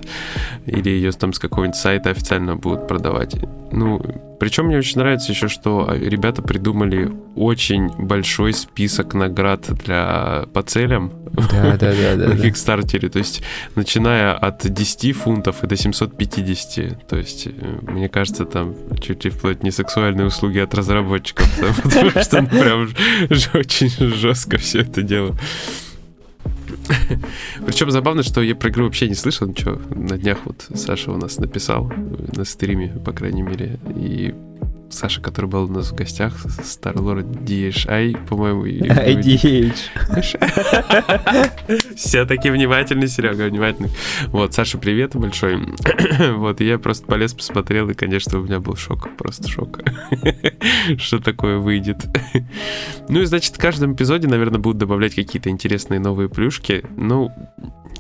Или 0.65 0.89
ее 0.89 1.11
там 1.11 1.33
с 1.33 1.39
какого-нибудь 1.39 1.77
сайта 1.77 2.09
официально 2.09 2.55
будут 2.55 2.87
продавать. 2.87 3.35
Ну, 3.71 4.01
причем 4.43 4.65
мне 4.65 4.77
очень 4.77 4.97
нравится 4.97 5.31
еще, 5.31 5.47
что 5.47 5.89
ребята 5.89 6.41
придумали 6.41 7.09
очень 7.33 7.87
большой 7.97 8.51
список 8.51 9.13
наград 9.13 9.61
для 9.85 10.47
по 10.53 10.61
целям 10.63 11.13
да, 11.31 11.77
да, 11.77 11.93
да, 11.93 12.15
да, 12.17 12.27
на 12.27 12.37
Кикстартере. 12.37 13.07
То 13.07 13.19
есть, 13.19 13.41
начиная 13.75 14.33
от 14.33 14.69
10 14.69 15.15
фунтов 15.15 15.63
и 15.63 15.67
до 15.67 15.77
750. 15.77 17.07
То 17.07 17.15
есть, 17.15 17.47
э, 17.47 17.51
мне 17.83 18.09
кажется, 18.09 18.43
там 18.43 18.75
чуть 18.99 19.23
ли 19.23 19.31
вплоть 19.31 19.63
не 19.63 19.71
сексуальные 19.71 20.27
услуги 20.27 20.59
от 20.59 20.75
разработчиков, 20.75 21.47
потому 21.81 22.09
что 22.09 22.41
ну, 22.41 22.47
прям 22.49 22.89
очень 23.53 24.13
жестко 24.13 24.57
все 24.57 24.81
это 24.81 25.03
дело. 25.03 25.37
Причем 27.65 27.91
забавно, 27.91 28.23
что 28.23 28.41
я 28.41 28.55
про 28.55 28.69
игру 28.69 28.85
вообще 28.85 29.07
не 29.07 29.15
слышал 29.15 29.47
ничего. 29.47 29.79
На 29.95 30.17
днях 30.17 30.39
вот 30.45 30.67
Саша 30.73 31.11
у 31.11 31.17
нас 31.17 31.37
написал 31.37 31.91
на 32.35 32.45
стриме, 32.45 32.89
по 33.05 33.11
крайней 33.11 33.41
мере, 33.41 33.79
и 33.95 34.33
Саша, 34.89 35.21
который 35.21 35.47
был 35.47 35.63
у 35.63 35.67
нас 35.67 35.91
в 35.91 35.95
гостях, 35.95 36.33
Старлорд 36.63 37.25
DHI, 37.25 38.27
по-моему. 38.27 38.65
IDH. 38.65 39.75
Все 41.95 42.25
такие 42.25 42.53
внимательные, 42.53 43.07
Серега, 43.07 43.45
внимательный. 43.45 43.89
Вот, 44.27 44.53
Саша, 44.53 44.77
привет 44.77 45.15
большой. 45.15 45.59
вот, 46.35 46.61
я 46.61 46.77
просто 46.77 47.05
полез, 47.05 47.33
посмотрел, 47.33 47.89
и, 47.89 47.93
конечно, 47.93 48.39
у 48.39 48.43
меня 48.43 48.59
был 48.59 48.75
шок, 48.75 49.09
просто 49.17 49.49
шок. 49.49 49.79
Что 50.97 51.19
такое 51.19 51.57
выйдет. 51.57 52.05
ну 53.09 53.21
и, 53.21 53.25
значит, 53.25 53.55
в 53.55 53.59
каждом 53.59 53.93
эпизоде, 53.93 54.27
наверное, 54.27 54.59
будут 54.59 54.77
добавлять 54.77 55.15
какие-то 55.15 55.49
интересные 55.49 55.99
новые 55.99 56.29
плюшки. 56.29 56.83
Ну, 56.95 57.31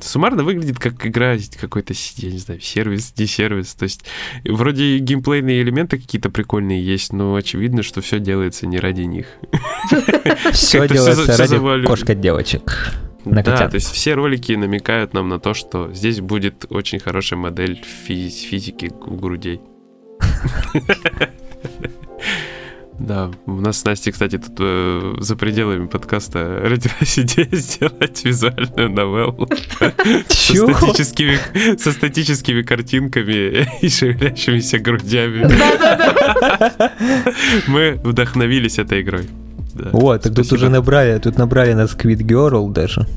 суммарно 0.01 0.43
выглядит 0.43 0.79
как 0.79 1.05
игра 1.05 1.37
какой-то, 1.59 1.93
я 2.17 2.31
не 2.31 2.37
знаю, 2.37 2.61
сервис, 2.61 3.13
не 3.17 3.25
сервис. 3.25 3.73
То 3.73 3.83
есть 3.83 4.05
вроде 4.45 4.97
геймплейные 4.99 5.61
элементы 5.61 5.97
какие-то 5.97 6.29
прикольные 6.29 6.82
есть, 6.83 7.13
но 7.13 7.35
очевидно, 7.35 7.83
что 7.83 8.01
все 8.01 8.19
делается 8.19 8.67
не 8.67 8.79
ради 8.79 9.01
них. 9.01 9.27
Все 10.51 10.87
делается 10.87 11.37
ради 11.37 11.85
кошка-девочек. 11.85 12.93
Да, 13.25 13.69
то 13.69 13.75
есть 13.75 13.91
все 13.91 14.15
ролики 14.15 14.51
намекают 14.51 15.13
нам 15.13 15.29
на 15.29 15.39
то, 15.39 15.53
что 15.53 15.93
здесь 15.93 16.19
будет 16.19 16.65
очень 16.69 16.99
хорошая 16.99 17.39
модель 17.39 17.81
физики 18.05 18.91
грудей. 19.07 19.61
Да, 22.99 23.31
у 23.47 23.53
нас 23.53 23.79
с 23.79 23.85
Настей, 23.85 24.11
кстати, 24.11 24.37
тут 24.37 24.55
э, 24.59 25.15
за 25.19 25.35
пределами 25.35 25.87
подкаста 25.87 26.59
родилась 26.63 27.17
идея 27.19 27.49
сделать 27.51 28.23
визуальную 28.23 28.89
новеллу 28.89 29.49
со 30.29 30.55
статическими, 30.55 31.77
со 31.77 31.91
статическими 31.91 32.61
картинками 32.61 33.67
и 33.81 33.89
шевелящимися 33.89 34.79
грудями. 34.79 35.49
Мы 37.67 37.99
вдохновились 38.03 38.79
этой 38.79 39.01
игрой. 39.01 39.27
Да. 39.73 39.89
О, 39.91 40.17
так 40.17 40.35
тут 40.35 40.51
уже 40.53 40.69
набрали, 40.69 41.19
тут 41.19 41.37
набрали 41.37 41.73
на 41.73 41.85
Squid 41.85 42.19
Girl 42.19 42.71
даже. 42.71 43.07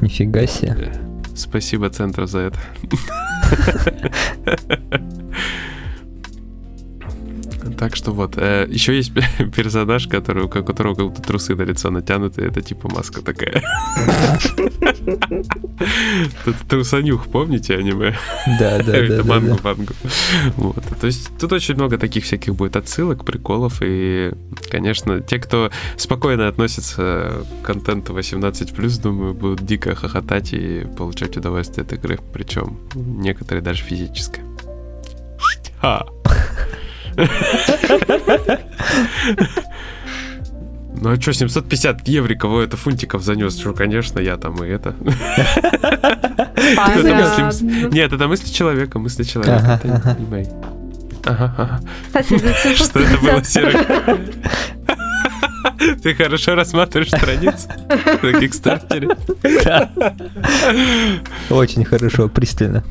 Нифига 0.00 0.46
себе. 0.46 0.92
Спасибо 1.34 1.90
центру 1.90 2.26
за 2.26 2.38
это. 2.38 2.58
Так 7.78 7.94
что 7.94 8.10
вот. 8.10 8.36
Э, 8.36 8.66
еще 8.68 8.96
есть 8.96 9.12
персонаж, 9.56 10.08
который, 10.08 10.44
у 10.44 10.48
которого 10.48 10.94
как 10.94 11.06
будто 11.06 11.22
трусы 11.22 11.54
на 11.54 11.62
лицо 11.62 11.90
натянуты. 11.90 12.42
Это 12.42 12.60
типа 12.60 12.88
маска 12.92 13.22
такая. 13.22 13.62
Трусанюх, 16.68 17.28
помните 17.28 17.76
аниме? 17.76 18.16
Да, 18.58 18.82
да, 18.82 18.96
Это 18.96 19.24
мангу, 19.24 19.58
мангу. 19.62 19.94
Вот. 20.56 20.82
То 21.00 21.06
есть 21.06 21.30
тут 21.38 21.52
очень 21.52 21.76
много 21.76 21.98
таких 21.98 22.24
всяких 22.24 22.56
будет 22.56 22.74
отсылок, 22.74 23.24
приколов. 23.24 23.78
И, 23.80 24.32
конечно, 24.70 25.20
те, 25.20 25.38
кто 25.38 25.70
спокойно 25.96 26.48
относится 26.48 27.44
к 27.62 27.66
контенту 27.66 28.12
18+, 28.12 29.02
думаю, 29.02 29.34
будут 29.34 29.64
дико 29.64 29.94
хохотать 29.94 30.52
и 30.52 30.84
получать 30.96 31.36
удовольствие 31.36 31.84
от 31.84 31.92
игры. 31.92 32.18
Причем 32.32 32.78
некоторые 32.94 33.62
даже 33.62 33.84
физическое. 33.84 34.44
Ха! 35.80 36.06
Ну 41.00 41.10
а 41.10 41.20
что, 41.20 41.32
750 41.32 42.08
евриков 42.08 42.58
это 42.58 42.76
фунтиков 42.76 43.22
занес, 43.22 43.56
что, 43.56 43.72
конечно, 43.72 44.18
я 44.18 44.36
там 44.36 44.64
и 44.64 44.68
это. 44.68 44.96
Нет, 47.92 48.12
это 48.12 48.26
мысли 48.26 48.52
человека, 48.52 48.98
мысли 48.98 49.22
человека. 49.22 49.80
Что 52.76 53.00
это 53.00 53.18
было, 53.18 53.44
Серый? 53.44 53.76
Ты 56.02 56.14
хорошо 56.14 56.54
рассматриваешь 56.54 57.10
страницу 57.10 57.68
на 58.22 58.40
Кикстартере? 58.40 59.08
Очень 61.50 61.84
хорошо, 61.84 62.28
пристально. 62.28 62.82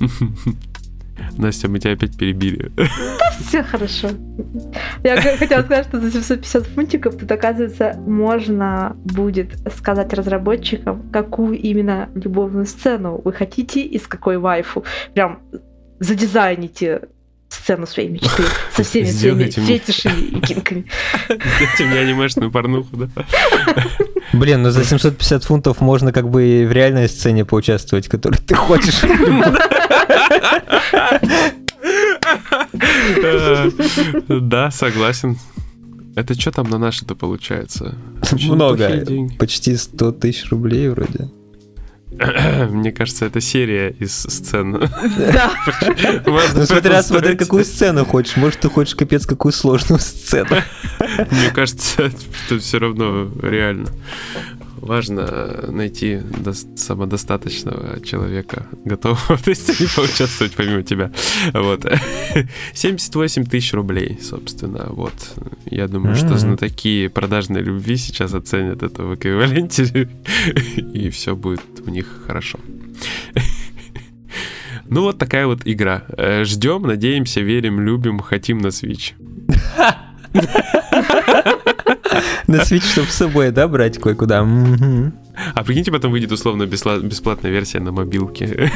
Настя, 1.36 1.68
мы 1.68 1.78
тебя 1.78 1.92
опять 1.92 2.16
перебили. 2.16 2.70
Все 3.46 3.62
хорошо. 3.62 4.08
Я 5.04 5.20
хотела 5.20 5.62
сказать, 5.62 5.86
что 5.86 6.00
за 6.00 6.10
750 6.10 6.66
фунтиков 6.66 7.16
тут, 7.16 7.30
оказывается, 7.30 7.94
можно 8.06 8.96
будет 9.04 9.58
сказать 9.76 10.12
разработчикам, 10.12 11.10
какую 11.10 11.58
именно 11.58 12.08
любовную 12.14 12.66
сцену 12.66 13.20
вы 13.24 13.32
хотите 13.32 13.80
и 13.82 13.98
с 13.98 14.06
какой 14.06 14.38
вайфу. 14.38 14.84
Прям 15.14 15.40
задизайните 16.00 17.02
сцену 17.48 17.86
своей 17.86 18.08
мечты 18.08 18.42
со 18.72 18.82
всеми 18.82 19.04
своими 19.06 19.50
фетишами 19.50 20.20
и 20.20 20.40
кинками. 20.40 20.86
Сделайте 21.28 21.84
мне 21.84 21.98
анимешную 22.00 22.50
порнуху, 22.50 22.96
да? 22.96 23.08
Блин, 24.32 24.62
ну 24.62 24.70
за 24.70 24.84
750 24.84 25.44
фунтов 25.44 25.80
можно 25.80 26.12
как 26.12 26.28
бы 26.30 26.44
и 26.46 26.64
в 26.66 26.72
реальной 26.72 27.08
сцене 27.08 27.44
поучаствовать, 27.44 28.08
которой 28.08 28.38
ты 28.38 28.54
хочешь. 28.54 29.02
Да, 34.28 34.70
согласен. 34.70 35.38
Это 36.16 36.34
что 36.34 36.50
там 36.50 36.70
на 36.70 36.78
наши-то 36.78 37.14
получается? 37.14 37.94
Много. 38.32 39.04
Почти 39.38 39.76
100 39.76 40.12
тысяч 40.12 40.50
рублей 40.50 40.88
вроде. 40.88 41.30
Мне 42.70 42.92
кажется, 42.92 43.26
это 43.26 43.40
серия 43.40 43.90
из 43.90 44.12
сцен. 44.12 44.72
Да. 45.18 45.52
Ну 46.26 46.64
смотря, 46.64 47.02
смотря 47.02 47.34
какую 47.36 47.64
сцену 47.64 48.04
хочешь. 48.04 48.36
Может, 48.36 48.60
ты 48.60 48.68
хочешь 48.68 48.94
капец 48.94 49.26
какую 49.26 49.52
сложную 49.52 50.00
сцену. 50.00 50.56
Мне 51.30 51.50
кажется, 51.54 52.02
это 52.46 52.58
все 52.58 52.78
равно 52.78 53.30
реально 53.42 53.88
важно 54.86 55.66
найти 55.68 56.20
самодостаточного 56.76 58.00
человека, 58.00 58.66
готового 58.84 59.36
в 59.36 59.46
не 59.46 59.86
поучаствовать 59.94 60.54
помимо 60.54 60.82
тебя. 60.82 61.10
Вот. 61.52 61.84
78 62.72 63.44
тысяч 63.44 63.72
рублей, 63.74 64.18
собственно. 64.22 64.86
Вот. 64.88 65.12
Я 65.66 65.88
думаю, 65.88 66.14
mm-hmm. 66.14 66.26
что 66.26 66.38
знатоки 66.38 67.08
продажной 67.08 67.62
любви 67.62 67.96
сейчас 67.96 68.34
оценят 68.34 68.82
это 68.82 69.02
в 69.02 69.14
эквиваленте, 69.14 70.08
и 70.76 71.10
все 71.10 71.36
будет 71.36 71.60
у 71.86 71.90
них 71.90 72.06
хорошо. 72.26 72.58
Ну 74.88 75.02
вот 75.02 75.18
такая 75.18 75.46
вот 75.46 75.62
игра. 75.64 76.04
Э, 76.16 76.44
Ждем, 76.44 76.82
надеемся, 76.82 77.40
верим, 77.40 77.80
любим, 77.80 78.20
хотим 78.20 78.58
на 78.58 78.68
Switch. 78.68 79.14
На 82.46 82.56
Switch, 82.56 82.84
чтобы 82.84 83.08
с 83.08 83.14
собой, 83.14 83.50
да, 83.50 83.68
брать 83.68 83.98
кое-куда. 83.98 84.46
А 85.54 85.64
прикиньте, 85.64 85.90
потом 85.92 86.12
выйдет 86.12 86.32
условно 86.32 86.66
бесплатная 86.66 87.50
версия 87.50 87.80
на 87.80 87.92
мобилке. 87.92 88.70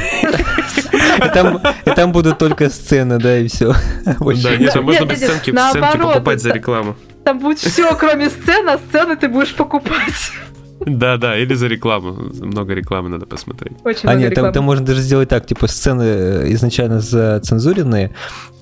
И 1.19 1.91
там 1.95 2.13
будут 2.13 2.39
только 2.39 2.69
сцены, 2.71 3.19
да, 3.19 3.39
и 3.39 3.49
все. 3.49 3.75
Да, 4.05 4.57
нет, 4.57 4.73
там 4.73 4.85
можно 4.85 5.05
без 5.05 5.19
сценки 5.19 5.53
покупать 5.53 6.41
за 6.41 6.53
рекламу. 6.53 6.97
Там 7.25 7.39
будет 7.39 7.59
все, 7.59 7.95
кроме 7.97 8.31
сцены, 8.31 8.71
а 8.71 8.79
сцены 8.79 9.17
ты 9.17 9.29
будешь 9.29 9.55
покупать. 9.55 10.33
Да, 10.81 11.19
да, 11.19 11.39
или 11.39 11.55
за 11.55 11.67
рекламу. 11.67 12.13
Много 12.41 12.75
рекламы 12.75 13.11
надо 13.11 13.27
посмотреть. 13.27 13.77
Очень 13.85 14.09
а 14.09 14.15
нет, 14.15 14.35
там, 14.35 14.53
там 14.53 14.65
можно 14.65 14.85
даже 14.85 15.03
сделать 15.03 15.29
так, 15.29 15.47
типа 15.47 15.67
сцены 15.67 16.03
э, 16.03 16.53
изначально 16.53 17.01
зацензуренные, 17.01 18.15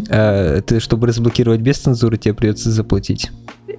э, 0.09 0.61
ты, 0.67 0.81
чтобы 0.81 1.07
разблокировать 1.07 1.61
без 1.61 1.79
цензуры, 1.79 2.17
тебе 2.19 2.35
придется 2.35 2.71
заплатить. 2.71 3.31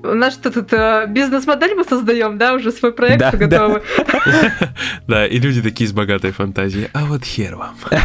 У 0.02 0.14
нас 0.14 0.34
что 0.34 0.52
тут 0.52 0.72
э, 0.72 1.08
бизнес-модель 1.10 1.76
мы 1.76 1.84
создаем, 1.84 2.38
да, 2.38 2.54
уже 2.54 2.72
свой 2.72 2.94
проект 2.94 3.20
да, 3.20 3.32
готовы. 3.32 3.82
Да. 3.98 4.74
да, 5.08 5.28
и 5.28 5.38
люди 5.40 5.62
такие 5.62 5.90
с 5.90 5.92
богатой 5.92 6.32
фантазией. 6.32 6.88
А 6.94 7.06
вот 7.06 7.26
хер 7.26 7.58
вам. 7.58 7.76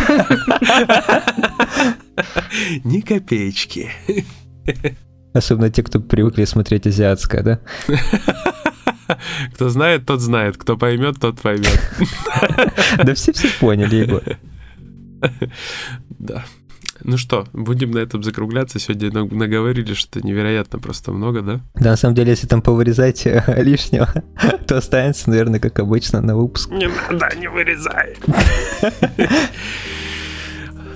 Ни 2.84 3.00
копеечки. 3.00 3.92
Особенно 5.32 5.70
те, 5.70 5.84
кто 5.84 6.00
привыкли 6.00 6.44
смотреть 6.44 6.86
азиатское, 6.88 7.42
да? 7.42 7.60
Кто 9.54 9.68
знает, 9.68 10.06
тот 10.06 10.20
знает. 10.20 10.56
Кто 10.56 10.76
поймет, 10.76 11.16
тот 11.20 11.40
поймет. 11.40 11.80
Да 13.02 13.14
все 13.14 13.32
все 13.32 13.48
поняли, 13.60 13.96
Егор. 13.96 14.22
Да. 16.18 16.44
Ну 17.02 17.18
что, 17.18 17.46
будем 17.52 17.90
на 17.90 17.98
этом 17.98 18.22
закругляться. 18.22 18.78
Сегодня 18.78 19.10
наговорили, 19.10 19.94
что 19.94 20.20
невероятно 20.26 20.78
просто 20.78 21.12
много, 21.12 21.42
да? 21.42 21.60
Да, 21.74 21.90
на 21.90 21.96
самом 21.96 22.14
деле, 22.14 22.30
если 22.30 22.46
там 22.46 22.62
повырезать 22.62 23.26
э, 23.26 23.42
лишнего, 23.62 24.08
то 24.66 24.78
останется, 24.78 25.28
наверное, 25.28 25.60
как 25.60 25.78
обычно, 25.80 26.20
на 26.22 26.36
выпуск. 26.36 26.70
Не 26.70 26.88
надо, 27.10 27.36
не 27.36 27.48
вырезай. 27.48 28.16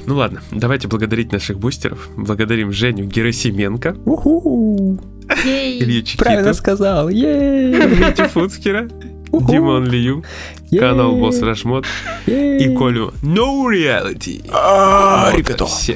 Ну 0.08 0.16
ладно, 0.16 0.40
давайте 0.50 0.88
благодарить 0.88 1.32
наших 1.32 1.58
бустеров. 1.58 2.08
Благодарим 2.16 2.72
Женю 2.72 3.04
Герасименко. 3.04 3.94
Уху! 4.06 4.98
Илья 5.44 6.02
Правильно 6.16 6.54
сказал. 6.54 7.10
Витю 7.10 8.24
Фуцкера. 8.28 8.88
Димон 9.32 9.86
Лию, 9.86 10.24
канал 10.70 11.16
Босс 11.16 11.40
Рашмот 11.40 11.86
и 12.26 12.74
Колю 12.76 13.12
No 13.22 13.66
Reality. 13.66 14.48
А, 14.52 15.32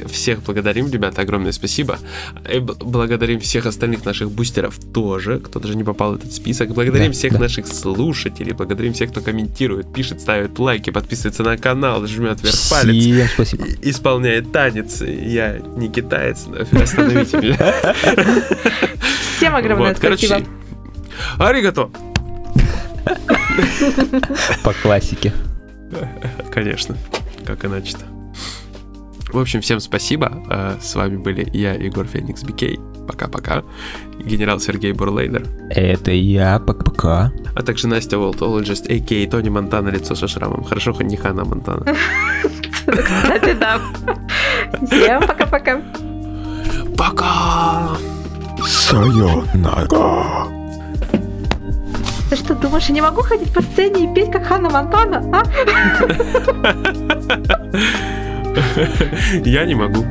всех 0.07 0.43
благодарим, 0.43 0.89
ребята, 0.89 1.21
огромное 1.21 1.51
спасибо. 1.51 1.97
И 2.51 2.59
благодарим 2.59 3.39
всех 3.39 3.65
остальных 3.65 4.05
наших 4.05 4.31
бустеров 4.31 4.77
тоже, 4.93 5.39
кто 5.39 5.59
даже 5.59 5.75
не 5.75 5.83
попал 5.83 6.13
в 6.13 6.15
этот 6.15 6.33
список. 6.33 6.73
Благодарим 6.73 7.11
всех 7.11 7.39
наших 7.39 7.67
слушателей, 7.67 8.53
благодарим 8.53 8.93
всех, 8.93 9.11
кто 9.11 9.21
комментирует, 9.21 9.93
пишет, 9.93 10.21
ставит 10.21 10.57
лайки, 10.59 10.89
подписывается 10.89 11.43
на 11.43 11.57
канал, 11.57 12.05
жмет 12.07 12.41
вверх 12.41 12.55
палец. 12.69 13.31
спасибо. 13.33 13.65
Исполняет 13.81 14.51
танец. 14.51 15.01
Я 15.01 15.59
не 15.75 15.89
китаец, 15.89 16.45
остановите 16.71 17.37
меня. 17.37 17.57
Всем 19.37 19.55
огромное 19.55 19.95
спасибо. 19.95 20.41
Аригато! 21.37 21.89
По 24.63 24.73
классике. 24.73 25.33
Конечно, 26.51 26.95
как 27.45 27.65
иначе-то. 27.65 28.05
В 29.31 29.39
общем, 29.39 29.61
всем 29.61 29.79
спасибо. 29.79 30.43
А, 30.49 30.77
с 30.79 30.93
вами 30.93 31.17
были 31.17 31.49
я, 31.57 31.73
Егор 31.73 32.05
Феникс 32.05 32.43
Бикей. 32.43 32.79
Пока-пока. 33.07 33.63
Генерал 34.23 34.59
Сергей 34.59 34.93
Бурлейнер. 34.93 35.45
Это 35.69 36.11
я. 36.11 36.59
Пока-пока. 36.59 37.31
А 37.55 37.63
также 37.63 37.87
Настя 37.87 38.17
Волтологист, 38.19 38.89
а.к.а. 38.89 39.29
Тони 39.29 39.49
Монтана, 39.49 39.89
лицо 39.89 40.15
со 40.15 40.27
шрамом. 40.27 40.63
Хорошо, 40.63 40.93
хоть 40.93 41.07
не 41.07 41.17
Хана 41.17 41.43
Монтана. 41.45 41.95
Кстати, 42.85 43.53
да. 43.59 43.79
Всем 44.85 45.27
пока-пока. 45.27 45.81
Пока! 46.95 47.97
Сайонара. 48.65 50.62
Ты 52.33 52.39
что, 52.39 52.55
думаешь, 52.55 52.87
я 52.87 52.95
не 52.95 53.01
могу 53.01 53.21
ходить 53.21 53.53
по 53.53 53.61
сцене 53.61 54.05
и 54.05 54.13
петь, 54.15 54.31
как 54.31 54.47
Ханна 54.47 54.67
Монтана, 54.67 55.23
а? 55.31 55.43
Я 59.45 59.65
не 59.65 59.75
могу. 59.75 60.03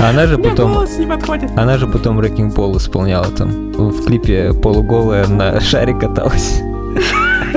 Она 0.00 0.26
же 0.26 0.38
потом... 0.38 0.76
Она 1.56 1.78
же 1.78 1.86
потом 1.86 2.18
Wrecking 2.18 2.52
Пол 2.52 2.76
исполняла 2.76 3.26
там. 3.26 3.70
В 3.70 4.04
клипе 4.04 4.52
полуголая 4.52 5.28
на 5.28 5.60
шаре 5.60 5.94
каталась. 5.94 6.60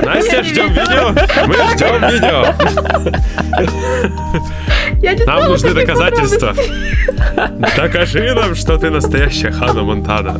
Настя, 0.04 0.44
ждем 0.44 0.68
видео! 0.68 1.12
Мы 1.48 1.54
ждем 1.74 2.08
видео! 2.08 2.54
Нам 5.26 5.48
нужны 5.48 5.74
доказательства. 5.74 6.54
Докажи 7.76 8.32
нам, 8.32 8.54
что 8.54 8.78
ты 8.78 8.90
настоящая 8.90 9.50
Хана 9.50 9.82
Монтана. 9.82 10.38